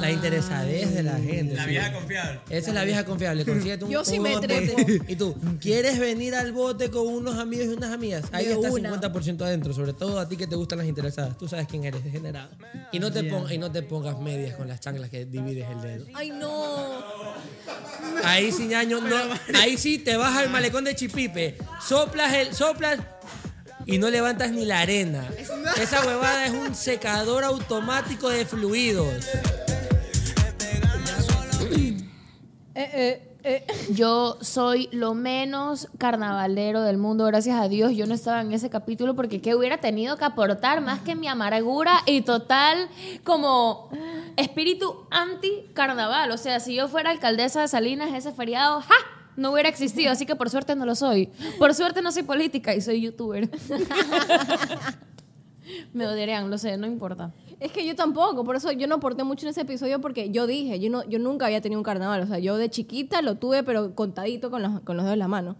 La 0.00 0.10
interesadez 0.10 0.94
de 0.94 1.02
la 1.02 1.16
gente. 1.18 1.54
La 1.54 1.64
sí. 1.64 1.70
vieja 1.70 1.92
confiable. 1.92 2.40
Esa 2.50 2.68
es 2.68 2.74
la 2.74 2.84
vieja 2.84 3.04
confiable. 3.04 3.44
Consíguete 3.44 3.84
un, 3.84 3.90
Yo 3.90 4.04
sí 4.04 4.16
un 4.18 4.22
me 4.24 4.34
bote. 4.34 4.46
trepo. 4.46 5.04
Y 5.08 5.16
tú, 5.16 5.34
¿quieres 5.60 5.98
venir 5.98 6.34
al 6.34 6.52
bote 6.52 6.90
con 6.90 7.06
unos 7.06 7.36
amigos 7.38 7.66
y 7.66 7.70
unas 7.70 7.90
amigas? 7.92 8.24
Ahí 8.32 8.46
De 8.46 8.52
está 8.54 8.70
una. 8.70 8.90
50% 9.00 9.42
adentro. 9.42 9.72
Sobre 9.72 9.92
todo 9.92 10.18
a 10.20 10.28
ti 10.28 10.36
que 10.36 10.46
te 10.46 10.56
gustan 10.56 10.78
las 10.78 10.86
interesadas. 10.86 11.36
Tú 11.38 11.48
sabes 11.48 11.66
quién 11.66 11.84
eres, 11.84 12.04
degenerado. 12.04 12.50
Y 12.92 12.98
no 12.98 13.12
te, 13.12 13.24
pon- 13.24 13.50
y 13.52 13.58
no 13.58 13.70
te 13.72 13.82
pongas 13.82 14.18
medias 14.20 14.54
con 14.56 14.68
las 14.68 14.80
chanclas 14.80 15.10
que 15.10 15.24
divides 15.26 15.66
el 15.70 15.80
dedo. 15.80 16.06
Ay, 16.14 16.30
no. 16.30 16.88
Ahí 18.24 18.52
sí, 18.52 18.66
ñaño, 18.66 19.00
no. 19.00 19.16
Ahí 19.60 19.76
sí 19.76 19.98
te 19.98 20.16
vas 20.16 20.36
al 20.36 20.50
malecón 20.50 20.84
de 20.84 20.94
Chipipe, 20.94 21.56
soplas 21.86 22.32
el, 22.34 22.54
soplas 22.54 22.98
y 23.86 23.98
no 23.98 24.10
levantas 24.10 24.50
ni 24.52 24.64
la 24.64 24.80
arena. 24.80 25.28
Esa 25.80 26.04
huevada 26.06 26.46
es 26.46 26.52
un 26.52 26.74
secador 26.74 27.44
automático 27.44 28.28
de 28.28 28.44
fluidos. 28.44 29.24
Eh, 32.78 32.90
eh, 32.94 33.20
eh. 33.42 33.66
Yo 33.90 34.38
soy 34.40 34.88
lo 34.92 35.12
menos 35.12 35.88
carnavalero 35.98 36.82
del 36.82 36.96
mundo, 36.96 37.24
gracias 37.24 37.60
a 37.60 37.68
Dios. 37.68 37.90
Yo 37.96 38.06
no 38.06 38.14
estaba 38.14 38.40
en 38.40 38.52
ese 38.52 38.70
capítulo 38.70 39.16
porque 39.16 39.40
¿qué 39.40 39.56
hubiera 39.56 39.78
tenido 39.78 40.16
que 40.16 40.24
aportar 40.24 40.80
más 40.80 41.00
que 41.00 41.16
mi 41.16 41.26
amargura 41.26 42.04
y 42.06 42.20
total 42.20 42.88
como 43.24 43.90
espíritu 44.36 44.94
anti-carnaval? 45.10 46.30
O 46.30 46.38
sea, 46.38 46.60
si 46.60 46.76
yo 46.76 46.86
fuera 46.86 47.10
alcaldesa 47.10 47.62
de 47.62 47.66
Salinas, 47.66 48.14
ese 48.14 48.30
feriado, 48.30 48.80
¡ja! 48.80 48.94
No 49.34 49.50
hubiera 49.50 49.68
existido, 49.68 50.12
así 50.12 50.24
que 50.24 50.36
por 50.36 50.48
suerte 50.48 50.76
no 50.76 50.86
lo 50.86 50.94
soy. 50.94 51.32
Por 51.58 51.74
suerte 51.74 52.00
no 52.00 52.12
soy 52.12 52.22
política 52.22 52.76
y 52.76 52.80
soy 52.80 53.00
youtuber. 53.00 53.50
Me 55.92 56.06
odiarían, 56.06 56.48
lo 56.48 56.58
sé, 56.58 56.76
no 56.76 56.86
importa. 56.86 57.32
Es 57.60 57.72
que 57.72 57.84
yo 57.86 57.96
tampoco, 57.96 58.44
por 58.44 58.54
eso 58.56 58.70
yo 58.72 58.86
no 58.86 58.96
aporté 58.96 59.24
mucho 59.24 59.44
en 59.46 59.50
ese 59.50 59.62
episodio 59.62 60.00
porque 60.00 60.30
yo 60.30 60.46
dije, 60.46 60.78
yo 60.78 60.90
no, 60.90 61.02
yo 61.08 61.18
nunca 61.18 61.46
había 61.46 61.60
tenido 61.60 61.80
un 61.80 61.84
carnaval, 61.84 62.22
o 62.22 62.26
sea, 62.26 62.38
yo 62.38 62.56
de 62.56 62.70
chiquita 62.70 63.20
lo 63.20 63.34
tuve 63.34 63.64
pero 63.64 63.94
contadito 63.96 64.50
con 64.50 64.62
los, 64.62 64.80
con 64.82 64.96
los 64.96 65.04
dedos 65.04 65.14
de 65.14 65.18
la 65.18 65.28
mano. 65.28 65.56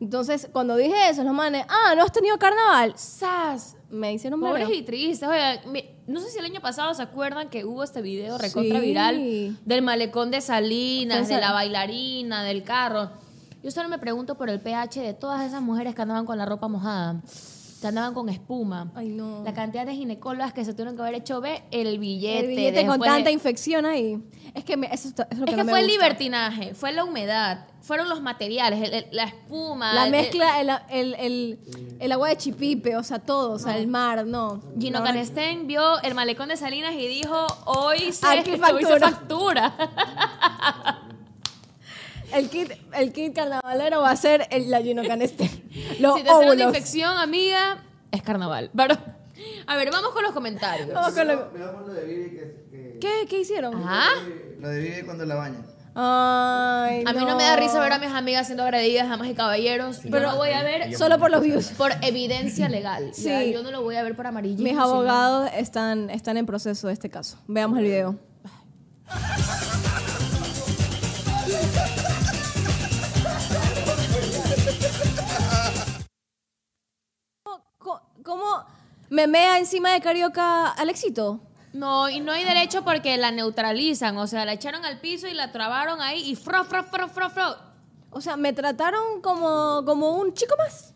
Entonces, 0.00 0.48
cuando 0.52 0.76
dije 0.76 0.94
eso, 1.10 1.24
los 1.24 1.34
manes, 1.34 1.66
ah, 1.68 1.94
¿no 1.94 2.02
has 2.04 2.12
tenido 2.12 2.38
carnaval? 2.38 2.94
¡Sas! 2.96 3.76
Me 3.90 4.12
hicieron 4.14 4.40
Pobres 4.40 4.68
y 4.72 4.82
tristes. 4.82 5.28
Oiga, 5.28 5.60
mi- 5.66 5.84
no 6.06 6.20
sé 6.20 6.30
si 6.30 6.38
el 6.38 6.44
año 6.46 6.60
pasado 6.60 6.94
se 6.94 7.02
acuerdan 7.02 7.50
que 7.50 7.64
hubo 7.66 7.82
este 7.84 8.00
video 8.00 8.38
recontra 8.38 8.80
Sí. 8.80 8.86
viral 8.86 9.58
del 9.64 9.82
malecón 9.82 10.30
de 10.30 10.40
Salinas, 10.40 11.28
de 11.28 11.38
la 11.38 11.52
bailarina, 11.52 12.44
del 12.44 12.62
carro. 12.62 13.10
Yo 13.62 13.70
solo 13.70 13.90
me 13.90 13.98
pregunto 13.98 14.36
por 14.36 14.48
el 14.48 14.58
pH 14.60 15.00
de 15.02 15.12
todas 15.12 15.44
esas 15.46 15.60
mujeres 15.60 15.94
que 15.94 16.00
andaban 16.00 16.24
con 16.24 16.38
la 16.38 16.46
ropa 16.46 16.66
mojada, 16.68 17.20
que 17.80 17.86
andaban 17.86 18.12
con 18.14 18.28
espuma. 18.28 18.92
Ay, 18.94 19.08
no. 19.08 19.42
La 19.44 19.54
cantidad 19.54 19.86
de 19.86 19.94
ginecólogas 19.94 20.52
que 20.52 20.64
se 20.64 20.72
tuvieron 20.72 20.96
que 20.96 21.02
haber 21.02 21.14
hecho 21.14 21.40
ver 21.40 21.62
el 21.70 21.98
billete. 21.98 22.40
El 22.40 22.46
billete 22.48 22.86
con 22.86 23.00
de- 23.00 23.06
tanta 23.06 23.30
infección 23.30 23.86
ahí. 23.86 24.18
Es 24.54 24.64
que 24.64 24.76
me- 24.76 24.88
eso, 24.92 25.08
eso 25.08 25.24
es 25.30 25.38
lo 25.38 25.46
que, 25.46 25.52
Es 25.52 25.56
no 25.56 25.62
que 25.62 25.64
me 25.64 25.70
fue 25.72 25.80
el 25.80 25.86
libertinaje, 25.86 26.74
fue 26.74 26.92
la 26.92 27.04
humedad, 27.04 27.66
fueron 27.82 28.08
los 28.08 28.20
materiales, 28.20 28.82
el- 28.82 28.94
el- 28.94 29.06
la 29.12 29.24
espuma. 29.24 29.94
La 29.94 30.06
mezcla, 30.06 30.60
el, 30.90 31.14
el, 32.00 32.12
agua 32.12 32.28
de 32.28 32.36
chipipe, 32.36 32.96
o 32.96 33.02
sea, 33.02 33.20
todo, 33.20 33.52
o 33.52 33.58
sea, 33.58 33.78
el 33.78 33.86
mar, 33.86 34.26
no. 34.26 34.60
Gino 34.78 35.02
Canestén 35.02 35.66
vio 35.66 36.00
el 36.02 36.14
malecón 36.14 36.48
de 36.48 36.56
Salinas 36.56 36.92
y 36.94 37.06
dijo, 37.06 37.46
hoy 37.66 38.12
se 38.12 38.26
hoy 38.26 38.42
se 38.84 38.98
factura". 38.98 39.72
El 42.32 42.48
kit, 42.48 42.70
el 42.94 43.12
kit 43.12 43.34
carnavalero 43.34 44.00
va 44.00 44.10
a 44.10 44.16
ser 44.16 44.46
el, 44.50 44.70
la 44.70 44.80
Gino 44.82 45.02
Caneste. 45.06 45.44
Los 46.00 46.16
si 46.16 46.22
te 46.22 46.28
sale 46.28 46.40
una 46.44 46.52
óvulos. 46.52 46.66
infección, 46.68 47.16
amiga, 47.18 47.82
es 48.10 48.22
carnaval. 48.22 48.70
Pero, 48.76 48.96
a 49.66 49.76
ver, 49.76 49.90
vamos 49.90 50.10
con 50.10 50.22
los 50.22 50.32
comentarios. 50.32 50.92
Vamos 50.92 51.12
con 51.12 51.26
lo- 51.26 51.50
Veamos 51.50 51.86
lo 51.86 51.92
de 51.94 52.04
Vivi 52.04 52.30
que, 52.30 52.66
que- 52.70 52.98
¿Qué, 53.00 53.26
¿Qué 53.28 53.40
hicieron? 53.40 53.74
Ajá. 53.82 54.08
lo 54.60 54.68
de 54.68 54.80
Vivi 54.80 55.02
cuando 55.02 55.24
la 55.26 55.34
bañan. 55.34 55.66
Ay, 55.92 57.02
A 57.04 57.12
mí 57.12 57.24
no 57.24 57.36
me 57.36 57.42
da 57.42 57.56
risa 57.56 57.80
ver 57.80 57.92
a 57.92 57.98
mis 57.98 58.10
amigas 58.12 58.46
siendo 58.46 58.62
agredidas, 58.62 59.08
damas 59.08 59.28
y 59.28 59.34
caballeros. 59.34 59.98
Pero 60.08 60.20
lo 60.20 60.36
voy 60.36 60.50
a 60.50 60.62
ver 60.62 60.96
Solo 60.96 61.18
por 61.18 61.32
los 61.32 61.42
views. 61.42 61.66
por 61.76 61.90
evidencia 62.02 62.68
legal. 62.68 63.10
Sí. 63.14 63.24
Ya, 63.24 63.42
Yo 63.42 63.62
no 63.64 63.72
lo 63.72 63.82
voy 63.82 63.96
a 63.96 64.02
ver 64.04 64.14
por 64.14 64.26
amarillismo. 64.28 64.62
Mis 64.62 64.72
sino- 64.74 64.82
abogados 64.84 65.50
están, 65.56 66.08
están 66.10 66.36
en 66.36 66.46
proceso 66.46 66.86
de 66.86 66.92
este 66.92 67.10
caso. 67.10 67.38
Veamos 67.48 67.78
el 67.78 67.84
video. 67.84 68.16
¿Cómo, 78.30 78.44
cómo 78.44 78.64
me 79.08 79.26
mea 79.26 79.58
encima 79.58 79.90
de 79.92 80.00
Carioca 80.00 80.68
Alexito? 80.68 81.40
No, 81.72 82.08
y 82.08 82.20
no 82.20 82.30
hay 82.30 82.44
derecho 82.44 82.84
porque 82.84 83.16
la 83.16 83.32
neutralizan. 83.32 84.16
O 84.18 84.26
sea, 84.28 84.44
la 84.44 84.52
echaron 84.52 84.84
al 84.84 85.00
piso 85.00 85.26
y 85.26 85.34
la 85.34 85.50
trabaron 85.50 86.00
ahí 86.00 86.30
y 86.30 86.36
fro, 86.36 86.62
fro, 86.64 86.84
fro, 86.84 87.08
fro, 87.08 87.28
fro. 87.28 87.56
O 88.10 88.20
sea, 88.20 88.36
me 88.36 88.52
trataron 88.52 89.20
como, 89.20 89.82
como 89.84 90.12
un 90.12 90.32
chico 90.32 90.54
más. 90.58 90.94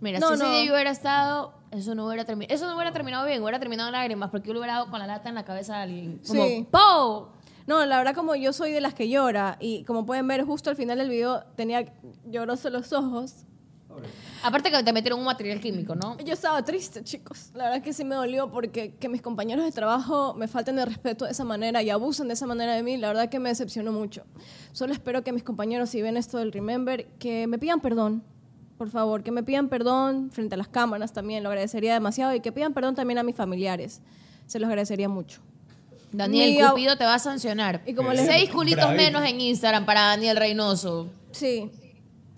Mira, 0.00 0.18
No, 0.18 0.28
si 0.28 0.34
ese 0.34 0.44
no. 0.44 0.50
día 0.50 0.64
yo 0.64 0.72
hubiera 0.72 0.90
estado, 0.90 1.52
eso 1.72 1.94
no 1.94 2.06
hubiera 2.06 2.24
terminado, 2.24 2.54
eso 2.54 2.66
no 2.66 2.74
hubiera 2.74 2.92
terminado 2.92 3.26
bien, 3.26 3.42
hubiera 3.42 3.58
terminado 3.58 3.88
en 3.88 3.92
lágrimas, 3.92 4.30
porque 4.30 4.48
yo 4.48 4.54
lo 4.54 4.60
hubiera 4.60 4.74
dado 4.74 4.90
con 4.90 4.98
la 4.98 5.06
lata 5.06 5.28
en 5.28 5.34
la 5.34 5.44
cabeza 5.44 5.76
de 5.76 5.82
alguien. 5.82 6.20
Como, 6.26 6.42
Sí. 6.44 6.66
¡po! 6.70 7.32
No, 7.66 7.84
la 7.84 7.98
verdad 7.98 8.14
como 8.14 8.34
yo 8.34 8.52
soy 8.54 8.72
de 8.72 8.80
las 8.80 8.94
que 8.94 9.08
llora 9.10 9.56
y 9.60 9.84
como 9.84 10.06
pueden 10.06 10.26
ver 10.28 10.44
justo 10.44 10.70
al 10.70 10.76
final 10.76 10.96
del 10.98 11.10
video 11.10 11.42
tenía 11.56 11.92
llorosos 12.24 12.72
los 12.72 12.92
ojos. 12.94 13.44
Aparte 14.42 14.70
que 14.70 14.82
te 14.82 14.92
metieron 14.92 15.18
un 15.18 15.24
material 15.26 15.60
químico, 15.60 15.94
¿no? 15.94 16.16
Yo 16.18 16.32
estaba 16.34 16.62
triste, 16.64 17.02
chicos. 17.04 17.50
La 17.54 17.64
verdad 17.64 17.82
que 17.82 17.92
sí 17.92 18.04
me 18.04 18.14
dolió 18.14 18.50
porque 18.50 18.94
que 18.94 19.08
mis 19.08 19.22
compañeros 19.22 19.64
de 19.64 19.72
trabajo 19.72 20.34
me 20.34 20.46
falten 20.48 20.76
de 20.76 20.84
respeto 20.84 21.24
de 21.24 21.32
esa 21.32 21.44
manera 21.44 21.82
y 21.82 21.90
abusen 21.90 22.28
de 22.28 22.34
esa 22.34 22.46
manera 22.46 22.74
de 22.74 22.82
mí, 22.82 22.96
la 22.96 23.08
verdad 23.08 23.28
que 23.28 23.38
me 23.40 23.48
decepcionó 23.48 23.92
mucho. 23.92 24.24
Solo 24.72 24.92
espero 24.92 25.22
que 25.24 25.32
mis 25.32 25.42
compañeros, 25.42 25.90
si 25.90 26.02
ven 26.02 26.16
esto 26.16 26.38
del 26.38 26.52
Remember, 26.52 27.06
que 27.18 27.46
me 27.46 27.58
pidan 27.58 27.80
perdón. 27.80 28.22
Por 28.78 28.90
favor, 28.90 29.22
que 29.22 29.30
me 29.32 29.42
pidan 29.42 29.68
perdón 29.68 30.30
frente 30.30 30.54
a 30.54 30.58
las 30.58 30.68
cámaras 30.68 31.12
también, 31.12 31.42
lo 31.42 31.48
agradecería 31.48 31.94
demasiado 31.94 32.34
y 32.34 32.40
que 32.40 32.52
pidan 32.52 32.74
perdón 32.74 32.94
también 32.94 33.18
a 33.18 33.22
mis 33.22 33.34
familiares. 33.34 34.02
Se 34.46 34.58
los 34.60 34.68
agradecería 34.68 35.08
mucho. 35.08 35.40
Daniel 36.12 36.54
Mi 36.62 36.68
Cupido 36.68 36.96
te 36.96 37.04
va 37.04 37.14
a 37.14 37.18
sancionar. 37.18 37.82
Y 37.86 37.94
como 37.94 38.12
les- 38.12 38.26
Seis 38.26 38.50
culitos 38.50 38.84
Bravísimo. 38.84 39.18
menos 39.18 39.28
en 39.30 39.40
Instagram 39.40 39.84
para 39.86 40.02
Daniel 40.02 40.36
Reynoso. 40.36 41.08
Sí. 41.32 41.70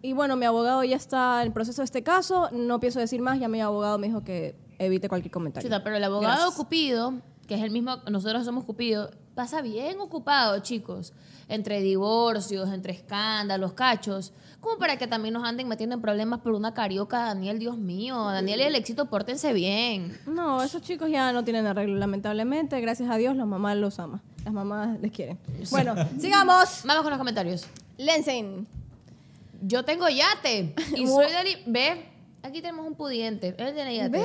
Y 0.03 0.13
bueno, 0.13 0.37
mi 0.37 0.47
abogado 0.47 0.85
ya 0.85 0.97
está 0.97 1.41
en 1.41 1.49
el 1.49 1.53
proceso 1.53 1.83
de 1.83 1.87
este 1.87 2.03
caso. 2.03 2.49
No 2.53 2.79
pienso 2.81 3.01
decir 3.01 3.21
más. 3.21 3.41
Ya 3.41 3.49
mi 3.49 3.61
abogado 3.61 3.99
me 3.99 4.07
dijo 4.07 4.23
que 4.23 4.55
evite 4.79 5.09
cualquier 5.09 5.33
comentario. 5.33 5.69
Chuta, 5.69 5.83
pero 5.83 5.97
el 5.97 6.05
abogado 6.05 6.35
Gracias. 6.35 6.55
Cupido, 6.55 7.15
que 7.47 7.55
es 7.57 7.63
el 7.63 7.71
mismo, 7.71 7.97
nosotros 8.11 8.45
somos 8.45 8.65
Cupido, 8.65 9.11
pasa 9.35 9.61
bien 9.63 10.01
ocupado, 10.01 10.59
chicos. 10.61 11.13
Entre 11.49 11.81
divorcios, 11.81 12.69
entre 12.73 12.93
escándalos, 12.93 13.73
cachos. 13.73 14.33
Como 14.61 14.79
para 14.79 14.99
que 14.99 15.07
también 15.07 15.33
nos 15.35 15.45
anden 15.45 15.67
metiendo 15.67 15.95
en 15.95 16.03
problemas 16.03 16.41
por 16.41 16.53
una 16.53 16.75
carioca, 16.75 17.25
Daniel, 17.25 17.59
Dios 17.59 17.79
mío. 17.79 18.23
Daniel 18.27 18.61
y 18.61 18.65
el 18.65 18.75
éxito, 18.75 19.07
pórtense 19.07 19.53
bien. 19.53 20.19
No, 20.27 20.63
esos 20.63 20.83
chicos 20.83 21.11
ya 21.11 21.33
no 21.33 21.45
tienen 21.45 21.67
arreglo, 21.67 21.97
lamentablemente. 21.97 22.81
Gracias 22.81 23.11
a 23.11 23.17
Dios, 23.17 23.35
las 23.35 23.47
mamás 23.47 23.77
los 23.77 23.99
aman. 23.99 24.21
Las 24.45 24.53
mamás 24.53 25.01
les 25.01 25.11
quieren. 25.11 25.39
Bueno, 25.71 25.95
sigamos. 26.19 26.83
Vamos 26.85 27.03
con 27.03 27.11
los 27.11 27.19
comentarios. 27.19 27.67
Lensen. 27.97 28.67
Yo 29.61 29.85
tengo 29.85 30.09
yate. 30.09 30.75
Y 30.97 31.07
soy 31.07 31.27
de... 31.33 31.45
li- 31.45 31.63
Ve, 31.67 32.09
aquí 32.43 32.61
tenemos 32.61 32.87
un 32.87 32.95
pudiente. 32.95 33.55
Él 33.59 33.75
tiene 33.75 33.97
yate. 33.97 34.11
¿Ve? 34.19 34.25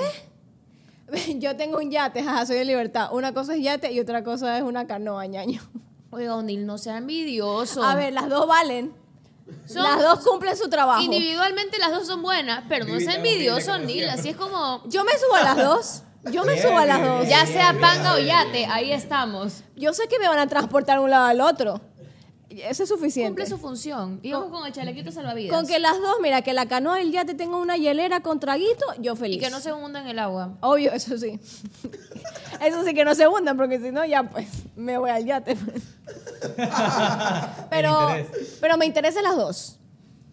Yo 1.40 1.56
tengo 1.56 1.78
un 1.78 1.92
yate, 1.92 2.24
jaja, 2.24 2.46
soy 2.46 2.58
de 2.58 2.66
libertad. 2.66 3.10
Una 3.14 3.34
cosa 3.34 3.56
es 3.56 3.62
yate 3.64 3.92
y 3.92 4.00
otra 4.00 4.24
cosa 4.24 4.58
es 4.58 4.64
una 4.64 4.88
canoa, 4.88 5.26
ñaño. 5.26 5.62
Oiga, 6.12 6.36
Ondil, 6.36 6.66
no 6.66 6.78
sea 6.78 6.98
envidioso. 6.98 7.84
A 7.84 7.96
ver, 7.96 8.14
las 8.14 8.30
dos 8.30 8.48
valen. 8.48 8.94
Son- 9.66 9.84
las 9.84 10.00
dos 10.02 10.20
cumplen 10.26 10.56
su 10.56 10.70
trabajo. 10.70 11.02
Individualmente 11.02 11.78
las 11.80 11.92
dos 11.92 12.08
son 12.08 12.22
buenas, 12.22 12.64
pero 12.70 12.86
no 12.86 13.00
sea 13.00 13.16
envidioso, 13.16 13.74
Ondil. 13.74 14.08
Así 14.10 14.30
es 14.30 14.36
como... 14.36 14.82
Yo 14.88 15.04
me 15.04 15.12
subo 15.18 15.36
a 15.36 15.42
las 15.44 15.58
dos. 15.58 16.04
Yo 16.32 16.46
me 16.46 16.62
subo 16.62 16.78
a 16.78 16.86
las 16.86 17.02
dos. 17.04 17.28
Ya 17.28 17.46
sea 17.46 17.76
panga 17.82 18.14
o 18.16 18.20
yate, 18.20 18.66
ahí 18.68 18.94
estamos. 18.94 19.64
Yo 19.76 19.94
sé 19.94 20.08
que 20.08 20.18
me 20.20 20.28
van 20.30 20.40
a 20.40 20.48
transportar 20.48 21.00
de 21.00 21.04
un 21.04 21.10
lado 21.10 21.26
al 21.26 21.42
otro. 21.42 21.82
Eso 22.62 22.84
es 22.84 22.90
suficiente. 22.90 23.30
Cumple 23.30 23.46
su 23.46 23.58
función. 23.58 24.20
Y 24.22 24.32
vamos 24.32 24.50
con 24.50 24.66
el 24.66 24.74
chalequito 24.74 25.12
salvavidas. 25.12 25.56
Con 25.56 25.68
que 25.68 25.80
las 25.80 26.00
dos, 26.00 26.18
mira, 26.22 26.42
que 26.42 26.54
la 26.54 26.68
canoa 26.68 27.02
y 27.02 27.08
el 27.08 27.12
yate 27.12 27.34
tenga 27.34 27.58
una 27.58 27.78
hielera 27.78 28.22
con 28.22 28.40
traguito, 28.40 28.86
yo 29.00 29.16
feliz. 29.16 29.38
Y 29.38 29.40
que 29.40 29.50
no 29.50 29.60
se 29.60 29.74
hunda 29.74 30.02
en 30.02 30.08
el 30.08 30.20
agua. 30.20 30.58
Obvio, 30.62 30.92
eso 30.94 31.18
sí. 31.18 31.40
Eso 32.62 32.84
sí 32.86 32.94
que 32.94 33.04
no 33.04 33.14
se 33.14 33.28
hundan, 33.28 33.58
porque 33.58 33.80
si 33.80 33.92
no, 33.92 34.06
ya 34.06 34.24
pues 34.24 34.48
me 34.76 34.98
voy 34.98 35.10
al 35.10 35.26
yate. 35.26 35.56
pues. 35.56 35.84
pero, 37.70 38.10
pero 38.62 38.78
me 38.78 38.86
interesan 38.86 39.24
las 39.24 39.36
dos. 39.36 39.80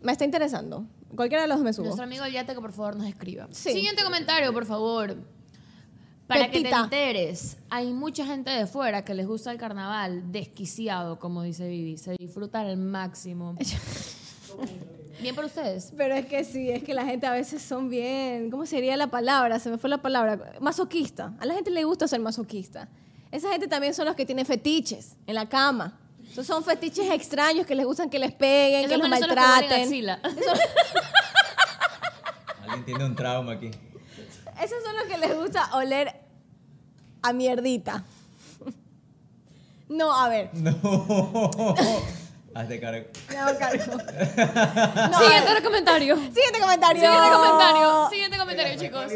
Me 0.02 0.12
está 0.12 0.24
interesando. 0.24 0.86
Cualquiera 1.16 1.42
de 1.42 1.48
los 1.48 1.58
dos 1.58 1.64
me 1.64 1.72
subo. 1.72 1.86
Nuestro 1.86 2.04
amigo 2.04 2.24
el 2.24 2.32
yate 2.32 2.54
que 2.54 2.60
por 2.60 2.72
favor 2.72 2.96
nos 2.96 3.06
escriba. 3.08 3.48
Sí. 3.50 3.72
Siguiente 3.72 4.04
comentario, 4.04 4.52
por 4.52 4.66
favor. 4.66 5.16
Para 6.30 6.50
que 6.50 6.62
te 6.62 6.70
enteres, 6.70 7.56
hay 7.68 7.92
mucha 7.92 8.24
gente 8.24 8.50
de 8.50 8.66
fuera 8.66 9.04
que 9.04 9.14
les 9.14 9.26
gusta 9.26 9.50
el 9.50 9.58
carnaval 9.58 10.30
desquiciado, 10.30 11.18
como 11.18 11.42
dice 11.42 11.68
Vivi. 11.68 11.98
Se 11.98 12.12
disfruta 12.12 12.60
al 12.60 12.76
máximo. 12.76 13.56
Bien 15.20 15.34
por 15.34 15.44
ustedes. 15.44 15.92
Pero 15.96 16.14
es 16.14 16.26
que 16.26 16.44
sí, 16.44 16.70
es 16.70 16.84
que 16.84 16.94
la 16.94 17.04
gente 17.04 17.26
a 17.26 17.32
veces 17.32 17.60
son 17.60 17.90
bien. 17.90 18.50
¿Cómo 18.50 18.64
sería 18.64 18.96
la 18.96 19.08
palabra? 19.08 19.58
Se 19.58 19.68
me 19.68 19.76
fue 19.76 19.90
la 19.90 20.00
palabra. 20.00 20.38
Masoquista. 20.60 21.34
A 21.38 21.44
la 21.44 21.54
gente 21.54 21.70
le 21.70 21.84
gusta 21.84 22.08
ser 22.08 22.20
masoquista. 22.20 22.88
Esa 23.30 23.50
gente 23.50 23.68
también 23.68 23.92
son 23.92 24.06
los 24.06 24.14
que 24.14 24.24
tienen 24.24 24.46
fetiches 24.46 25.16
en 25.26 25.34
la 25.34 25.48
cama. 25.48 25.98
Esos 26.30 26.46
son 26.46 26.64
fetiches 26.64 27.10
extraños 27.10 27.66
que 27.66 27.74
les 27.74 27.84
gustan 27.84 28.08
que 28.08 28.18
les 28.18 28.32
peguen, 28.32 28.88
que 28.88 28.96
los 28.96 29.08
manes 29.08 29.26
son 29.26 29.36
los 29.36 29.36
que 29.36 29.42
huelen 29.42 29.68
maltraten. 29.68 29.82
axila. 29.82 30.20
Alguien 32.62 32.84
tiene 32.84 33.04
un 33.04 33.16
trauma 33.16 33.52
aquí. 33.52 33.70
Esos 34.62 34.82
son 34.84 34.94
los 34.94 35.04
que 35.04 35.18
les 35.18 35.36
gusta 35.36 35.76
oler 35.76 36.19
a 37.22 37.32
mierdita. 37.32 38.04
No, 39.88 40.12
a 40.12 40.28
ver. 40.28 40.50
No. 40.54 40.70
Hazte 42.54 42.80
cargo. 42.80 43.06
Me 43.28 43.36
hago 43.36 43.58
cargo. 43.58 43.84
Siguiente 45.18 45.62
comentario. 45.62 46.16
Siguiente 46.16 46.60
comentario. 46.60 47.00
Siguiente 47.02 47.30
comentario. 47.36 48.08
Siguiente 48.10 48.38
comentario, 48.38 48.78
chicos. 48.78 49.12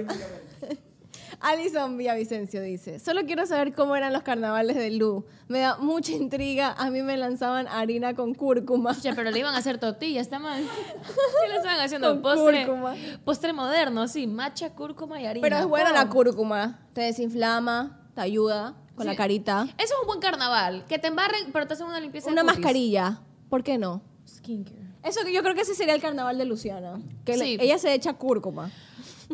Alison 1.41 1.97
Villavicencio 1.97 2.61
dice, 2.62 2.99
solo 2.99 3.22
quiero 3.26 3.47
saber 3.47 3.74
cómo 3.74 3.97
eran 3.97 4.12
los 4.12 4.22
carnavales 4.22 4.76
de 4.76 4.91
Lu. 4.91 5.24
Me 5.49 5.61
da 5.61 5.76
mucha 5.76 6.12
intriga. 6.12 6.72
A 6.72 6.91
mí 6.91 7.03
me 7.03 7.16
lanzaban 7.16 7.68
harina 7.68 8.14
con 8.14 8.35
cúrcuma. 8.35 8.95
Che, 9.01 9.12
pero 9.14 9.30
le 9.30 9.39
iban 9.39 9.55
a 9.55 9.59
hacer 9.59 9.78
tortillas, 9.78 10.22
está 10.26 10.39
mal. 10.39 10.62
¿Qué 11.43 11.49
le 11.49 11.57
estaban 11.57 11.80
haciendo? 11.80 12.09
Con 12.11 12.22
postre, 12.22 12.66
cúrcuma. 12.66 12.95
postre 13.24 13.53
moderno, 13.53 14.09
sí. 14.09 14.26
Macha, 14.26 14.70
cúrcuma 14.74 15.20
y 15.20 15.26
harina. 15.26 15.43
Pero 15.43 15.57
es 15.59 15.66
buena 15.66 15.93
la 15.93 16.09
cúrcuma. 16.09 16.80
Te 16.93 17.03
desinflama, 17.03 18.09
te 18.14 18.20
ayuda 18.20 18.74
con 18.97 19.07
la 19.07 19.16
carita. 19.16 19.64
Eso 19.78 19.95
es 19.95 20.01
un 20.01 20.07
buen 20.07 20.20
carnaval. 20.20 20.85
Que 20.89 20.99
te 20.99 21.09
embarren, 21.09 21.51
pero 21.53 21.66
te 21.66 21.74
hacen 21.74 21.87
una 21.87 22.01
limpieza 22.01 22.30
Una 22.30 22.45
mascarilla. 22.45 23.20
¿Por 23.49 23.62
qué 23.62 23.78
no? 23.78 24.03
Skincare. 24.26 24.85
Eso 25.03 25.20
yo 25.28 25.43
creo 25.43 25.55
que 25.55 25.61
ese 25.62 25.74
sería 25.74 25.95
el 25.95 26.01
carnaval 26.01 26.39
de 26.39 26.47
Luciana. 26.47 26.99
Que 27.26 27.37
le- 27.37 27.45
Sí. 27.45 27.57
ella 27.61 27.78
se 27.78 27.93
echa 27.93 28.14
cúrcuma. 28.14 28.70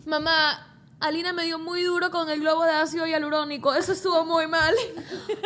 Mamá, 0.05 0.70
Alina 1.01 1.33
me 1.33 1.45
dio 1.45 1.59
muy 1.59 1.83
duro 1.83 2.11
con 2.11 2.29
el 2.29 2.41
globo 2.41 2.65
de 2.65 2.73
ácido 2.73 3.07
hialurónico. 3.07 3.75
Eso 3.75 3.93
estuvo 3.93 4.25
muy 4.25 4.47
mal. 4.47 4.75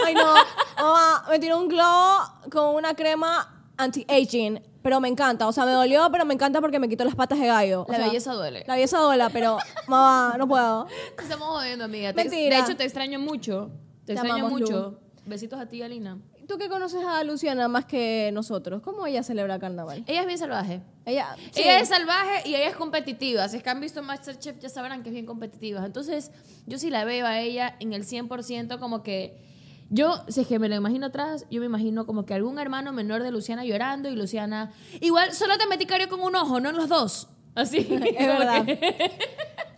Ay, 0.04 0.14
no. 0.14 0.34
Mamá, 0.76 1.24
me 1.30 1.38
tiró 1.38 1.58
un 1.58 1.68
glow 1.68 2.18
con 2.50 2.74
una 2.74 2.94
crema 2.94 3.64
anti-aging. 3.76 4.60
Pero 4.82 5.00
me 5.00 5.08
encanta. 5.08 5.46
O 5.46 5.52
sea, 5.52 5.64
me 5.64 5.70
dolió, 5.72 6.08
pero 6.10 6.24
me 6.24 6.34
encanta 6.34 6.60
porque 6.60 6.78
me 6.78 6.88
quitó 6.88 7.04
las 7.04 7.14
patas 7.14 7.38
de 7.38 7.46
gallo. 7.46 7.82
O 7.88 7.90
La 7.90 7.96
sea, 7.98 8.06
belleza 8.06 8.32
duele. 8.34 8.64
La 8.66 8.74
belleza 8.74 8.98
duele, 8.98 9.24
pero 9.32 9.56
mamá, 9.86 10.34
no 10.36 10.46
puedo. 10.46 10.86
Te 11.16 11.22
estamos 11.22 11.48
jodiendo, 11.48 11.84
amiga. 11.84 12.12
Mentira. 12.12 12.56
De 12.56 12.62
hecho, 12.62 12.76
te 12.76 12.84
extraño 12.84 13.18
mucho. 13.18 13.70
Te, 14.04 14.06
Te 14.08 14.12
extraño 14.14 14.44
amamos, 14.46 14.60
mucho. 14.60 14.98
Besitos 15.24 15.58
a 15.58 15.66
ti, 15.66 15.82
Alina. 15.82 16.18
Tú 16.46 16.58
que 16.58 16.68
conoces 16.68 17.04
a 17.04 17.22
Luciana 17.24 17.68
más 17.68 17.84
que 17.84 18.30
nosotros, 18.32 18.82
¿cómo 18.82 19.06
ella 19.06 19.22
celebra 19.22 19.58
carnaval? 19.58 20.04
Ella 20.06 20.20
es 20.20 20.26
bien 20.26 20.38
salvaje. 20.38 20.82
Ella, 21.06 21.36
sí. 21.52 21.62
Ella 21.62 21.80
es 21.80 21.88
salvaje 21.88 22.48
y 22.48 22.54
ella 22.54 22.68
es 22.68 22.76
competitiva. 22.76 23.48
Si 23.48 23.56
es 23.56 23.62
que 23.62 23.70
han 23.70 23.80
visto 23.80 24.02
Masterchef 24.02 24.58
ya 24.58 24.68
sabrán 24.68 25.02
que 25.02 25.10
es 25.10 25.12
bien 25.14 25.26
competitiva. 25.26 25.84
Entonces, 25.84 26.30
yo 26.66 26.78
sí 26.78 26.90
la 26.90 27.04
veo 27.04 27.26
a 27.26 27.40
ella 27.40 27.76
en 27.80 27.92
el 27.92 28.04
100% 28.04 28.78
como 28.78 29.02
que... 29.02 29.42
Yo, 29.90 30.24
si 30.28 30.40
es 30.40 30.46
que 30.46 30.58
me 30.58 30.68
lo 30.68 30.74
imagino 30.74 31.06
atrás, 31.06 31.46
yo 31.50 31.60
me 31.60 31.66
imagino 31.66 32.06
como 32.06 32.24
que 32.24 32.34
algún 32.34 32.58
hermano 32.58 32.92
menor 32.92 33.22
de 33.22 33.30
Luciana 33.30 33.64
llorando 33.64 34.08
y 34.08 34.16
Luciana... 34.16 34.72
Igual, 35.00 35.32
solo 35.32 35.56
te 35.58 35.66
metí 35.66 35.86
cario 35.86 36.08
con 36.08 36.20
un 36.20 36.34
ojo, 36.34 36.58
no 36.60 36.70
en 36.70 36.76
los 36.76 36.88
dos. 36.88 37.28
Así. 37.54 37.78
Es 37.90 38.26
verdad. 38.26 38.66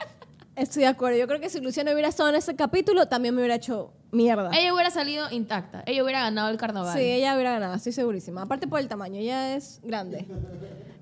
Estoy 0.57 0.82
de 0.82 0.88
acuerdo. 0.88 1.18
Yo 1.18 1.26
creo 1.28 1.38
que 1.40 1.50
si 1.50 1.61
Luciana 1.61 1.92
hubiera 1.92 2.09
estado 2.09 2.30
en 2.30 2.34
ese 2.34 2.57
capítulo, 2.57 3.07
también 3.09 3.34
me 3.34 3.42
hubiera 3.42 3.57
hecho 3.57 3.92
mierda. 4.11 4.50
Ella 4.59 4.72
hubiera 4.72 4.90
salido 4.90 5.30
intacta. 5.30 5.82
Ella 5.86 6.02
hubiera 6.02 6.20
ganado 6.22 6.48
el 6.48 6.57
carnaval. 6.57 6.96
Sí, 6.96 7.04
ella 7.04 7.34
hubiera 7.34 7.52
ganado, 7.52 7.74
estoy 7.74 7.92
segurísima. 7.92 8.42
Aparte 8.42 8.66
por 8.66 8.80
el 8.80 8.88
tamaño, 8.88 9.20
ella 9.20 9.54
es 9.54 9.80
grande. 9.84 10.26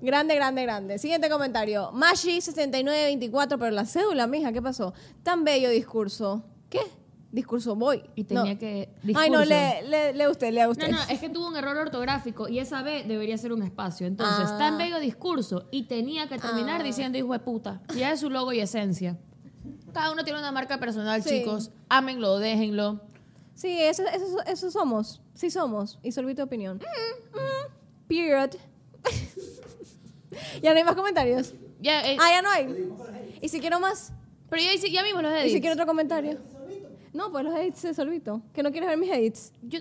Grande, 0.01 0.35
grande, 0.35 0.61
grande. 0.63 0.97
Siguiente 0.99 1.29
comentario. 1.29 1.91
Mashi7924, 1.93 3.57
pero 3.57 3.71
la 3.71 3.85
cédula, 3.85 4.27
mija, 4.27 4.51
¿qué 4.51 4.61
pasó? 4.61 4.93
Tan 5.23 5.45
bello 5.45 5.69
discurso. 5.69 6.43
¿Qué? 6.69 6.81
Discurso 7.31 7.75
voy. 7.75 8.03
Y 8.15 8.25
tenía 8.25 8.53
No. 8.53 8.59
que... 8.59 8.89
Ay, 9.15 9.29
no, 9.29 9.39
discurso. 9.39 9.45
lee, 9.45 9.87
lee, 9.89 10.17
lee 10.17 10.27
usted, 10.27 10.51
lea 10.53 10.69
usted. 10.69 10.89
No, 10.89 10.97
no, 10.97 11.03
es 11.09 11.19
que 11.19 11.29
tuvo 11.29 11.47
un 11.47 11.55
error 11.55 11.77
ortográfico 11.77 12.47
y 12.49 12.59
esa 12.59 12.81
B 12.81 13.03
debería 13.07 13.37
ser 13.37 13.51
un 13.53 13.63
espacio. 13.63 14.05
Entonces, 14.07 14.47
Ah. 14.51 14.57
tan 14.57 14.77
bello 14.77 14.99
discurso 14.99 15.67
y 15.71 15.83
tenía 15.83 16.27
que 16.27 16.37
terminar 16.39 16.81
Ah. 16.81 16.83
diciendo 16.83 17.17
hijo 17.17 17.31
de 17.33 17.39
puta. 17.39 17.81
Ya 17.97 18.11
es 18.11 18.19
su 18.19 18.29
logo 18.29 18.51
y 18.53 18.59
esencia. 18.59 19.17
Cada 19.95 20.11
uno 20.11 20.25
tiene 20.25 20.37
una 20.39 20.51
marca 20.51 20.77
personal, 20.77 21.23
Sí. 21.23 21.29
chicos. 21.39 21.71
Ámenlo, 21.87 22.37
déjenlo. 22.37 22.99
Sí, 23.53 23.81
eso, 23.81 24.03
eso, 24.07 24.41
eso 24.45 24.69
somos. 24.69 25.21
Sí 25.33 25.49
somos. 25.49 25.97
Y 26.03 26.11
sorbito 26.11 26.41
de 26.41 26.43
opinión. 26.43 26.77
Mm, 26.79 28.07
Period. 28.09 28.49
ya 30.61 30.71
no 30.73 30.77
hay 30.77 30.83
más 30.83 30.95
comentarios. 30.95 31.53
Ya, 31.79 32.05
eh, 32.11 32.17
Ah, 32.19 32.29
ya 32.29 32.41
no 32.41 32.49
hay. 32.49 32.89
¿Y 33.41 33.47
si 33.47 33.61
quiero 33.61 33.79
más? 33.79 34.11
pero 34.49 34.61
ya, 34.61 34.69
ya 34.89 35.01
vimos 35.03 35.23
los 35.23 35.31
¿Y 35.31 35.35
edits. 35.37 35.53
si 35.53 35.61
quiero 35.61 35.73
otro 35.75 35.85
comentario? 35.85 36.37
No, 37.13 37.31
pues 37.31 37.45
los 37.45 37.55
edits 37.55 37.81
de 37.83 37.93
sorbito. 37.93 38.41
¿Que 38.53 38.61
no 38.63 38.71
quieres 38.71 38.89
ver 38.89 38.97
mis 38.97 39.09
edits? 39.11 39.53
Yo- 39.63 39.79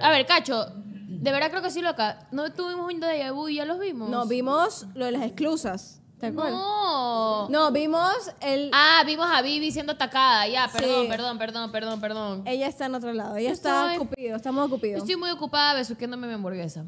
a 0.00 0.10
ver, 0.10 0.26
Cacho, 0.26 0.66
de 0.74 1.30
verdad 1.30 1.50
creo 1.50 1.62
que 1.62 1.70
sí, 1.70 1.80
loca. 1.82 2.26
No 2.32 2.52
tuvimos 2.52 2.92
un 2.92 3.00
déjà 3.00 3.32
vu 3.32 3.48
y 3.48 3.54
ya 3.56 3.64
los 3.64 3.78
vimos. 3.78 4.10
No, 4.10 4.26
vimos 4.26 4.86
lo 4.94 5.04
de 5.04 5.12
las 5.12 5.22
exclusas. 5.22 6.01
¿Te 6.22 6.28
acuerdas? 6.28 6.52
No. 6.52 7.48
No, 7.48 7.72
vimos 7.72 8.14
el... 8.40 8.70
Ah, 8.72 9.02
vimos 9.04 9.26
a 9.28 9.42
Vivi 9.42 9.72
siendo 9.72 9.90
atacada. 9.94 10.46
Ya, 10.46 10.68
perdón, 10.72 11.02
Sí. 11.02 11.08
perdón, 11.08 11.36
perdón, 11.36 11.72
perdón, 11.72 12.00
perdón. 12.00 12.42
Ella 12.46 12.68
está 12.68 12.86
en 12.86 12.94
otro 12.94 13.12
lado. 13.12 13.34
Ella 13.34 13.48
Yo 13.48 13.54
está 13.54 13.92
estoy-. 13.96 14.26
Estamos 14.28 14.68
cupido. 14.68 14.98
Estoy 14.98 15.16
muy 15.16 15.30
ocupada 15.30 15.74
besuqueándome 15.74 16.28
mi 16.28 16.34
hamburguesa. 16.34 16.84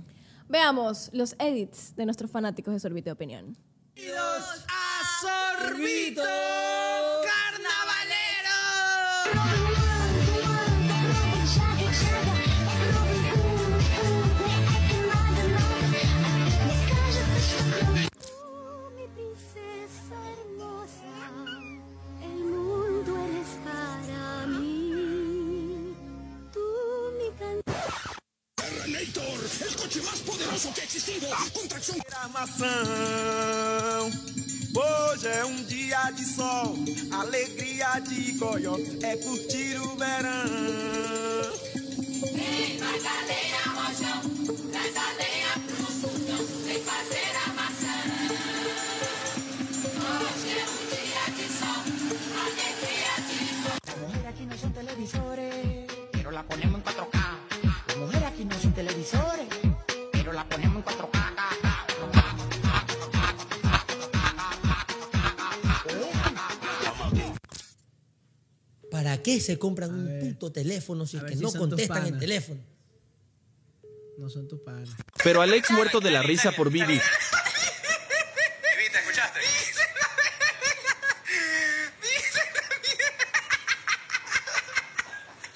Veamos 0.49 1.11
los 1.12 1.35
edits 1.41 1.97
de 1.97 2.05
nuestros 2.05 2.30
fanáticos 2.30 2.72
de 2.74 2.78
sorbito 2.78 3.07
de 3.07 3.12
opinión. 3.12 3.59
a 4.68 5.64
Sorbito 5.66 6.22
forte, 29.85 30.01
mais 30.03 30.20
poderoso 30.20 30.72
que 30.72 30.80
existindo. 30.80 31.26
A 31.32 31.51
contração. 31.51 31.97
Armação. 32.16 32.66
Hoje 34.76 35.28
é 35.28 35.45
um 35.45 35.62
dia 35.64 36.11
de 36.11 36.24
sol, 36.24 36.74
alegria 37.12 38.01
de 38.01 38.32
goió, 38.32 38.76
é 39.03 39.16
curtir 39.18 39.78
o 39.78 39.97
verão. 39.97 41.53
Vem 42.32 42.78
mais 42.78 43.05
a 43.07 43.20
lenha, 43.26 43.62
rojão, 43.68 44.22
traz 44.72 44.97
a 44.97 45.12
lenha 45.12 45.53
pro 45.66 45.87
sultão, 45.93 46.47
vem 46.64 46.82
fazer 46.82 47.37
a 47.37 47.43
¿Para 69.05 69.22
qué 69.22 69.38
se 69.38 69.59
compran 69.59 69.92
un 69.94 70.18
puto 70.18 70.50
teléfono 70.50 71.07
si 71.07 71.16
a 71.16 71.20
es 71.20 71.24
ver 71.24 71.32
que 71.32 71.36
si 71.36 71.42
no 71.44 71.52
contestan 71.52 71.98
el 71.98 72.05
panas. 72.05 72.20
teléfono? 72.20 72.61
No 74.16 74.30
son 74.30 74.48
tus 74.48 74.61
padres. 74.61 74.88
Pero 75.22 75.42
Alex 75.42 75.70
muerto 75.72 76.00
de 76.00 76.11
la 76.11 76.22
risa 76.22 76.52
por 76.52 76.70
Vivi. 76.70 76.86
Vivi, 76.94 77.02
¿te 78.90 78.98
escuchaste? 78.98 79.40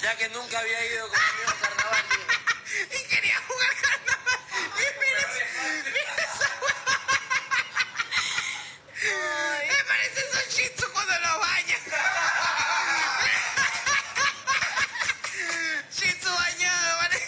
Ya 0.03 0.17
que 0.17 0.29
nunca 0.29 0.59
había 0.61 0.87
ido 0.93 1.09
conmigo 1.09 1.49
a 1.49 1.55
carnaval. 1.61 2.05
Y 2.85 3.09
quería 3.09 3.39
jugar 3.49 3.69
carnaval. 3.81 4.39
Me 9.69 9.85
parece 9.89 10.21
un 10.33 10.39
shih 10.55 10.69
tzu 10.77 10.87
cuando 10.93 11.13
lo 11.15 11.39
bañan. 11.41 11.83
Shih 15.93 16.15
tzu 16.21 16.31
bañado, 16.31 16.97
¿vale? 16.99 17.19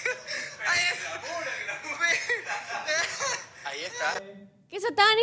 Ahí 3.65 3.85
está. 3.85 4.23
Qué 4.69 4.81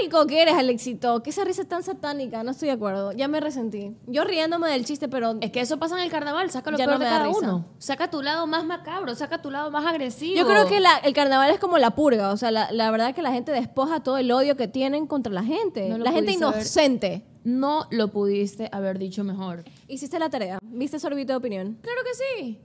satánico 0.08 0.28
que 0.28 0.42
eres, 0.42 0.54
Alexito. 0.56 1.22
Qué 1.24 1.30
esa 1.30 1.44
risa 1.44 1.66
tan 1.66 1.84
satánica. 1.84 2.44
No 2.44 2.52
estoy 2.52 2.68
de 2.68 2.74
acuerdo. 2.74 3.12
Ya 3.12 3.28
me 3.28 3.40
resentí. 3.40 3.96
Yo 4.08 4.24
riéndome 4.24 4.70
del 4.70 4.86
chiste, 4.86 5.08
pero. 5.08 5.38
Es 5.42 5.52
que 5.52 5.62
eso 5.62 5.78
pasa 5.78 5.98
en 5.98 6.04
el 6.04 6.10
carnaval, 6.12 6.50
saca 6.52 6.72
lo 6.72 6.78
Ya 6.78 6.86
peor 6.86 6.98
no 6.98 7.00
de 7.00 7.06
da 7.06 7.12
cada 7.18 7.28
risa. 7.28 7.40
uno. 7.40 7.66
Saca 7.78 8.10
tu 8.10 8.22
lado 8.22 8.48
más 8.48 8.66
macabro, 8.66 9.14
saca 9.16 9.42
tu 9.42 9.52
lado 9.52 9.72
más 9.72 9.86
agresivo. 9.86 10.36
Yo 10.38 10.48
creo 10.48 10.68
que 10.68 10.80
la- 10.80 10.98
el 11.00 11.14
carnaval 11.14 11.50
es 11.52 11.60
como 11.60 11.78
la 11.78 11.92
purga. 11.96 12.32
O 12.32 12.38
sea, 12.38 12.52
la, 12.52 12.72
la 12.72 12.92
verdad 12.92 13.14
que 13.14 13.22
la 13.22 13.32
gente 13.32 13.52
despoja 13.52 14.02
todo 14.02 14.18
el 14.18 14.32
odio 14.32 14.56
que 14.58 14.68
tienen 14.68 15.08
contra 15.08 15.32
la 15.32 15.44
gente. 15.44 15.90
No 15.90 15.98
la 15.98 16.12
gente 16.12 16.32
haber- 16.34 16.56
inocente. 16.56 17.26
No 17.44 17.88
lo 17.92 18.10
pudiste 18.10 18.68
haber 18.74 19.00
dicho 19.00 19.24
mejor. 19.24 19.64
Hiciste 19.88 20.20
la 20.20 20.30
tarea. 20.30 20.60
¿Viste 20.62 21.00
sorbito 21.00 21.32
de 21.34 21.38
opinión? 21.38 21.78
Claro 21.82 22.02
que 22.04 22.14
sí. 22.44 22.60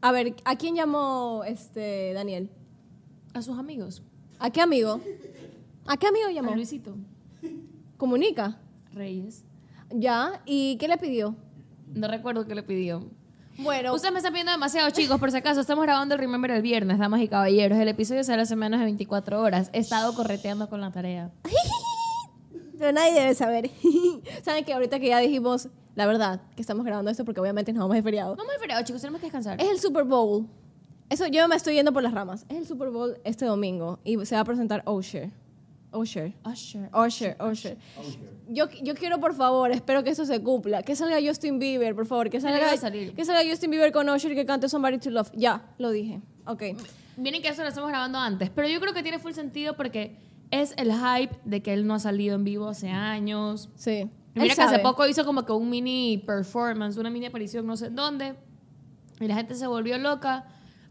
A 0.00 0.12
ver, 0.12 0.36
¿a 0.44 0.54
quién 0.56 0.76
llamó 0.76 1.42
este 1.44 2.12
Daniel? 2.12 2.50
A 3.34 3.42
sus 3.42 3.58
amigos. 3.58 4.02
¿A 4.38 4.50
qué 4.50 4.60
amigo? 4.60 5.00
¿A 5.86 5.96
qué 5.96 6.06
amigo 6.08 6.28
llamó? 6.30 6.52
A 6.52 6.56
Luisito 6.56 6.96
Comunica. 7.96 8.58
Reyes. 8.92 9.44
Ya. 9.90 10.42
¿Y 10.44 10.76
qué 10.78 10.88
le 10.88 10.98
pidió? 10.98 11.36
No 11.94 12.08
recuerdo 12.08 12.46
qué 12.46 12.54
le 12.54 12.62
pidió. 12.62 13.04
Bueno. 13.58 13.94
Ustedes 13.94 14.12
me 14.12 14.18
están 14.18 14.34
viendo 14.34 14.52
demasiado, 14.52 14.90
chicos. 14.90 15.18
Por 15.18 15.30
si 15.30 15.38
acaso, 15.38 15.60
estamos 15.60 15.84
grabando 15.84 16.14
el 16.14 16.20
Remember 16.20 16.50
el 16.50 16.62
viernes, 16.62 16.98
damas 16.98 17.20
y 17.22 17.28
caballeros. 17.28 17.78
El 17.78 17.88
episodio 17.88 18.22
sale 18.24 18.42
hace 18.42 18.56
menos 18.56 18.80
de 18.80 18.84
24 18.84 19.40
horas. 19.40 19.70
He 19.72 19.78
estado 19.78 20.14
correteando 20.14 20.68
con 20.68 20.80
la 20.80 20.90
tarea. 20.90 21.30
Pero 22.78 22.92
nadie 22.92 23.14
debe 23.14 23.34
saber. 23.34 23.70
¿Saben 24.42 24.64
que 24.64 24.74
ahorita 24.74 25.00
que 25.00 25.08
ya 25.08 25.18
dijimos 25.18 25.68
la 25.94 26.06
verdad, 26.06 26.42
que 26.54 26.60
estamos 26.60 26.84
grabando 26.84 27.10
esto 27.10 27.24
porque 27.24 27.40
obviamente 27.40 27.72
nos 27.72 27.80
vamos 27.80 27.96
de 27.96 28.02
feriado? 28.02 28.36
No 28.36 28.44
muy 28.44 28.56
feriado, 28.60 28.84
chicos. 28.84 29.00
Tenemos 29.00 29.20
que 29.20 29.26
descansar. 29.26 29.58
Es 29.60 29.70
el 29.70 29.80
Super 29.80 30.04
Bowl. 30.04 30.46
Eso 31.08 31.26
yo 31.26 31.48
me 31.48 31.56
estoy 31.56 31.74
yendo 31.74 31.92
por 31.92 32.02
las 32.02 32.12
ramas. 32.12 32.44
Es 32.50 32.58
el 32.58 32.66
Super 32.66 32.90
Bowl 32.90 33.18
este 33.24 33.46
domingo 33.46 34.00
y 34.04 34.22
se 34.26 34.34
va 34.34 34.42
a 34.42 34.44
presentar 34.44 34.82
Usher. 34.86 35.30
Usher. 35.96 36.34
Usher. 36.44 36.90
Usher, 36.94 37.36
Usher. 37.40 37.76
Yo, 38.48 38.68
yo 38.82 38.94
quiero, 38.94 39.18
por 39.18 39.34
favor, 39.34 39.70
espero 39.70 40.04
que 40.04 40.10
eso 40.10 40.24
se 40.24 40.42
cumpla. 40.42 40.82
Que 40.82 40.94
salga 40.94 41.18
Justin 41.26 41.58
Bieber, 41.58 41.94
por 41.94 42.06
favor. 42.06 42.30
Que 42.30 42.40
salga, 42.40 42.70
que 42.70 43.24
salga 43.24 43.50
Justin 43.50 43.70
Bieber 43.70 43.92
con 43.92 44.08
Usher 44.08 44.32
y 44.32 44.34
que 44.34 44.46
cante 44.46 44.68
Somebody 44.68 44.98
to 44.98 45.10
Love. 45.10 45.30
Ya, 45.34 45.74
lo 45.78 45.90
dije. 45.90 46.20
Ok. 46.46 46.62
Vienen 47.16 47.42
que 47.42 47.48
eso 47.48 47.62
lo 47.62 47.68
estamos 47.68 47.88
grabando 47.88 48.18
antes, 48.18 48.50
pero 48.50 48.68
yo 48.68 48.78
creo 48.78 48.92
que 48.92 49.02
tiene 49.02 49.18
full 49.18 49.32
sentido 49.32 49.74
porque 49.76 50.18
es 50.50 50.74
el 50.76 50.92
hype 50.92 51.34
de 51.44 51.62
que 51.62 51.72
él 51.72 51.86
no 51.86 51.94
ha 51.94 51.98
salido 51.98 52.34
en 52.34 52.44
vivo 52.44 52.68
hace 52.68 52.90
años. 52.90 53.70
Sí. 53.74 54.08
Mira 54.34 54.54
que 54.54 54.62
hace 54.62 54.78
poco 54.80 55.06
hizo 55.06 55.24
como 55.24 55.46
que 55.46 55.52
un 55.52 55.70
mini 55.70 56.22
performance, 56.26 56.98
una 56.98 57.08
mini 57.10 57.26
aparición 57.26 57.66
no 57.66 57.76
sé 57.76 57.86
en 57.86 57.96
dónde. 57.96 58.36
Y 59.18 59.26
la 59.26 59.34
gente 59.34 59.54
se 59.54 59.66
volvió 59.66 59.96
loca. 59.96 60.44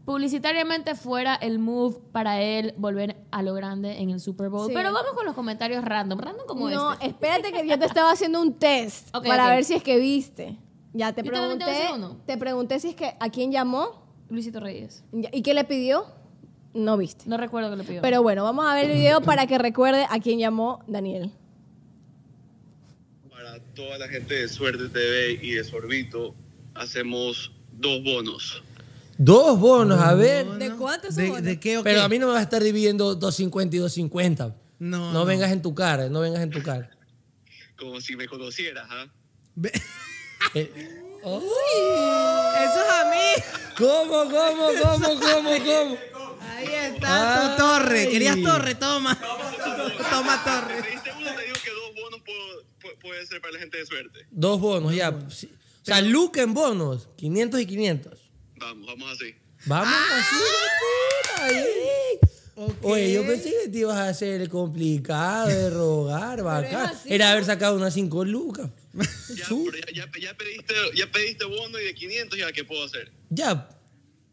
Publicitariamente 0.06 0.94
fuera 0.94 1.34
el 1.34 1.58
move 1.58 1.98
para 2.12 2.40
él 2.40 2.74
volver 2.76 3.16
a 3.32 3.42
lo 3.42 3.54
grande 3.54 3.98
en 3.98 4.10
el 4.10 4.20
Super 4.20 4.50
Bowl. 4.50 4.68
Sí. 4.68 4.72
Pero 4.72 4.92
vamos 4.92 5.12
con 5.14 5.26
los 5.26 5.34
comentarios 5.34 5.84
random. 5.84 6.20
Random 6.20 6.46
como 6.46 6.70
no, 6.70 6.92
este. 6.92 7.08
espérate 7.08 7.52
que 7.52 7.66
yo 7.66 7.76
te 7.76 7.86
estaba 7.86 8.12
haciendo 8.12 8.40
un 8.40 8.54
test 8.54 9.10
para 9.26 9.50
ver 9.50 9.64
si 9.64 9.74
es 9.74 9.82
que 9.82 9.98
viste. 9.98 10.56
Ya 10.92 11.12
te 11.12 11.24
Yo 11.24 11.32
te 11.32 11.36
pregunté. 11.36 11.64
hacer 11.64 11.92
uno. 11.92 12.16
Te 12.24 12.38
pregunté 12.38 12.78
si 12.78 12.90
es 12.90 12.94
que 12.94 13.16
a 13.18 13.30
quién 13.30 13.50
llamó 13.50 14.06
Luisito 14.30 14.60
Reyes. 14.60 15.02
Y 15.12 15.42
qué 15.42 15.54
le 15.54 15.64
pidió. 15.64 16.06
No 16.72 16.96
viste. 16.96 17.24
No 17.26 17.36
recuerdo 17.36 17.68
que 17.70 17.76
le 17.76 17.82
pidió. 17.82 18.00
Pero 18.00 18.22
bueno, 18.22 18.44
vamos 18.44 18.64
a 18.64 18.74
ver 18.74 18.88
el 18.88 18.96
video 18.96 19.20
para 19.22 19.48
que 19.48 19.58
recuerde 19.58 20.06
a 20.08 20.20
quién 20.20 20.38
llamó 20.38 20.84
Daniel. 20.86 21.32
Para 23.28 23.58
toda 23.74 23.98
la 23.98 24.06
gente 24.06 24.34
de 24.34 24.48
Suerte 24.48 24.88
TV 24.88 25.40
y 25.42 25.54
de 25.54 25.64
Sorbito, 25.64 26.32
hacemos 26.74 27.50
dos 27.72 28.04
bonos. 28.04 28.62
Dos 29.18 29.58
bonos, 29.58 29.98
a 30.00 30.14
ver. 30.14 30.46
¿De 30.46 30.70
cuántos 30.76 31.14
¿De, 31.16 31.28
son? 31.28 31.42
¿De 31.44 31.58
qué 31.58 31.78
o 31.78 31.82
Pero 31.82 32.00
qué? 32.00 32.04
a 32.04 32.08
mí 32.08 32.18
no 32.18 32.26
me 32.26 32.32
vas 32.32 32.40
a 32.40 32.44
estar 32.44 32.62
dividiendo 32.62 33.14
250 33.14 33.76
y 33.76 33.78
250. 33.78 34.54
No, 34.78 34.98
No, 34.98 35.12
no. 35.12 35.24
vengas 35.24 35.50
en 35.52 35.62
tu 35.62 35.74
cara, 35.74 36.08
no 36.08 36.20
vengas 36.20 36.42
en 36.42 36.50
tu 36.50 36.62
cara. 36.62 36.90
Como 37.78 38.00
si 38.00 38.14
me 38.16 38.26
conocieras, 38.28 38.86
¿ah? 38.90 39.06
Eh, 40.54 40.72
Eso 41.26 42.80
es 42.82 42.90
a 42.90 43.10
mí. 43.10 43.42
¿Cómo, 43.76 44.24
cómo, 44.30 44.68
cómo, 44.82 45.20
cómo, 45.20 45.50
cómo? 45.64 45.98
Ahí 46.40 46.66
está 46.94 47.42
Ay. 47.44 47.50
tu 47.50 47.56
torre. 47.62 48.08
¿Querías 48.08 48.40
torre? 48.42 48.74
Toma. 48.76 49.18
Toma 50.10 50.44
torre. 50.44 50.82
pediste 50.82 51.10
uno, 51.18 51.34
te 51.34 51.42
digo 51.42 51.56
que 51.64 51.70
dos 51.70 51.94
bonos 52.02 52.20
puedo- 52.24 52.62
pu- 52.80 52.98
puede 53.00 53.26
ser 53.26 53.40
para 53.40 53.54
la 53.54 53.58
gente 53.58 53.78
de 53.78 53.86
Suerte. 53.86 54.26
Dos 54.30 54.60
bonos, 54.60 54.94
ya. 54.94 55.14
Sí. 55.30 55.50
O 55.82 55.84
sea, 55.84 56.00
Luke 56.00 56.40
en 56.40 56.54
bonos, 56.54 57.08
500 57.16 57.60
y 57.60 57.66
500. 57.66 58.25
Vamos, 58.58 58.86
vamos 58.86 59.12
así. 59.12 59.34
Vamos 59.66 59.94
así, 60.12 60.34
puta, 60.82 61.44
ahí. 61.44 61.64
Ok. 62.54 62.74
Oye, 62.84 63.12
yo 63.12 63.26
pensé 63.26 63.50
que 63.64 63.68
te 63.70 63.78
ibas 63.78 63.96
a 63.96 64.08
hacer 64.08 64.48
complicado 64.48 65.48
de 65.48 65.70
rogar, 65.70 66.42
bacán. 66.42 66.86
así, 66.86 67.12
Era 67.12 67.32
haber 67.32 67.44
sacado 67.44 67.76
unas 67.76 67.92
5 67.94 68.24
lucas. 68.24 68.70
Ya, 68.94 69.44
Chu- 69.46 69.66
pero 69.70 69.78
ya, 69.92 70.06
ya- 70.06 70.20
ya 70.20 70.34
pediste, 70.36 70.74
ya 70.94 71.10
pediste 71.12 71.44
bono 71.44 71.78
y 71.78 71.84
de 71.84 71.94
500, 71.94 72.38
¿ya 72.38 72.52
qué 72.52 72.64
puedo 72.64 72.84
hacer? 72.84 73.12
Ya. 73.28 73.68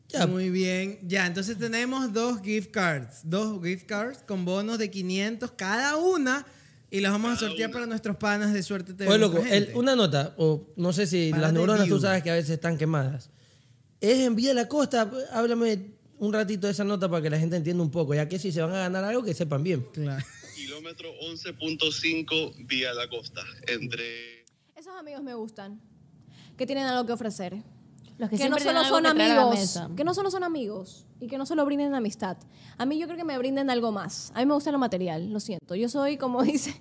Ya. 0.07 0.27
Muy 0.27 0.49
bien. 0.51 0.99
Ya, 1.03 1.25
entonces 1.25 1.57
tenemos 1.57 2.13
dos 2.13 2.39
gift 2.41 2.71
cards. 2.71 3.21
Dos 3.23 3.61
gift 3.63 3.85
cards 3.87 4.19
con 4.27 4.45
bonos 4.45 4.77
de 4.77 4.89
500 4.91 5.51
cada 5.51 5.97
una. 5.97 6.45
Y 6.91 6.99
los 7.01 7.11
vamos 7.11 7.33
a 7.33 7.39
sortear 7.47 7.71
para 7.71 7.87
nuestros 7.87 8.15
panas 8.17 8.53
de 8.53 8.61
Suerte 8.61 8.93
TV. 8.93 9.09
Oye, 9.09 9.17
loco, 9.19 9.39
el- 9.43 9.71
una 9.73 9.95
nota, 9.95 10.35
o 10.37 10.71
no 10.77 10.93
sé 10.93 11.07
si 11.07 11.31
Para 11.31 11.41
las 11.43 11.53
neuronas 11.53 11.87
tú 11.89 11.99
sabes 11.99 12.21
que 12.23 12.29
a 12.29 12.35
veces 12.35 12.51
están 12.51 12.77
quemadas. 12.77 13.31
Es 14.03 14.19
en 14.19 14.35
Vía 14.35 14.53
la 14.53 14.67
Costa, 14.67 15.09
háblame 15.31 15.79
un 16.19 16.33
ratito 16.33 16.67
de 16.67 16.73
esa 16.73 16.83
nota 16.83 17.07
para 17.07 17.21
que 17.21 17.29
la 17.29 17.39
gente 17.39 17.55
entienda 17.55 17.81
un 17.81 17.89
poco, 17.89 18.13
ya 18.13 18.27
que 18.27 18.37
si 18.37 18.51
se 18.51 18.61
van 18.61 18.71
a 18.71 18.79
ganar 18.79 19.01
algo, 19.05 19.23
que 19.23 19.33
sepan 19.33 19.63
bien. 19.63 19.87
Claro. 19.93 20.21
Kilómetro 20.53 21.07
11.5 21.21 22.67
vía 22.67 22.93
la 22.93 23.07
costa. 23.07 23.41
Entre. 23.65 24.43
Esos 24.75 24.93
amigos 24.99 25.23
me 25.23 25.33
gustan. 25.35 25.79
Que 26.57 26.65
tienen 26.65 26.85
algo 26.85 27.05
que 27.05 27.13
ofrecer. 27.13 27.63
Los 28.17 28.29
que 28.29 28.35
Que, 28.35 28.49
no 28.49 28.59
solo 28.59 28.83
son 28.83 29.05
amigos. 29.05 29.79
Que 29.95 30.03
no 30.03 30.13
solo 30.13 30.29
son 30.29 30.43
amigos. 30.43 31.05
Y 31.21 31.27
que 31.27 31.37
no 31.37 31.45
solo 31.45 31.65
brinden 31.65 31.95
amistad. 31.95 32.35
A 32.77 32.85
mí 32.85 32.99
yo 32.99 33.05
creo 33.05 33.17
que 33.17 33.23
me 33.23 33.37
brinden 33.37 33.69
algo 33.69 33.93
más. 33.93 34.33
A 34.35 34.39
mí 34.39 34.45
me 34.45 34.53
gusta 34.53 34.73
lo 34.73 34.79
material, 34.79 35.31
lo 35.31 35.39
siento. 35.39 35.75
Yo 35.75 35.87
soy, 35.87 36.17
como 36.17 36.43
dice... 36.43 36.75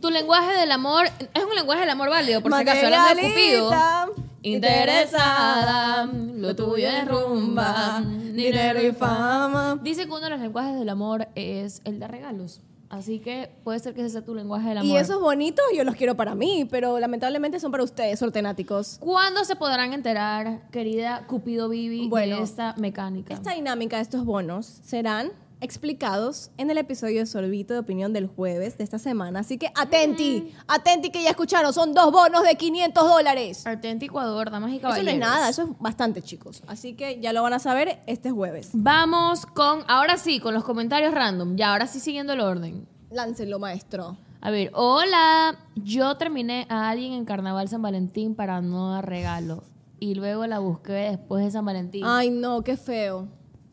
Tu 0.00 0.10
lenguaje 0.10 0.58
del 0.58 0.72
amor 0.72 1.08
es 1.34 1.44
un 1.44 1.54
lenguaje 1.54 1.80
del 1.82 1.90
amor 1.90 2.08
válido, 2.08 2.40
por 2.40 2.52
si 2.52 2.58
acaso, 2.58 2.86
hablando 2.86 3.14
de 3.14 3.28
Cupido. 3.28 4.25
Interesada, 4.46 6.06
lo 6.06 6.54
tuyo 6.54 6.88
es 6.88 7.08
rumba, 7.08 8.00
dinero 8.32 8.80
y 8.80 8.92
fama. 8.92 9.80
Dice 9.82 10.04
que 10.04 10.08
uno 10.08 10.20
de 10.20 10.30
los 10.30 10.40
lenguajes 10.40 10.78
del 10.78 10.88
amor 10.88 11.26
es 11.34 11.80
el 11.84 11.98
de 11.98 12.06
regalos. 12.06 12.60
Así 12.88 13.18
que 13.18 13.50
puede 13.64 13.80
ser 13.80 13.94
que 13.94 14.02
ese 14.02 14.10
sea 14.10 14.24
tu 14.24 14.36
lenguaje 14.36 14.68
del 14.68 14.78
amor. 14.78 14.92
Y 14.92 14.96
esos 14.96 15.20
bonitos 15.20 15.64
yo 15.74 15.82
los 15.82 15.96
quiero 15.96 16.16
para 16.16 16.36
mí, 16.36 16.64
pero 16.70 17.00
lamentablemente 17.00 17.58
son 17.58 17.72
para 17.72 17.82
ustedes, 17.82 18.20
sortenáticos. 18.20 18.98
¿Cuándo 19.00 19.44
se 19.44 19.56
podrán 19.56 19.92
enterar, 19.92 20.70
querida 20.70 21.26
Cupido 21.26 21.68
Vivi, 21.68 22.06
Bueno, 22.08 22.36
de 22.36 22.42
esta 22.44 22.74
mecánica? 22.78 23.34
Esta 23.34 23.52
dinámica 23.54 23.96
de 23.96 24.02
estos 24.02 24.24
bonos 24.24 24.66
serán 24.84 25.32
explicados 25.60 26.50
en 26.58 26.70
el 26.70 26.78
episodio 26.78 27.20
de 27.20 27.26
Sorbito 27.26 27.74
de 27.74 27.80
Opinión 27.80 28.12
del 28.12 28.26
jueves 28.26 28.78
de 28.78 28.84
esta 28.84 28.98
semana. 28.98 29.40
Así 29.40 29.58
que 29.58 29.72
atenti, 29.74 30.52
atenti 30.68 31.10
que 31.10 31.22
ya 31.22 31.30
escucharon, 31.30 31.72
son 31.72 31.94
dos 31.94 32.12
bonos 32.12 32.42
de 32.44 32.56
500 32.56 33.04
dólares. 33.04 33.66
Atenti 33.66 34.06
Ecuador, 34.06 34.50
damas 34.50 34.70
y 34.70 34.76
Eso 34.76 34.82
no 34.82 34.90
caballeros. 34.90 35.14
es 35.14 35.20
nada, 35.20 35.48
eso 35.48 35.62
es 35.62 35.68
bastante, 35.78 36.22
chicos. 36.22 36.62
Así 36.66 36.94
que 36.94 37.20
ya 37.20 37.32
lo 37.32 37.42
van 37.42 37.54
a 37.54 37.58
saber 37.58 38.00
este 38.06 38.30
jueves. 38.30 38.70
Vamos 38.72 39.46
con, 39.46 39.80
ahora 39.88 40.18
sí, 40.18 40.40
con 40.40 40.54
los 40.54 40.64
comentarios 40.64 41.12
random. 41.14 41.56
Ya, 41.56 41.72
ahora 41.72 41.86
sí 41.86 42.00
siguiendo 42.00 42.34
el 42.34 42.40
orden. 42.40 42.86
Láncelo, 43.10 43.58
maestro. 43.58 44.16
A 44.40 44.50
ver, 44.50 44.70
hola. 44.74 45.58
Yo 45.74 46.16
terminé 46.16 46.66
a 46.68 46.88
alguien 46.90 47.12
en 47.12 47.24
Carnaval 47.24 47.68
San 47.68 47.82
Valentín 47.82 48.34
para 48.34 48.60
no 48.60 48.92
dar 48.92 49.08
regalo. 49.08 49.64
Y 49.98 50.14
luego 50.14 50.46
la 50.46 50.58
busqué 50.58 50.92
después 50.92 51.44
de 51.44 51.50
San 51.50 51.64
Valentín. 51.64 52.02
Ay, 52.04 52.30
no, 52.30 52.62
qué 52.62 52.76
feo. 52.76 53.28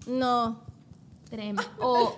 No. 0.08 0.62
Trem- 1.34 1.58
O, 1.80 2.14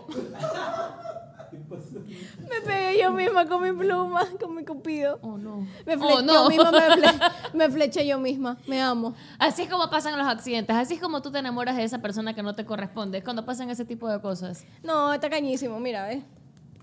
Me 2.50 2.62
pegué 2.66 3.02
yo 3.02 3.12
misma 3.12 3.46
con 3.48 3.62
mi 3.64 3.72
pluma, 3.72 4.26
con 4.42 4.54
mi 4.56 4.66
cupido. 4.66 5.20
oh, 5.22 5.38
no. 5.38 5.66
Me 5.86 5.96
Oh, 5.96 6.00
fleché 6.00 6.24
no. 6.26 6.34
yo 6.34 6.50
misma, 6.50 6.72
me, 6.72 6.80
fle- 6.80 7.32
me 7.54 7.70
fleché 7.70 8.06
yo 8.06 8.20
misma. 8.20 8.58
Me 8.68 8.82
amo. 8.82 9.14
Así 9.40 9.62
es 9.62 9.70
como 9.70 9.90
pasan 9.90 10.18
los 10.18 10.28
accidentes. 10.28 10.76
Así 10.76 10.96
es 10.96 11.00
como 11.02 11.22
tú 11.22 11.32
te 11.32 11.40
enamoras 11.40 11.78
de 11.78 11.84
esa 11.86 12.00
persona 12.00 12.34
que 12.34 12.44
no 12.44 12.56
te 12.56 12.66
corresponde. 12.66 13.20
Es 13.20 13.24
cuando 13.24 13.46
pasan 13.46 13.70
ese 13.70 13.86
tipo 13.86 14.10
de 14.10 14.20
cosas. 14.20 14.66
No, 14.84 15.14
está 15.14 15.30
cañísimo, 15.30 15.80
mira, 15.80 16.06
¿ves? 16.08 16.24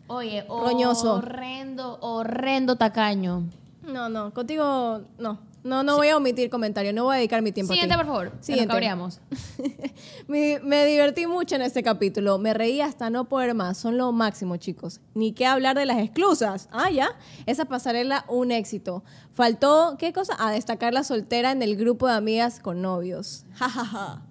Oye, 0.06 0.42
Roñoso. 0.48 1.14
horrendo, 1.16 1.98
horrendo 2.00 2.76
tacaño. 2.76 3.44
No, 3.82 4.08
no, 4.08 4.32
contigo 4.32 5.02
no. 5.18 5.38
No, 5.64 5.82
no 5.84 5.96
voy 5.96 6.08
a 6.08 6.16
omitir 6.16 6.50
comentario, 6.50 6.92
no 6.92 7.04
voy 7.04 7.14
a 7.14 7.18
dedicar 7.18 7.40
mi 7.40 7.52
tiempo 7.52 7.72
Siguiente, 7.72 7.94
a 7.94 7.98
ti. 7.98 8.04
por 8.04 8.06
favor. 8.12 8.30
que 8.30 8.36
nos 8.36 8.46
Siguiente. 8.46 8.68
cabreamos. 8.72 9.20
me, 10.28 10.58
me 10.62 10.84
divertí 10.86 11.26
mucho 11.26 11.54
en 11.54 11.62
este 11.62 11.82
capítulo. 11.82 12.38
Me 12.38 12.52
reí 12.54 12.80
hasta 12.80 13.10
no 13.10 13.28
poder 13.28 13.54
más. 13.54 13.78
Son 13.78 13.96
lo 13.96 14.10
máximo, 14.12 14.56
chicos. 14.56 15.00
Ni 15.14 15.32
qué 15.32 15.46
hablar 15.46 15.76
de 15.76 15.86
las 15.86 15.98
exclusas. 15.98 16.68
Ah, 16.72 16.90
ya. 16.90 17.10
Esa 17.46 17.66
pasarela, 17.66 18.24
un 18.28 18.50
éxito. 18.50 19.04
Faltó, 19.32 19.96
¿qué 19.98 20.12
cosa? 20.12 20.34
A 20.38 20.50
destacar 20.50 20.92
la 20.92 21.04
soltera 21.04 21.52
en 21.52 21.62
el 21.62 21.76
grupo 21.76 22.08
de 22.08 22.14
amigas 22.14 22.58
con 22.60 22.82
novios. 22.82 23.44
Ja, 23.54 23.68
ja, 23.68 23.84
ja. 23.84 24.22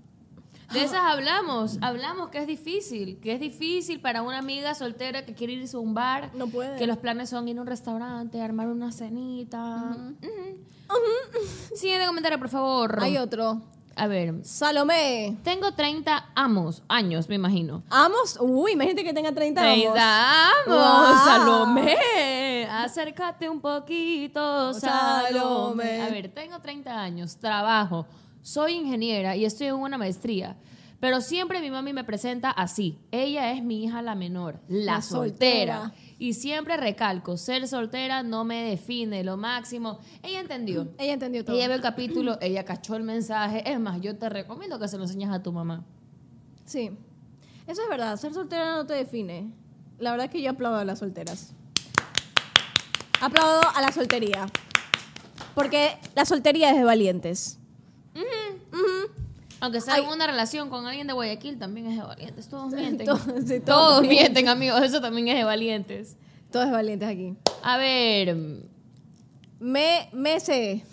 De 0.74 0.84
esas 0.84 1.02
hablamos. 1.04 1.78
Hablamos 1.82 2.30
que 2.30 2.38
es 2.40 2.48
difícil. 2.48 3.20
Que 3.20 3.34
es 3.34 3.40
difícil 3.40 4.00
para 4.00 4.22
una 4.22 4.38
amiga 4.38 4.74
soltera 4.74 5.26
que 5.26 5.34
quiere 5.34 5.54
irse 5.54 5.76
a 5.76 5.80
un 5.80 5.94
bar. 5.94 6.32
No 6.34 6.48
puede. 6.48 6.78
Que 6.78 6.88
los 6.88 6.98
planes 6.98 7.30
son 7.30 7.48
ir 7.48 7.58
a 7.58 7.62
un 7.62 7.68
restaurante, 7.68 8.42
armar 8.42 8.68
una 8.68 8.92
cenita. 8.92 9.96
Siguiente 11.76 12.06
comentario, 12.06 12.40
por 12.40 12.50
favor. 12.50 13.00
Hay 13.02 13.18
otro. 13.18 13.62
A 13.96 14.08
ver. 14.08 14.34
Salomé. 14.46 15.38
Tengo 15.44 15.74
30 15.74 16.32
amos, 16.34 16.82
años, 16.88 17.28
me 17.28 17.36
imagino. 17.36 17.84
¿Amos? 17.90 18.38
Uy, 18.40 18.72
imagínate 18.72 19.04
que 19.04 19.14
tenga 19.14 19.34
30 19.34 19.62
amos. 19.62 19.76
30 19.76 20.50
amos, 20.50 20.68
Wow. 20.68 21.26
Salomé. 21.26 22.68
Acércate 22.72 23.50
un 23.50 23.60
poquito, 23.60 24.74
Salomé. 24.74 25.30
Salomé. 25.30 26.02
A 26.02 26.10
ver, 26.10 26.30
tengo 26.34 26.60
30 26.60 27.00
años, 27.02 27.36
trabajo, 27.36 28.08
soy 28.42 28.74
ingeniera 28.74 29.36
y 29.36 29.46
estoy 29.46 29.68
en 29.68 29.76
una 29.76 29.98
maestría. 29.98 30.58
Pero 31.00 31.20
siempre 31.20 31.62
mi 31.62 31.72
mami 31.72 31.94
me 31.94 32.04
presenta 32.04 32.52
así. 32.52 33.00
Ella 33.10 33.52
es 33.54 33.64
mi 33.64 33.84
hija 33.84 34.04
la 34.04 34.14
menor, 34.14 34.60
la, 34.68 34.96
La 34.98 35.02
soltera. 35.02 35.82
soltera. 35.86 35.94
Y 36.20 36.34
siempre 36.34 36.78
recalco, 36.78 37.38
ser 37.38 37.68
soltera 37.68 38.22
no 38.22 38.44
me 38.44 38.64
define 38.70 39.24
lo 39.24 39.36
máximo. 39.36 39.98
Ella 40.22 40.40
entendió. 40.42 40.90
Ella 41.00 41.14
entendió 41.14 41.44
todo. 41.44 41.56
Ella 41.56 41.66
vio 41.66 41.76
el 41.78 41.82
capítulo, 41.82 42.38
ella 42.40 42.66
cachó 42.66 42.96
el 42.96 43.02
mensaje. 43.02 43.64
Es 43.68 43.80
más, 43.80 44.00
yo 44.00 44.16
te 44.16 44.30
recomiendo 44.30 44.78
que 44.78 44.88
se 44.88 44.98
lo 44.98 45.04
enseñes 45.06 45.32
a 45.32 45.42
tu 45.42 45.52
mamá. 45.52 45.84
Sí. 46.66 46.92
Eso 47.66 47.82
es 47.82 47.90
verdad. 47.90 48.16
Ser 48.18 48.34
soltera 48.36 48.76
no 48.76 48.86
te 48.86 48.94
define. 48.94 49.52
La 49.98 50.12
verdad 50.12 50.28
es 50.28 50.32
que 50.32 50.42
yo 50.44 50.52
aplaudo 50.52 50.78
a 50.78 50.86
las 50.86 51.00
solteras. 51.00 51.56
Aplaudo 53.22 53.62
a 53.76 53.82
la 53.82 53.92
soltería. 53.92 54.46
Porque 55.56 55.98
la 56.16 56.26
soltería 56.26 56.70
es 56.70 56.78
de 56.78 56.84
valientes. 56.84 57.58
Aunque 59.60 59.80
sea 59.80 59.98
en 60.00 60.08
una 60.08 60.26
relación 60.26 60.70
con 60.70 60.88
alguien 60.88 61.06
de 61.08 61.14
Guayaquil, 61.14 61.60
también 61.60 61.88
es 61.88 61.98
de 61.98 62.04
valientes. 62.04 62.50
Todos 62.50 62.74
mienten. 62.74 63.06
Todos- 63.06 63.22
sí, 63.46 63.60
todos 63.60 63.64
todos 63.66 64.02
mienten. 64.08 64.48
amigos. 64.48 64.82
Eso 64.82 65.02
también 65.02 65.28
es 65.28 65.36
de 65.36 65.44
valientes. 65.44 66.18
Todos 66.52 66.72
valientes 66.72 67.08
aquí. 67.08 67.36
A 67.64 67.78
ver, 67.78 68.36
Me, 69.60 70.10
me 70.14 70.40
sé. 70.40 70.84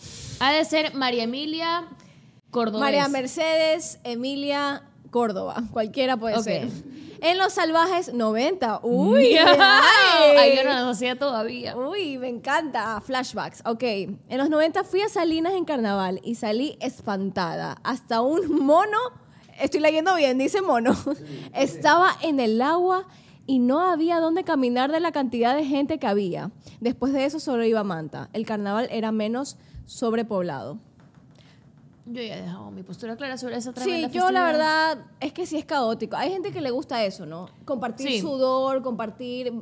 ha 0.40 0.52
de 0.52 0.64
ser 0.66 0.94
María 0.94 1.22
Emilia 1.24 1.88
Cordobés. 2.50 2.80
María 2.80 3.08
Mercedes 3.08 3.98
Emilia 4.04 4.82
Córdoba. 5.10 5.62
Cualquiera 5.72 6.16
puede 6.18 6.40
ser. 6.42 6.68
En 7.20 7.38
Los 7.38 7.54
Salvajes 7.54 8.12
90. 8.12 8.80
Uy. 8.82 9.36
Ay. 9.36 10.56
yo 10.56 10.64
no 10.64 10.70
lo 10.70 10.90
hacía 10.90 11.18
todavía. 11.18 11.76
Uy, 11.76 12.18
me 12.18 12.28
encanta. 12.28 13.00
Flashbacks. 13.00 13.62
Ok. 13.64 13.82
En 13.82 14.38
los 14.38 14.50
90 14.50 14.84
fui 14.84 15.02
a 15.02 15.08
Salinas 15.08 15.54
en 15.54 15.64
carnaval 15.64 16.20
y 16.22 16.36
salí 16.36 16.78
espantada. 16.80 17.78
Hasta 17.82 18.20
un 18.20 18.64
mono, 18.64 18.98
estoy 19.60 19.80
leyendo 19.80 20.14
bien, 20.14 20.38
dice 20.38 20.62
mono, 20.62 20.96
estaba 21.54 22.12
en 22.22 22.40
el 22.40 22.62
agua 22.62 23.06
y 23.46 23.58
no 23.58 23.80
había 23.80 24.20
dónde 24.20 24.44
caminar 24.44 24.92
de 24.92 25.00
la 25.00 25.10
cantidad 25.10 25.56
de 25.56 25.64
gente 25.64 25.98
que 25.98 26.06
había. 26.06 26.50
Después 26.80 27.12
de 27.12 27.24
eso 27.24 27.40
solo 27.40 27.64
iba 27.64 27.82
Manta. 27.82 28.28
El 28.32 28.46
carnaval 28.46 28.88
era 28.90 29.10
menos 29.10 29.56
sobrepoblado. 29.86 30.78
Yo 32.10 32.22
ya 32.22 32.36
he 32.38 32.42
dejado 32.42 32.70
mi 32.70 32.82
postura 32.82 33.16
clara 33.16 33.36
sobre 33.36 33.56
esa 33.56 33.72
Sí, 33.76 34.06
yo 34.12 34.30
la 34.30 34.44
verdad 34.44 34.98
es 35.20 35.32
que 35.34 35.44
sí 35.46 35.58
es 35.58 35.64
caótico. 35.66 36.16
Hay 36.16 36.30
gente 36.30 36.52
que 36.52 36.60
le 36.62 36.70
gusta 36.70 37.04
eso, 37.04 37.26
¿no? 37.26 37.50
Compartir 37.66 38.08
Sí. 38.08 38.20
sudor, 38.20 38.82
compartir 38.82 39.52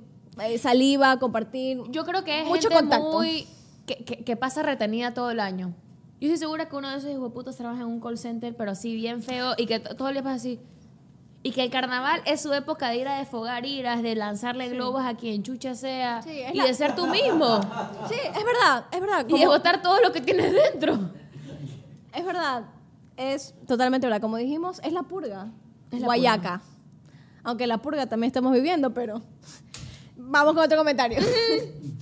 eh, 0.40 0.58
saliva, 0.58 1.18
compartir... 1.18 1.80
Yo 1.90 2.04
creo 2.04 2.22
que 2.22 2.42
es 2.42 2.46
Mucho 2.46 2.68
gente 2.68 2.76
contacto. 2.76 3.12
muy... 3.12 3.46
Que, 3.86 3.96
que- 4.04 4.24
que 4.24 4.36
pasa 4.36 4.62
retenida 4.62 5.12
todo 5.14 5.30
el 5.30 5.40
año. 5.40 5.74
Yo 6.20 6.28
estoy 6.28 6.38
segura 6.38 6.68
que 6.68 6.76
uno 6.76 6.88
de 6.90 6.98
esos 6.98 7.10
hijueputos 7.10 7.56
trabaja 7.56 7.80
en 7.82 7.88
un 7.88 8.00
call 8.00 8.16
center, 8.18 8.54
pero 8.56 8.70
así 8.72 8.94
bien 8.94 9.22
feo, 9.22 9.54
y 9.56 9.66
que 9.66 9.80
todo 9.80 10.08
día 10.12 10.22
pasa 10.22 10.36
así. 10.36 10.60
Y 11.42 11.52
que 11.52 11.62
el 11.62 11.70
carnaval 11.70 12.20
es 12.26 12.40
su 12.40 12.52
época 12.52 12.88
de 12.90 12.96
ir 12.96 13.06
a 13.08 13.18
desfogar 13.18 13.64
iras, 13.66 14.02
de 14.02 14.14
lanzarle 14.16 14.68
globos 14.68 15.04
a 15.04 15.14
quien 15.16 15.42
chucha 15.42 15.74
sea, 15.74 16.18
es 16.20 16.54
y 16.54 16.56
la- 16.58 16.64
de 16.64 16.74
ser 16.74 16.94
tú 16.96 17.06
mismo. 17.06 17.60
Sí, 18.08 18.14
es 18.24 18.44
verdad, 18.44 18.86
es 18.92 19.00
verdad. 19.00 19.26
Y 19.28 19.38
de 19.38 19.46
botar 19.46 19.82
todo 19.82 20.00
lo 20.00 20.10
que 20.12 20.20
tienes 20.20 20.52
dentro. 20.52 20.98
Es 22.16 22.24
verdad. 22.24 22.64
Es 23.16 23.54
totalmente 23.66 24.06
verdad. 24.06 24.20
Como 24.20 24.36
dijimos, 24.38 24.80
es 24.82 24.92
la 24.92 25.02
purga. 25.02 25.52
Es 25.90 26.00
la 26.00 26.06
Guayaca. 26.06 26.62
Aunque 27.44 27.66
la 27.66 27.78
purga 27.78 28.06
también 28.06 28.28
estamos 28.28 28.52
viviendo, 28.52 28.92
pero. 28.94 29.22
Vamos 30.16 30.54
con 30.54 30.64
otro 30.64 30.78
comentario. 30.78 31.20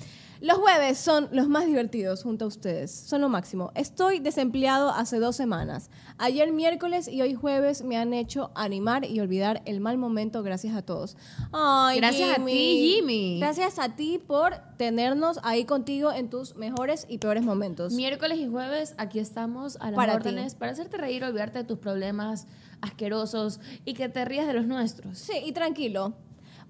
Los 0.45 0.59
jueves 0.59 0.99
son 0.99 1.31
los 1.33 1.49
más 1.49 1.65
divertidos 1.65 2.23
junto 2.23 2.45
a 2.45 2.49
ustedes. 2.49 2.91
Son 2.91 3.23
lo 3.23 3.31
máximo. 3.31 3.73
Estoy 3.75 4.19
desempleado 4.19 4.91
hace 4.91 5.19
dos 5.19 5.37
semanas. 5.37 5.89
Ayer 6.19 6.53
miércoles 6.53 7.09
y 7.09 7.23
hoy 7.23 7.33
jueves 7.33 7.83
me 7.83 7.97
han 7.97 8.13
hecho 8.13 8.51
animar 8.55 9.07
y 9.07 9.21
olvidar 9.21 9.63
el 9.65 9.81
mal 9.81 9.97
momento 9.97 10.43
gracias 10.43 10.77
a 10.77 10.83
todos. 10.83 11.17
Ay, 11.51 11.97
Gracias 11.97 12.39
a 12.39 12.45
ti, 12.45 12.95
Jimmy. 12.99 13.39
Gracias 13.41 13.79
a 13.79 13.97
ti 13.97 14.19
por 14.19 14.53
tenernos 14.77 15.41
ahí 15.45 15.65
contigo 15.65 16.13
en 16.13 16.29
tus 16.29 16.57
mejores 16.57 17.07
y 17.09 17.17
peores 17.17 17.43
momentos. 17.43 17.95
Miércoles 17.95 18.37
y 18.39 18.47
jueves, 18.47 18.95
aquí 18.99 19.21
estamos 19.21 19.79
a 19.81 19.93
las 19.93 19.95
Para 19.95 20.13
ti. 20.19 20.29
órdenes 20.29 20.57
para 20.57 20.73
hacerte 20.73 20.99
reír, 20.99 21.25
olvidarte 21.25 21.61
de 21.61 21.65
tus 21.65 21.79
problemas 21.79 22.47
asquerosos 22.83 23.61
y 23.87 23.95
que 23.95 24.11
te 24.11 24.23
rías 24.27 24.47
de 24.47 24.53
los 24.53 24.67
nuestros. 24.67 25.17
Sí, 25.17 25.39
y 25.43 25.53
tranquilo. 25.53 26.13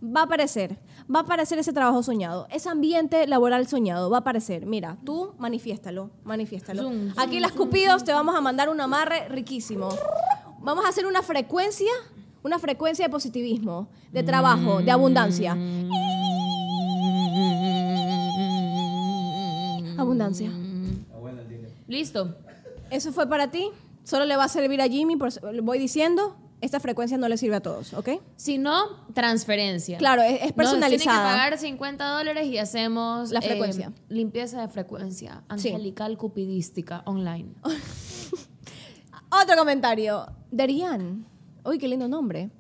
Va 0.05 0.21
a 0.21 0.25
aparecer, 0.25 0.79
va 1.13 1.21
a 1.21 1.23
aparecer 1.23 1.59
ese 1.59 1.73
trabajo 1.73 2.03
soñado, 2.03 2.47
ese 2.51 2.69
ambiente 2.69 3.27
laboral 3.27 3.67
soñado, 3.67 4.11
va 4.11 4.19
a 4.19 4.21
aparecer. 4.21 4.67
Mira, 4.67 4.97
tú 5.05 5.35
manifiéstalo, 5.39 6.11
manifiéstalo. 6.25 6.83
Zoom, 6.83 7.11
Aquí 7.17 7.33
zoom, 7.33 7.43
las 7.43 7.53
zoom, 7.53 7.67
Cupidos 7.67 8.05
te 8.05 8.13
vamos 8.13 8.35
a 8.35 8.41
mandar 8.41 8.69
un 8.69 8.81
amarre 8.81 9.29
riquísimo. 9.29 9.89
Vamos 10.61 10.85
a 10.85 10.89
hacer 10.89 11.07
una 11.07 11.23
frecuencia, 11.23 11.93
una 12.43 12.59
frecuencia 12.59 13.05
de 13.05 13.11
positivismo, 13.11 13.89
de 14.13 14.23
trabajo, 14.23 14.81
de 14.81 14.91
abundancia. 14.91 15.53
Abundancia. 19.99 20.51
Listo. 21.87 22.35
Eso 22.91 23.13
fue 23.13 23.29
para 23.29 23.51
ti. 23.51 23.71
Solo 24.05 24.25
le 24.25 24.37
va 24.37 24.45
a 24.45 24.49
servir 24.49 24.81
a 24.81 24.89
Jimmy, 24.89 25.17
por, 25.17 25.31
voy 25.63 25.79
diciendo, 25.79 26.37
esta 26.65 26.81
frecuencia 26.81 27.19
no 27.19 27.29
le 27.29 27.37
sirve 27.37 27.57
a 27.57 27.61
todos, 27.61 27.93
¿ok? 27.95 28.09
Si 28.37 28.59
no, 28.59 29.07
transferencia. 29.13 29.99
Claro, 29.99 30.23
es- 30.23 30.35
es 30.37 30.41
Nos 30.43 30.53
personalizada. 30.53 30.99
tienen 30.99 30.99
que 30.99 31.31
pagar 31.37 31.59
50 31.59 32.09
dólares 32.19 32.47
y 32.47 32.59
hacemos 32.59 33.31
La 33.31 33.41
eh, 33.41 33.43
frecuencia. 33.43 33.93
limpieza 34.09 34.61
de 34.63 34.69
frecuencia. 34.69 35.43
Sí. 35.57 35.69
Angelical 35.71 36.17
cupidística 36.19 37.03
online. 37.07 37.55
Otro 39.31 39.57
comentario. 39.57 40.27
Derian. 40.51 41.27
Uy, 41.65 41.79
qué 41.79 41.89
lindo 41.89 42.09
nombre. 42.09 42.51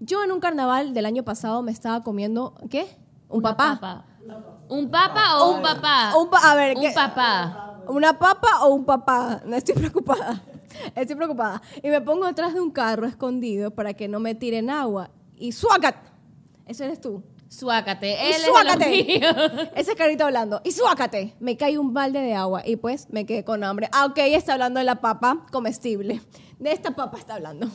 Yo 0.00 0.22
en 0.24 0.32
un 0.32 0.40
carnaval 0.40 0.94
del 0.94 1.06
año 1.06 1.22
pasado 1.24 1.62
me 1.62 1.70
estaba 1.72 2.02
comiendo, 2.02 2.54
¿qué? 2.70 2.86
Un 3.28 3.38
Una 3.38 3.56
papá. 3.56 3.78
papa. 3.80 4.06
¿Un 4.68 4.90
papa 4.90 5.42
o 5.42 5.54
un 5.56 5.62
papá? 5.62 6.12
Un 6.16 6.30
pa- 6.30 6.50
a 6.50 6.54
ver, 6.54 6.76
Un 6.76 6.82
¿qué? 6.82 6.92
papá. 6.92 7.80
¿Una 7.88 8.18
papa 8.18 8.64
o 8.64 8.74
un 8.74 8.84
papá? 8.84 9.42
No 9.44 9.56
estoy 9.56 9.74
preocupada. 9.74 10.42
Estoy 10.94 11.16
preocupada. 11.16 11.62
Y 11.82 11.88
me 11.88 12.00
pongo 12.00 12.26
detrás 12.26 12.54
de 12.54 12.60
un 12.60 12.70
carro 12.70 13.06
escondido 13.06 13.70
para 13.70 13.94
que 13.94 14.08
no 14.08 14.20
me 14.20 14.34
tiren 14.34 14.70
agua. 14.70 15.10
Y 15.36 15.52
¡suacat! 15.52 15.96
Ese 16.66 16.84
eres 16.84 17.00
tú. 17.00 17.22
Suácate. 17.48 18.08
Y 18.10 18.12
Él 18.14 18.30
es 18.32 18.40
de 18.40 18.46
suácate. 18.46 18.88
míos. 18.88 19.36
Ese 19.76 19.90
es 19.92 19.96
Carito 19.96 20.24
hablando. 20.24 20.60
Y 20.64 20.72
suácate. 20.72 21.34
Me 21.38 21.56
cae 21.56 21.78
un 21.78 21.92
balde 21.92 22.20
de 22.20 22.34
agua 22.34 22.62
y 22.64 22.76
pues 22.76 23.08
me 23.10 23.26
quedé 23.26 23.44
con 23.44 23.62
hambre. 23.62 23.88
Ah, 23.92 24.06
ok, 24.06 24.16
está 24.18 24.54
hablando 24.54 24.78
de 24.78 24.84
la 24.84 25.00
papa 25.02 25.44
comestible. 25.52 26.22
De 26.58 26.72
esta 26.72 26.92
papa 26.92 27.18
está 27.18 27.34
hablando. 27.34 27.68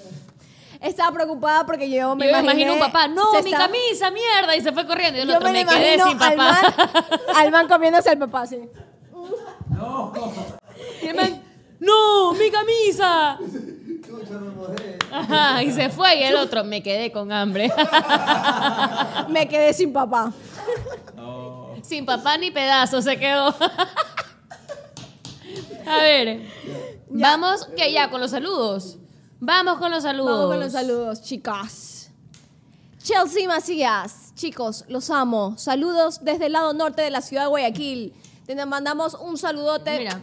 Estaba 0.81 1.11
preocupada 1.11 1.65
porque 1.65 1.89
yo 1.89 2.15
me 2.15 2.25
Yo 2.27 2.31
me 2.33 2.39
imaginé... 2.39 2.51
imagino 2.63 2.73
un 2.73 2.79
papá, 2.79 3.07
no, 3.07 3.33
mi 3.43 3.51
está- 3.51 3.65
camisa, 3.65 4.09
mierda, 4.11 4.55
y 4.55 4.61
se 4.61 4.71
fue 4.71 4.85
corriendo. 4.87 5.17
Y 5.19 5.21
el 5.23 5.27
Yo 5.27 5.35
otro 5.35 5.47
me, 5.49 5.63
me, 5.65 5.65
quedé 5.71 5.95
imagino 5.95 6.09
sin 6.11 6.21
al 6.23 6.37
man, 6.37 6.55
papá. 6.75 7.11
al 7.35 7.51
man 7.51 7.67
comiéndose 7.67 8.09
al 8.11 8.17
papá 8.19 8.41
así. 8.43 8.59
Y 11.01 11.07
el 11.07 11.15
man, 11.15 11.43
no, 11.79 12.33
mi 12.33 12.49
camisa. 12.49 13.39
Ajá, 15.11 15.63
y 15.63 15.71
se 15.71 15.89
fue 15.89 16.17
y 16.17 16.23
el 16.23 16.35
otro, 16.35 16.63
me 16.63 16.81
quedé 16.83 17.11
con 17.11 17.31
hambre. 17.31 17.71
Me 19.29 19.47
quedé 19.47 19.73
sin 19.73 19.93
papá. 19.93 20.33
Sin 21.81 22.05
papá 22.05 22.37
ni 22.37 22.51
pedazo 22.51 23.01
se 23.01 23.17
quedó. 23.17 23.55
A 25.87 25.97
ver, 26.01 26.41
vamos 27.09 27.65
que 27.77 27.91
ya 27.91 28.09
con 28.09 28.19
los 28.19 28.31
saludos. 28.31 28.97
Vamos 29.39 29.77
con 29.77 29.91
los 29.91 30.03
saludos. 30.03 30.31
Vamos 30.31 30.49
con 30.49 30.59
los 30.59 30.71
saludos, 30.73 31.21
chicas. 31.21 32.11
Chelsea 33.01 33.47
Macías, 33.47 34.33
chicos, 34.35 34.83
los 34.89 35.09
amo. 35.09 35.57
Saludos 35.57 36.19
desde 36.23 36.47
el 36.47 36.53
lado 36.53 36.73
norte 36.73 37.01
de 37.03 37.09
la 37.09 37.21
ciudad 37.21 37.43
de 37.43 37.49
Guayaquil. 37.49 38.13
Te 38.45 38.65
mandamos 38.65 39.13
un 39.13 39.37
saludote 39.37 39.97
Mira, 39.97 40.21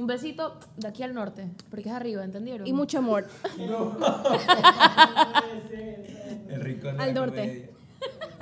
un 0.00 0.06
besito 0.06 0.58
de 0.76 0.88
aquí 0.88 1.02
al 1.02 1.12
norte, 1.14 1.46
porque 1.70 1.88
es 1.90 1.94
arriba, 1.94 2.24
¿entendieron? 2.24 2.66
y 2.66 2.72
mucho 2.72 2.98
amor 2.98 3.26
El 6.48 6.60
rincón 6.62 6.96
de 6.96 7.02
al 7.02 7.14
la 7.14 7.20
norte. 7.20 7.70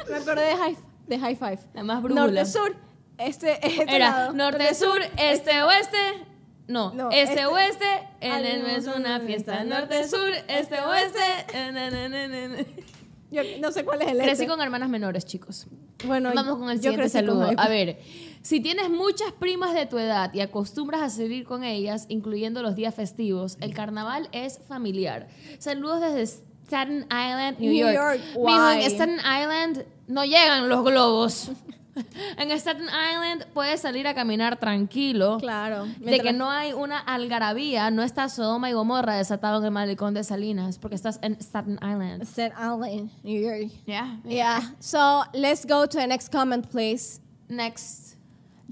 Me 0.08 0.16
acordé 0.16 0.42
de 0.46 0.56
High, 0.56 0.76
de 1.06 1.18
high 1.18 1.36
Five. 1.36 1.58
La 1.74 1.82
más 1.82 2.02
brújula. 2.02 2.24
Norte, 2.26 2.44
sur, 2.46 2.74
este, 3.18 3.58
este 3.66 3.94
Era 3.96 4.10
lado. 4.10 4.32
norte, 4.32 4.74
sur, 4.74 4.98
este, 5.16 5.62
oeste. 5.62 5.96
No, 6.68 6.92
No, 6.94 7.10
este, 7.10 7.32
este- 7.40 7.46
oeste, 7.46 8.08
en 8.20 8.44
el 8.44 8.60
no, 8.62 8.68
mes 8.68 8.84
no, 8.86 8.96
una 8.96 9.18
no, 9.18 9.26
fiesta. 9.26 9.64
no, 9.64 9.80
Norte, 9.80 10.02
no. 10.02 10.08
sur, 10.08 10.30
este, 10.48 10.80
oeste. 10.80 11.18
na, 11.54 11.90
na, 11.90 12.08
na, 12.08 12.28
na, 12.28 12.48
na. 12.48 12.56
Yo 13.30 13.42
no 13.60 13.72
sé 13.72 13.84
cuál 13.84 14.00
es 14.02 14.08
el 14.08 14.18
Crecí 14.18 14.32
este. 14.32 14.46
con 14.46 14.60
hermanas 14.60 14.88
menores, 14.88 15.26
chicos. 15.26 15.66
Bueno, 16.04 16.30
Vamos 16.34 16.56
con 16.58 16.70
el 16.70 16.76
yo 16.78 16.92
siguiente 16.92 17.10
crecí 17.10 17.18
con 17.26 17.36
saludo. 17.38 17.46
High 17.48 17.56
A 17.58 17.68
ver, 17.68 17.98
si 18.42 18.60
tienes 18.60 18.90
muchas 18.90 19.32
primas 19.32 19.74
de 19.74 19.86
tu 19.86 19.98
edad 19.98 20.32
y 20.32 20.40
acostumbras 20.40 21.02
a 21.02 21.10
salir 21.10 21.44
con 21.44 21.64
ellas, 21.64 22.06
incluyendo 22.08 22.62
los 22.62 22.74
días 22.74 22.94
festivos, 22.94 23.58
el 23.60 23.74
carnaval 23.74 24.28
es 24.32 24.60
familiar. 24.68 25.28
Saludos 25.58 26.00
desde 26.00 26.42
Staten 26.66 27.04
Island, 27.04 27.58
New, 27.58 27.72
New 27.72 27.92
York. 27.92 27.94
York, 27.94 28.20
Mijo, 28.36 28.70
en. 28.70 28.82
Staten 28.82 29.18
Island 29.18 29.84
no 30.06 30.24
llegan 30.24 30.68
los 30.68 30.84
globos. 30.84 31.50
en 32.36 32.50
Staten 32.50 32.86
Island 32.86 33.46
puedes 33.54 33.80
salir 33.80 34.06
a 34.06 34.14
caminar 34.14 34.58
tranquilo. 34.58 35.38
Claro. 35.38 35.86
De 35.98 36.20
que 36.20 36.32
no 36.32 36.50
hay 36.50 36.72
una 36.72 36.98
algarabía, 36.98 37.90
no 37.90 38.02
está 38.02 38.28
Sodoma 38.28 38.70
y 38.70 38.72
Gomorra 38.72 39.16
desatado 39.16 39.58
en 39.58 39.64
el 39.64 39.70
malecón 39.70 40.14
de 40.14 40.24
Salinas, 40.24 40.78
porque 40.78 40.94
estás 40.94 41.18
en 41.22 41.38
Staten 41.40 41.78
Island. 41.82 42.22
Staten 42.24 42.52
Island, 42.58 43.10
New 43.22 43.40
York. 43.40 43.72
Yeah. 43.86 44.20
Yeah. 44.24 44.74
So, 44.80 45.24
let's 45.32 45.64
go 45.64 45.86
to 45.86 45.98
the 45.98 46.06
next 46.06 46.30
comment, 46.30 46.66
please. 46.70 47.20
Next. 47.48 48.17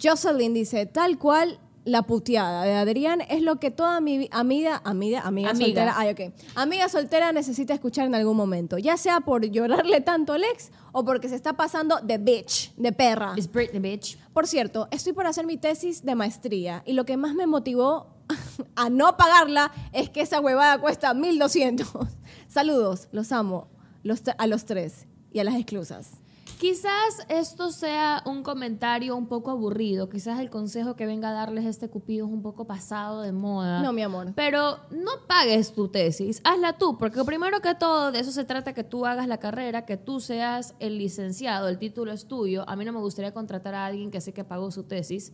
Jocelyn 0.00 0.54
dice, 0.54 0.86
tal 0.86 1.18
cual 1.18 1.58
la 1.84 2.02
puteada 2.02 2.64
de 2.64 2.74
Adrián 2.74 3.20
es 3.28 3.42
lo 3.42 3.60
que 3.60 3.70
toda 3.70 4.00
mi 4.00 4.28
amiga, 4.32 4.80
amiga, 4.84 5.20
amiga, 5.20 5.50
Amiga. 5.50 5.54
soltera, 5.54 5.94
ay. 5.96 6.32
Amiga 6.56 6.88
soltera 6.88 7.32
necesita 7.32 7.74
escuchar 7.74 8.06
en 8.06 8.14
algún 8.16 8.36
momento, 8.36 8.76
ya 8.76 8.96
sea 8.96 9.20
por 9.20 9.46
llorarle 9.46 10.00
tanto 10.00 10.32
al 10.32 10.42
ex 10.42 10.72
o 10.92 11.04
porque 11.04 11.28
se 11.28 11.36
está 11.36 11.52
pasando 11.52 12.00
de 12.00 12.18
bitch, 12.18 12.74
de 12.76 12.92
perra. 12.92 13.34
It's 13.36 13.50
Britney, 13.50 13.78
bitch. 13.80 14.18
Por 14.32 14.48
cierto, 14.48 14.88
estoy 14.90 15.12
por 15.12 15.26
hacer 15.28 15.46
mi 15.46 15.58
tesis 15.58 16.04
de 16.04 16.16
maestría 16.16 16.82
y 16.84 16.92
lo 16.94 17.04
que 17.04 17.16
más 17.16 17.34
me 17.34 17.46
motivó 17.46 18.08
a 18.74 18.90
no 18.90 19.16
pagarla 19.16 19.70
es 19.92 20.10
que 20.10 20.22
esa 20.22 20.40
huevada 20.40 20.80
cuesta 20.80 21.14
1200. 21.14 21.86
Saludos, 22.48 23.08
los 23.12 23.30
amo 23.30 23.68
los 24.06 24.22
a 24.38 24.46
los 24.46 24.64
tres 24.64 25.06
y 25.32 25.40
a 25.40 25.44
las 25.44 25.56
exclusas. 25.56 26.12
Quizás 26.58 27.26
esto 27.28 27.70
sea 27.70 28.22
un 28.24 28.42
comentario 28.42 29.14
un 29.14 29.26
poco 29.26 29.50
aburrido, 29.50 30.08
quizás 30.08 30.40
el 30.40 30.48
consejo 30.48 30.96
que 30.96 31.04
venga 31.04 31.28
a 31.28 31.32
darles 31.32 31.66
este 31.66 31.90
cupido 31.90 32.26
es 32.26 32.32
un 32.32 32.40
poco 32.40 32.66
pasado 32.66 33.20
de 33.20 33.32
moda. 33.32 33.82
No, 33.82 33.92
mi 33.92 34.02
amor. 34.02 34.32
Pero 34.34 34.78
no 34.90 35.10
pagues 35.26 35.74
tu 35.74 35.88
tesis, 35.88 36.40
hazla 36.44 36.78
tú, 36.78 36.96
porque 36.96 37.22
primero 37.24 37.60
que 37.60 37.74
todo 37.74 38.10
de 38.10 38.20
eso 38.20 38.32
se 38.32 38.44
trata 38.44 38.72
que 38.72 38.84
tú 38.84 39.04
hagas 39.04 39.28
la 39.28 39.38
carrera, 39.38 39.84
que 39.84 39.98
tú 39.98 40.18
seas 40.20 40.74
el 40.78 40.96
licenciado, 40.96 41.68
el 41.68 41.78
título 41.78 42.12
es 42.12 42.26
tuyo. 42.26 42.66
A 42.68 42.74
mí 42.74 42.86
no 42.86 42.92
me 42.92 43.00
gustaría 43.00 43.34
contratar 43.34 43.74
a 43.74 43.84
alguien 43.84 44.10
que 44.10 44.22
sé 44.22 44.32
que 44.32 44.44
pagó 44.44 44.70
su 44.70 44.84
tesis. 44.84 45.32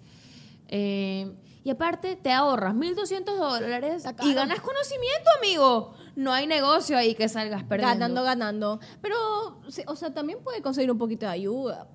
Eh, 0.66 1.32
y 1.64 1.70
aparte 1.70 2.16
te 2.16 2.32
ahorras 2.32 2.74
1.200 2.74 3.36
dólares 3.36 4.04
y 4.24 4.34
ganas 4.34 4.60
conocimiento, 4.60 5.30
amigo. 5.38 5.94
No 6.16 6.32
hay 6.32 6.46
negocio 6.46 6.96
ahí 6.96 7.14
que 7.14 7.28
salgas 7.28 7.62
perdiendo. 7.64 7.94
Ganando, 7.98 8.22
ganando. 8.22 8.80
Pero, 9.00 9.16
o 9.86 9.96
sea, 9.96 10.12
también 10.12 10.38
puede 10.42 10.60
conseguir 10.62 10.90
un 10.90 10.98
poquito 10.98 11.26
de 11.26 11.32
ayuda. 11.32 11.86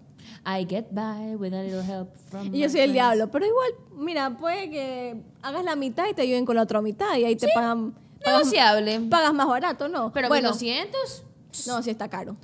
I 0.46 0.66
get 0.68 0.88
by 0.92 1.36
with 1.36 1.54
a 1.54 1.62
little 1.64 1.84
help 1.84 2.14
from 2.30 2.54
Y 2.54 2.60
yo 2.60 2.70
soy 2.70 2.82
el 2.82 2.92
friends. 2.92 2.94
diablo. 2.94 3.30
Pero 3.32 3.46
igual, 3.46 3.70
mira, 3.96 4.38
puede 4.38 4.70
que 4.70 5.22
hagas 5.42 5.64
la 5.64 5.76
mitad 5.76 6.06
y 6.10 6.14
te 6.14 6.22
ayuden 6.24 6.46
con 6.46 6.56
la 6.56 6.64
otra 6.64 6.82
mitad 6.82 7.16
y 7.18 7.26
ahí 7.26 7.36
te 7.36 7.48
pagan. 7.54 7.94
pagas- 8.24 8.40
Negociable. 8.40 9.00
Pagas 9.10 9.34
más 9.34 9.48
barato, 9.48 9.88
¿no? 9.88 10.12
Pero 10.14 10.28
bueno, 10.30 10.50
200 10.50 11.24
no, 11.68 11.82
sí 11.84 11.90
está 11.90 12.10
caro. 12.10 12.36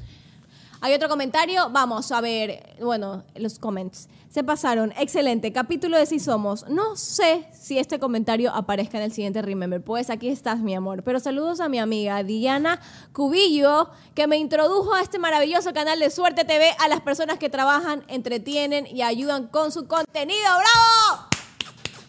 Hay 0.82 0.94
otro 0.94 1.08
comentario. 1.08 1.70
Vamos 1.72 2.12
a 2.12 2.20
ver, 2.22 2.76
bueno, 2.82 3.24
los 3.36 3.58
comments. 3.58 4.10
Se 4.34 4.44
pasaron. 4.44 4.92
Excelente. 4.98 5.54
Capítulo 5.54 5.96
de 5.96 6.08
Si 6.08 6.20
Somos. 6.20 6.68
No 6.68 6.96
sé 6.96 7.48
si 7.54 7.78
este 7.78 8.00
comentario 8.00 8.52
aparezca 8.52 8.98
en 8.98 9.04
el 9.04 9.12
siguiente 9.12 9.44
Remember. 9.44 9.80
Pues 9.80 10.10
aquí 10.10 10.28
estás, 10.28 10.58
mi 10.58 10.74
amor. 10.74 11.04
Pero 11.04 11.20
saludos 11.20 11.60
a 11.60 11.70
mi 11.70 11.78
amiga 11.78 12.24
Diana 12.24 12.82
Cubillo, 13.12 13.92
que 14.16 14.26
me 14.26 14.38
introdujo 14.38 14.96
a 14.96 15.02
este 15.02 15.20
maravilloso 15.20 15.72
canal 15.72 16.00
de 16.00 16.10
Suerte 16.10 16.46
TV, 16.46 16.76
a 16.80 16.88
las 16.88 17.02
personas 17.02 17.38
que 17.38 17.52
trabajan, 17.52 18.04
entretienen 18.08 18.88
y 18.88 19.04
ayudan 19.04 19.50
con 19.50 19.72
su 19.72 19.86
contenido. 19.86 20.42
¡Bravo! 20.42 21.28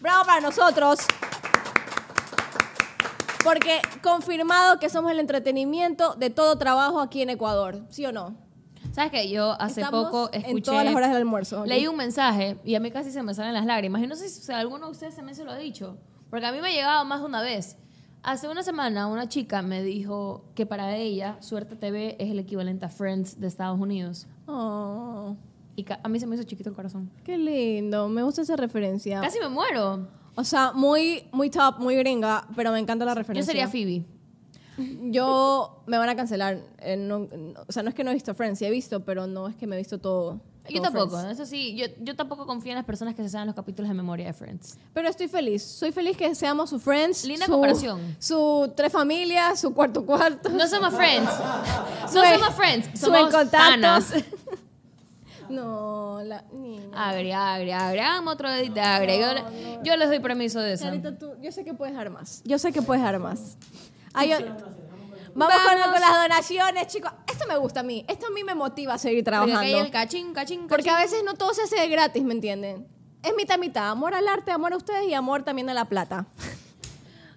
¡Bravo 0.00 0.24
para 0.24 0.40
nosotros! 0.40 1.00
Porque 3.44 3.82
confirmado 4.02 4.78
que 4.78 4.88
somos 4.88 5.12
el 5.12 5.20
entretenimiento 5.20 6.14
de 6.14 6.30
todo 6.30 6.56
trabajo 6.56 7.00
aquí 7.00 7.20
en 7.20 7.28
Ecuador, 7.28 7.82
¿sí 7.90 8.06
o 8.06 8.12
no? 8.12 8.43
¿Sabes 8.94 9.10
qué? 9.10 9.28
Yo 9.28 9.56
hace 9.60 9.80
Estamos 9.80 10.04
poco 10.04 10.30
en 10.32 10.42
escuché. 10.42 10.62
todas 10.62 10.84
las 10.84 10.94
horas 10.94 11.08
del 11.08 11.18
almuerzo, 11.18 11.62
¿ok? 11.62 11.66
Leí 11.66 11.86
un 11.88 11.96
mensaje 11.96 12.58
y 12.64 12.76
a 12.76 12.80
mí 12.80 12.90
casi 12.92 13.10
se 13.10 13.22
me 13.24 13.34
salen 13.34 13.52
las 13.52 13.66
lágrimas. 13.66 14.00
Y 14.02 14.06
no 14.06 14.14
sé 14.14 14.28
si 14.28 14.52
alguno 14.52 14.86
de 14.86 14.92
ustedes 14.92 15.16
también 15.16 15.34
se 15.34 15.44
lo 15.44 15.50
ha 15.50 15.56
dicho. 15.58 15.96
Porque 16.30 16.46
a 16.46 16.52
mí 16.52 16.60
me 16.60 16.68
ha 16.68 16.72
llegado 16.72 17.04
más 17.04 17.20
de 17.20 17.26
una 17.26 17.42
vez. 17.42 17.76
Hace 18.22 18.48
una 18.48 18.62
semana 18.62 19.06
una 19.08 19.28
chica 19.28 19.62
me 19.62 19.82
dijo 19.82 20.44
que 20.54 20.64
para 20.64 20.96
ella 20.96 21.36
Suerte 21.40 21.76
TV 21.76 22.16
es 22.18 22.30
el 22.30 22.38
equivalente 22.38 22.86
a 22.86 22.88
Friends 22.88 23.40
de 23.40 23.48
Estados 23.48 23.78
Unidos. 23.80 24.26
Oh, 24.46 25.36
Y 25.76 25.84
a 26.02 26.08
mí 26.08 26.20
se 26.20 26.26
me 26.26 26.36
hizo 26.36 26.44
chiquito 26.44 26.70
el 26.70 26.76
corazón. 26.76 27.10
qué 27.24 27.36
lindo, 27.36 28.08
me 28.08 28.22
gusta 28.22 28.42
esa 28.42 28.54
referencia. 28.56 29.20
Casi 29.20 29.40
me 29.40 29.48
muero. 29.48 30.08
O 30.36 30.44
sea, 30.44 30.72
muy, 30.72 31.28
muy 31.32 31.50
top, 31.50 31.78
muy 31.80 31.96
gringa, 31.96 32.46
pero 32.56 32.72
me 32.72 32.78
encanta 32.78 33.04
la 33.04 33.12
Yo 33.12 33.18
referencia. 33.18 33.52
sería 33.52 33.68
Phoebe. 33.68 34.04
Yo 34.76 35.82
me 35.86 35.98
van 35.98 36.08
a 36.08 36.16
cancelar. 36.16 36.58
eh, 36.80 36.96
no- 36.96 37.20
no- 37.20 37.60
o 37.66 37.72
sea, 37.72 37.82
no 37.82 37.88
es 37.88 37.94
que 37.94 38.02
no 38.04 38.10
he 38.10 38.14
visto 38.14 38.34
Friends, 38.34 38.58
sí 38.58 38.64
he 38.64 38.70
visto, 38.70 39.04
pero 39.04 39.26
no 39.26 39.48
es 39.48 39.56
que 39.56 39.66
me 39.66 39.76
he 39.76 39.78
visto 39.78 39.98
todo. 39.98 40.40
Yo 40.68 40.80
tampoco, 40.80 41.18
Friends. 41.18 41.38
eso 41.38 41.44
sí, 41.46 41.74
yo, 41.76 41.86
yo 42.00 42.16
tampoco 42.16 42.46
confío 42.46 42.72
en 42.72 42.76
las 42.76 42.86
personas 42.86 43.14
que 43.14 43.22
se 43.22 43.28
saben 43.28 43.46
los 43.46 43.54
capítulos 43.54 43.88
de 43.88 43.94
memoria 43.94 44.26
de 44.26 44.32
Friends. 44.32 44.78
Pero 44.94 45.08
estoy 45.08 45.28
feliz. 45.28 45.62
Soy 45.62 45.92
feliz 45.92 46.16
que 46.16 46.34
seamos 46.34 46.70
su 46.70 46.78
Friends. 46.80 47.24
Linda 47.26 47.44
su- 47.46 47.52
comparación. 47.52 48.16
Su 48.18 48.72
tres 48.74 48.90
familias, 48.90 49.60
su 49.60 49.74
cuarto 49.74 50.04
cuarto. 50.06 50.48
No 50.48 50.66
somos 50.66 50.94
Friends. 50.94 51.30
No 52.02 52.08
somos 52.08 52.54
Friends, 52.54 52.98
somos 52.98 53.32
panas. 53.50 54.12
No, 55.48 56.22
la 56.24 56.42
niña. 56.54 56.88
Agre, 56.94 57.34
agre, 57.34 57.72
agre, 57.74 58.00
hagamos 58.00 58.32
otro 58.34 58.48
edit 58.50 58.72
de 58.72 58.80
agre. 58.80 59.20
Yo, 59.20 59.32
le- 59.34 59.78
yo 59.84 59.96
les 59.96 60.08
doy 60.08 60.18
permiso 60.20 60.58
de 60.60 60.72
eso. 60.72 60.84
Carita, 60.84 61.18
tú- 61.18 61.34
yo 61.42 61.52
sé 61.52 61.64
que 61.64 61.74
puedes 61.74 61.94
dar 61.94 62.08
más. 62.10 62.40
Yo 62.44 62.58
sé 62.58 62.72
que 62.72 62.80
puedes 62.80 63.02
dar 63.02 63.18
más. 63.18 63.58
Yo- 64.22 64.38
Vamos, 64.38 64.62
con- 64.62 64.74
Vamos. 65.34 65.88
Con, 65.90 66.00
las 66.00 66.22
donaciones, 66.22 66.86
chicos. 66.86 67.10
Esto 67.30 67.44
me 67.48 67.56
gusta 67.56 67.80
a 67.80 67.82
mí. 67.82 68.04
Esto 68.08 68.26
a 68.28 68.30
mí 68.30 68.44
me 68.44 68.54
motiva 68.54 68.94
a 68.94 68.98
seguir 68.98 69.24
Porque 69.24 69.30
trabajando. 69.36 69.60
hay 69.60 69.74
el 69.74 69.90
cachín, 69.90 70.32
cachín, 70.32 70.68
Porque 70.68 70.90
a 70.90 70.96
veces 70.98 71.22
no 71.24 71.34
todo 71.34 71.52
se 71.54 71.62
hace 71.62 71.76
de 71.80 71.88
gratis, 71.88 72.22
¿me 72.22 72.34
entienden? 72.34 72.86
Es 73.22 73.34
mitad 73.34 73.58
mitad. 73.58 73.90
Amor 73.90 74.14
al 74.14 74.28
arte, 74.28 74.52
amor 74.52 74.72
a 74.72 74.76
ustedes 74.76 75.08
y 75.08 75.14
amor 75.14 75.42
también 75.42 75.68
a 75.70 75.74
la 75.74 75.86
plata. 75.86 76.26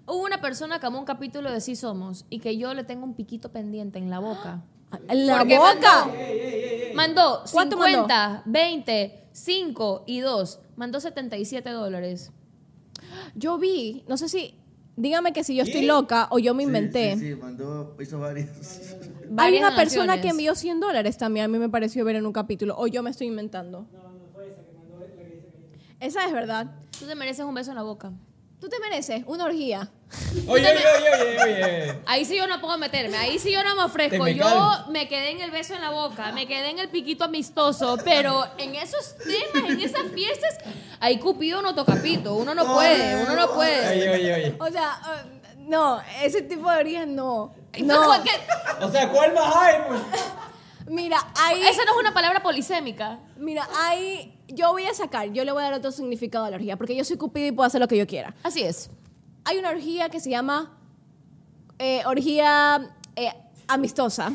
Hubo 0.05 0.23
una 0.23 0.39
persona 0.41 0.80
que 0.80 0.86
amó 0.86 0.99
un 0.99 1.05
capítulo 1.05 1.51
de 1.51 1.59
Sí 1.59 1.75
Somos 1.75 2.25
y 2.30 2.39
que 2.39 2.57
yo 2.57 2.73
le 2.73 2.84
tengo 2.84 3.03
un 3.03 3.13
piquito 3.15 3.51
pendiente 3.51 3.97
en 3.97 4.09
la 4.09 4.19
boca. 4.19 4.61
¿En 5.09 5.25
la 5.28 5.39
Porque 5.39 5.57
boca? 5.57 6.05
Mandó, 6.05 6.95
mandó 6.95 7.43
¿Cuánto 7.51 7.75
50, 7.78 8.43
20, 8.45 9.23
5 9.32 10.03
y 10.05 10.19
2. 10.19 10.59
Mandó 10.75 10.99
77 10.99 11.69
dólares. 11.71 12.32
Yo 13.36 13.57
vi, 13.57 14.03
no 14.07 14.17
sé 14.17 14.30
si 14.30 14.55
dígame 14.98 15.32
que 15.32 15.43
si 15.45 15.56
yo 15.56 15.64
estoy 15.64 15.86
loca 15.86 16.28
o 16.32 16.39
yo 16.39 16.54
me 16.54 16.64
inventé. 16.64 17.16
Sí, 17.16 17.30
sí, 17.30 17.36
mandó, 17.36 17.95
hizo 18.02 18.20
varios. 18.20 18.50
Hay 19.38 19.58
una 19.58 19.76
persona 19.76 20.20
que 20.20 20.30
envió 20.30 20.56
100 20.56 20.82
dólares 20.82 21.18
también, 21.18 21.45
a 21.45 21.48
mí 21.48 21.58
me 21.58 21.70
pareció 21.70 22.04
ver 22.04 22.18
en 22.18 22.26
un 22.26 22.34
capítulo, 22.34 22.76
o 22.78 22.88
yo 22.88 23.02
me 23.04 23.12
estoy 23.12 23.28
inventando. 23.28 23.88
Esa 26.00 26.26
es 26.26 26.32
verdad. 26.32 26.76
Tú 27.00 27.06
te 27.06 27.16
mereces 27.16 27.45
un 27.45 27.56
beso 27.56 27.72
en 27.72 27.76
la 27.76 27.84
boca. 27.84 28.12
Tú 28.60 28.70
te 28.70 28.80
mereces 28.80 29.24
una 29.28 29.45
orgía. 29.45 29.88
Oye, 30.47 30.66
oye, 30.66 30.84
oye, 30.97 31.10
oye, 31.14 31.43
oye. 31.43 31.99
Ahí 32.08 32.26
sí 32.26 32.36
yo 32.36 32.47
no 32.47 32.60
puedo 32.60 32.76
meterme, 32.80 33.16
ahí 33.18 33.38
sí 33.38 33.51
yo 33.51 33.64
no 33.64 33.76
me 33.76 33.84
ofrezco. 33.84 34.24
Me 34.24 34.34
Yo 34.34 34.86
me 34.89 35.08
quedé 35.08 35.32
en 35.32 35.41
el 35.41 35.51
beso 35.51 35.76
en 35.76 35.82
la 35.82 35.91
boca, 35.91 36.32
me 36.32 36.47
quedé 36.47 36.72
en 36.72 36.80
el 36.80 36.89
piquito 36.89 37.26
amistoso, 37.26 37.97
pero 38.03 38.47
en 38.58 38.74
esos 38.74 39.16
temas, 39.18 39.70
en 39.70 39.80
esas 39.82 40.12
fiestas, 40.12 40.55
ahí 40.99 41.20
Cupido 41.20 41.62
no 41.62 41.76
toca 41.76 41.95
pito. 42.01 42.34
Uno 42.34 42.55
no 42.55 42.74
puede, 42.74 43.22
uno 43.22 43.36
no 43.36 43.53
puede. 43.53 43.89
Oye, 43.89 44.10
oye, 44.10 44.34
oye. 44.34 44.55
O 44.60 44.72
sea, 44.72 44.99
eh, 45.05 45.55
no, 45.60 46.01
ese 46.24 46.41
tipo 46.41 46.72
de 46.72 46.78
orgías 46.78 47.08
no. 47.08 47.53
No. 47.84 48.10
O 48.82 48.91
sea, 48.91 49.10
¿cuál 49.10 49.34
más 49.36 49.55
hay? 49.55 49.76
Pues? 49.88 50.01
Mira, 50.88 51.18
ahí. 51.36 51.62
Esa 51.62 51.84
no 51.86 51.92
es 51.92 51.98
una 52.00 52.14
palabra 52.14 52.42
polisémica. 52.42 53.20
Mira, 53.38 53.68
ahí. 53.76 54.34
Yo 54.48 54.72
voy 54.72 54.86
a 54.86 54.94
sacar, 54.94 55.32
yo 55.34 55.44
le 55.44 55.52
voy 55.52 55.62
a 55.62 55.66
dar 55.66 55.74
otro 55.74 55.92
significado 55.92 56.46
a 56.46 56.50
la 56.50 56.56
orgía, 56.56 56.78
porque 56.78 56.96
yo 56.96 57.04
soy 57.04 57.18
cupido 57.18 57.48
y 57.48 57.52
puedo 57.52 57.68
hacer 57.68 57.82
lo 57.82 57.88
que 57.88 57.98
yo 57.98 58.08
quiera. 58.08 58.34
Así 58.44 58.64
es. 58.64 58.90
Hay 59.44 59.58
una 59.58 59.70
orgía 59.70 60.10
que 60.10 60.20
se 60.22 60.30
llama 60.30 60.78
eh, 61.80 62.02
orgía 62.06 62.90
eh, 63.16 63.34
amistosa, 63.68 64.34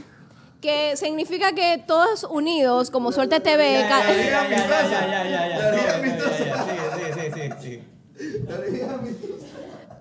que 0.61 0.97
significa 0.97 1.53
que 1.55 1.83
todos 1.87 2.25
unidos, 2.25 2.91
como 2.91 3.11
Suerte 3.11 3.41
TV, 3.41 3.73
Ya, 3.73 3.89
ya, 3.89 4.49
ya, 4.49 5.49
ya. 5.49 5.63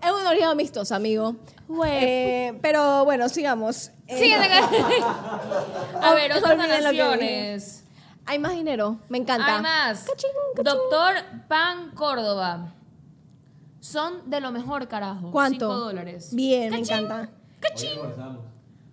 Es 0.04 0.12
una 0.12 0.30
orgía 0.30 0.50
amistosa, 0.50 0.96
amigo. 0.96 1.36
Eh, 1.86 2.58
pero 2.62 3.06
bueno, 3.06 3.30
sigamos. 3.30 3.92
Eh, 4.08 4.18
Síguete. 4.20 4.54
A 6.02 6.14
ver, 6.16 6.32
otras 6.34 6.54
olviden 6.54 6.84
lo 6.84 6.92
que 6.92 6.98
donaciones. 6.98 7.84
Hay 8.26 8.40
más 8.40 8.54
dinero, 8.54 8.98
me 9.10 9.18
encanta. 9.18 9.58
Hay 9.58 9.62
más. 9.62 10.06
Doctor 10.64 11.16
Pan 11.48 11.92
Córdoba. 11.92 12.74
Son 13.80 14.30
de 14.30 14.40
lo 14.42 14.52
mejor, 14.52 14.88
carajo. 14.88 15.32
¿Cuánto? 15.32 15.66
Cinco 15.68 15.76
dólares. 15.80 16.30
Bien, 16.34 16.70
me 16.72 16.80
Cachín, 16.82 16.98
encanta. 17.06 17.30
cachín. 17.60 18.00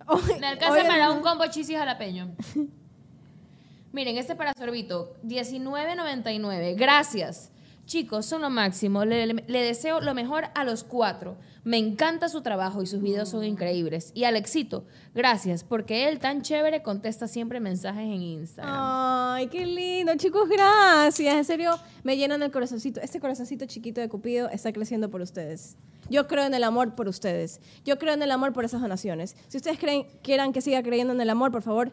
Hoy- 0.07 0.39
Me 0.39 0.47
alcanza 0.47 0.81
hoy- 0.81 0.87
para 0.87 1.11
un 1.11 1.21
combo 1.21 1.45
chisis 1.47 1.77
jalapeño. 1.77 2.31
Miren, 3.91 4.17
este 4.17 4.33
es 4.33 4.37
para 4.37 4.53
sorbito. 4.53 5.13
19.99. 5.23 6.75
Gracias. 6.77 7.51
Chicos, 7.89 8.27
son 8.27 8.43
lo 8.43 8.51
máximo. 8.51 9.03
Le, 9.03 9.25
le- 9.25 9.43
le 9.47 9.63
deseo 9.63 9.99
lo 9.99 10.13
mejor 10.13 10.45
a 10.53 10.63
los 10.63 10.83
cuatro. 10.83 11.37
Me 11.63 11.77
encanta 11.77 12.29
su 12.29 12.41
trabajo 12.43 12.83
y 12.83 12.85
sus 12.85 13.01
videos 13.01 13.29
son 13.29 13.43
increíbles. 13.43 14.11
Y 14.13 14.25
Alexito, 14.25 14.85
gracias, 15.15 15.63
porque 15.63 16.07
él 16.07 16.19
tan 16.19 16.43
chévere 16.43 16.83
contesta 16.83 17.27
siempre 17.27 17.59
mensajes 17.59 18.03
en 18.03 18.21
Instagram. 18.21 18.75
Ay, 18.79 19.47
qué 19.47 19.65
lindo, 19.65 20.13
chicos, 20.17 20.47
gracias. 20.47 21.33
En 21.33 21.43
serio, 21.45 21.79
me 22.03 22.15
llenan 22.15 22.43
el 22.43 22.51
corazoncito. 22.51 23.01
Este 23.01 23.19
corazoncito 23.19 23.65
chiquito 23.65 23.99
de 24.01 24.07
Cupido 24.07 24.49
está 24.51 24.71
creciendo 24.71 25.09
por 25.09 25.21
ustedes. 25.21 25.75
Yo 26.11 26.27
creo 26.27 26.45
en 26.45 26.53
el 26.53 26.63
amor 26.65 26.93
por 26.93 27.07
ustedes. 27.07 27.59
Yo 27.85 27.97
creo 27.97 28.13
en 28.13 28.21
el 28.21 28.29
amor 28.29 28.53
por 28.53 28.65
esas 28.65 28.81
donaciones. 28.81 29.35
Si 29.47 29.57
ustedes 29.57 29.79
creen, 29.79 30.05
quieran 30.21 30.53
que 30.53 30.61
siga 30.61 30.83
creyendo 30.83 31.13
en 31.13 31.21
el 31.21 31.29
amor, 31.31 31.51
por 31.51 31.63
favor, 31.63 31.91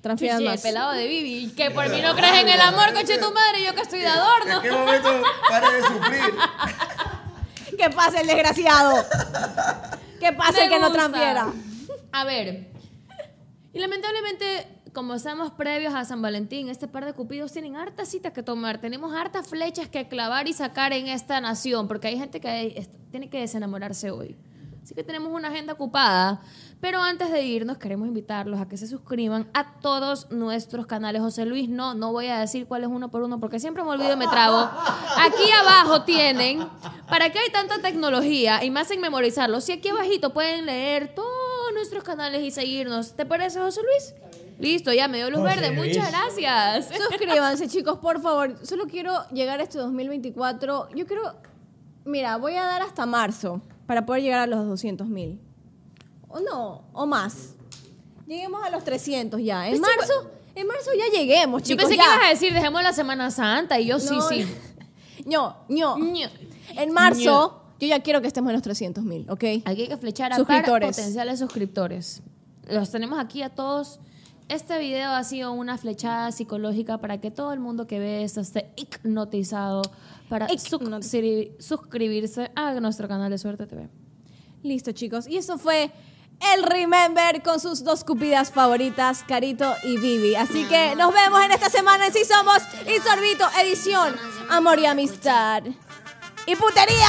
Chiche, 0.00 0.40
más. 0.40 0.60
pelado 0.60 0.92
de 0.92 1.06
Bibi, 1.06 1.52
que 1.52 1.70
por 1.70 1.88
mí 1.88 2.00
no 2.00 2.14
crees 2.14 2.42
en 2.42 2.48
el 2.48 2.60
amor, 2.60 2.92
coche 2.94 3.18
tu 3.18 3.32
madre, 3.32 3.64
yo 3.64 3.74
que 3.74 3.82
estoy 3.82 4.00
de 4.00 4.06
adorno. 4.06 4.56
¿En 4.56 4.62
qué 4.62 4.70
momento 4.70 5.22
pare 5.48 5.72
de 5.72 5.82
sufrir? 5.82 6.34
Que 7.76 7.90
pase 7.90 8.20
el 8.20 8.26
desgraciado. 8.26 9.04
Que 10.20 10.32
pase 10.32 10.64
el 10.64 10.70
que 10.70 10.78
no 10.78 10.90
transfiera. 10.90 11.52
A 12.12 12.24
ver. 12.24 12.68
Y 13.72 13.78
lamentablemente, 13.78 14.66
como 14.92 15.14
estamos 15.14 15.52
previos 15.52 15.94
a 15.94 16.04
San 16.04 16.22
Valentín, 16.22 16.68
este 16.68 16.88
par 16.88 17.04
de 17.04 17.12
cupidos 17.12 17.52
tienen 17.52 17.76
hartas 17.76 18.08
citas 18.08 18.32
que 18.32 18.42
tomar. 18.42 18.80
Tenemos 18.80 19.14
hartas 19.14 19.46
flechas 19.46 19.88
que 19.88 20.08
clavar 20.08 20.48
y 20.48 20.54
sacar 20.54 20.92
en 20.92 21.08
esta 21.08 21.40
nación, 21.40 21.86
porque 21.86 22.08
hay 22.08 22.18
gente 22.18 22.40
que 22.40 22.88
tiene 23.10 23.28
que 23.30 23.40
desenamorarse 23.40 24.10
hoy. 24.10 24.36
Así 24.88 24.94
que 24.94 25.04
tenemos 25.04 25.30
una 25.30 25.48
agenda 25.48 25.74
ocupada. 25.74 26.40
Pero 26.80 27.02
antes 27.02 27.30
de 27.30 27.42
irnos, 27.42 27.76
queremos 27.76 28.08
invitarlos 28.08 28.58
a 28.58 28.68
que 28.68 28.78
se 28.78 28.86
suscriban 28.86 29.46
a 29.52 29.74
todos 29.80 30.30
nuestros 30.30 30.86
canales. 30.86 31.20
José 31.20 31.44
Luis, 31.44 31.68
no, 31.68 31.92
no 31.92 32.10
voy 32.10 32.28
a 32.28 32.38
decir 32.38 32.66
cuál 32.66 32.84
es 32.84 32.88
uno 32.88 33.10
por 33.10 33.20
uno, 33.20 33.38
porque 33.38 33.60
siempre 33.60 33.82
me 33.84 33.90
olvido 33.90 34.14
y 34.14 34.16
me 34.16 34.26
trabo. 34.28 34.56
Aquí 34.56 35.50
abajo 35.60 36.04
tienen, 36.04 36.66
¿para 37.06 37.28
qué 37.30 37.38
hay 37.38 37.50
tanta 37.50 37.82
tecnología? 37.82 38.64
Y 38.64 38.70
más 38.70 38.90
en 38.90 39.02
memorizarlo. 39.02 39.60
Si 39.60 39.72
aquí 39.72 39.90
abajito 39.90 40.32
pueden 40.32 40.64
leer 40.64 41.14
todos 41.14 41.28
nuestros 41.74 42.02
canales 42.02 42.42
y 42.42 42.50
seguirnos. 42.50 43.12
¿Te 43.12 43.26
parece, 43.26 43.60
José 43.60 43.82
Luis? 43.82 44.14
Listo, 44.58 44.90
ya 44.90 45.06
me 45.06 45.18
dio 45.18 45.28
luz 45.28 45.40
José 45.40 45.54
verde. 45.54 45.76
Luis. 45.76 45.98
Muchas 45.98 46.10
gracias. 46.10 46.88
Suscríbanse, 47.10 47.68
chicos, 47.68 47.98
por 47.98 48.22
favor. 48.22 48.56
Solo 48.62 48.86
quiero 48.86 49.28
llegar 49.32 49.60
a 49.60 49.64
este 49.64 49.76
2024. 49.76 50.88
Yo 50.94 51.06
quiero. 51.06 51.34
Mira, 52.06 52.38
voy 52.38 52.54
a 52.54 52.64
dar 52.64 52.80
hasta 52.80 53.04
marzo 53.04 53.60
para 53.88 54.04
poder 54.04 54.22
llegar 54.22 54.40
a 54.40 54.46
los 54.46 54.66
200 54.66 55.08
mil. 55.08 55.40
O 56.28 56.40
no, 56.40 56.84
o 56.92 57.06
más. 57.06 57.54
Lleguemos 58.26 58.62
a 58.62 58.68
los 58.68 58.84
300 58.84 59.40
ya. 59.42 59.66
En 59.66 59.78
Pues 59.80 59.90
sí, 59.90 59.96
marzo, 59.98 60.30
en 60.54 60.66
marzo 60.66 60.90
ya 60.96 61.18
lleguemos, 61.18 61.62
Yo 61.62 61.68
chicos. 61.68 61.84
pensé 61.86 61.96
ya. 61.96 62.02
que 62.04 62.08
ibas 62.14 62.26
a 62.26 62.28
decir, 62.28 62.52
dejemos 62.52 62.82
la 62.82 62.92
Semana 62.92 63.30
Santa. 63.30 63.80
Y 63.80 63.86
yo 63.86 63.98
sí, 63.98 64.14
No, 64.14 64.28
sí. 64.28 64.46
ño, 65.24 65.56
ño. 65.70 65.96
Ño. 65.96 66.28
En 66.76 66.92
marzo, 66.92 67.62
yo 67.80 67.88
ya 67.88 68.00
quiero 68.02 68.20
que 68.20 68.26
estemos 68.28 68.50
en 68.50 68.54
los 68.56 68.62
300 68.62 69.02
mil, 69.04 69.22
¿ok? 69.30 69.44
Aquí 69.64 69.82
hay 69.82 69.88
que 69.88 69.96
flechar 69.96 70.34
a 70.34 70.36
Suscriptores. 70.36 70.88
par 70.88 70.94
potenciales 70.96 71.38
suscriptores. 71.38 72.22
Los 72.68 72.90
tenemos 72.90 73.18
aquí 73.18 73.40
a 73.42 73.48
todos. 73.48 74.00
Este 74.50 74.78
video 74.78 75.12
ha 75.12 75.24
sido 75.24 75.52
una 75.52 75.78
flechada 75.78 76.30
psicológica 76.32 76.98
para 76.98 77.18
que 77.22 77.30
todo 77.30 77.54
el 77.54 77.60
mundo 77.60 77.86
que 77.86 77.98
ve 77.98 78.22
esto 78.22 78.42
esté 78.42 78.70
hipnotizado 78.76 79.80
para 80.28 80.46
suscri- 80.48 81.52
suscribirse 81.58 82.50
a 82.54 82.72
nuestro 82.80 83.08
canal 83.08 83.30
de 83.30 83.38
Suerte 83.38 83.66
TV. 83.66 83.88
Listo, 84.62 84.92
chicos. 84.92 85.26
Y 85.28 85.36
eso 85.36 85.58
fue 85.58 85.90
el 86.54 86.62
Remember 86.62 87.42
con 87.42 87.58
sus 87.60 87.82
dos 87.84 88.04
cupidas 88.04 88.50
favoritas, 88.52 89.24
Carito 89.26 89.74
y 89.84 89.96
Vivi. 89.98 90.34
Así 90.34 90.64
que 90.64 90.94
nos 90.96 91.12
vemos 91.12 91.42
en 91.44 91.52
esta 91.52 91.70
semana 91.70 92.06
en 92.06 92.12
Sí 92.12 92.24
Somos 92.24 92.58
y 92.86 93.00
Sorbito 93.00 93.44
Edición. 93.62 94.14
Amor 94.50 94.78
y 94.78 94.86
amistad. 94.86 95.62
¡Y 96.46 96.56
putería! 96.56 97.08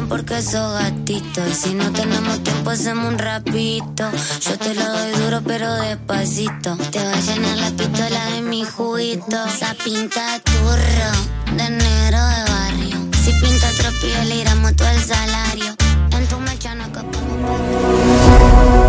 porque 0.08 0.42
sos 0.42 0.72
gatito. 0.72 1.46
Y 1.46 1.52
si 1.52 1.74
no 1.74 1.92
tenemos 1.92 2.42
tiempo, 2.42 2.70
hacemos 2.70 3.12
un 3.12 3.18
rapito. 3.18 4.10
Yo 4.40 4.58
te 4.58 4.74
lo 4.74 4.84
doy 4.84 5.12
duro, 5.22 5.40
pero 5.44 5.72
despacito. 5.74 6.76
Te 6.90 7.04
va 7.04 7.12
a 7.12 7.20
llenar 7.20 7.58
la 7.58 7.70
pistola 7.70 8.26
de 8.32 8.40
mi 8.42 8.64
juguito. 8.64 9.36
Esa 9.46 9.74
pinta 9.74 10.40
turro, 10.40 11.12
de 11.56 11.70
negro 11.70 12.18
de 12.18 12.42
barrio. 12.50 12.96
Si 13.22 13.30
pinta 13.32 13.70
otro 13.70 13.90
le 14.24 14.36
iramos 14.36 14.74
todo 14.76 14.88
el 14.88 15.00
salario. 15.00 15.74
En 16.10 16.26
tu 16.26 16.38
mecha 16.40 16.74
no 16.74 16.84
escapamos. 16.84 18.87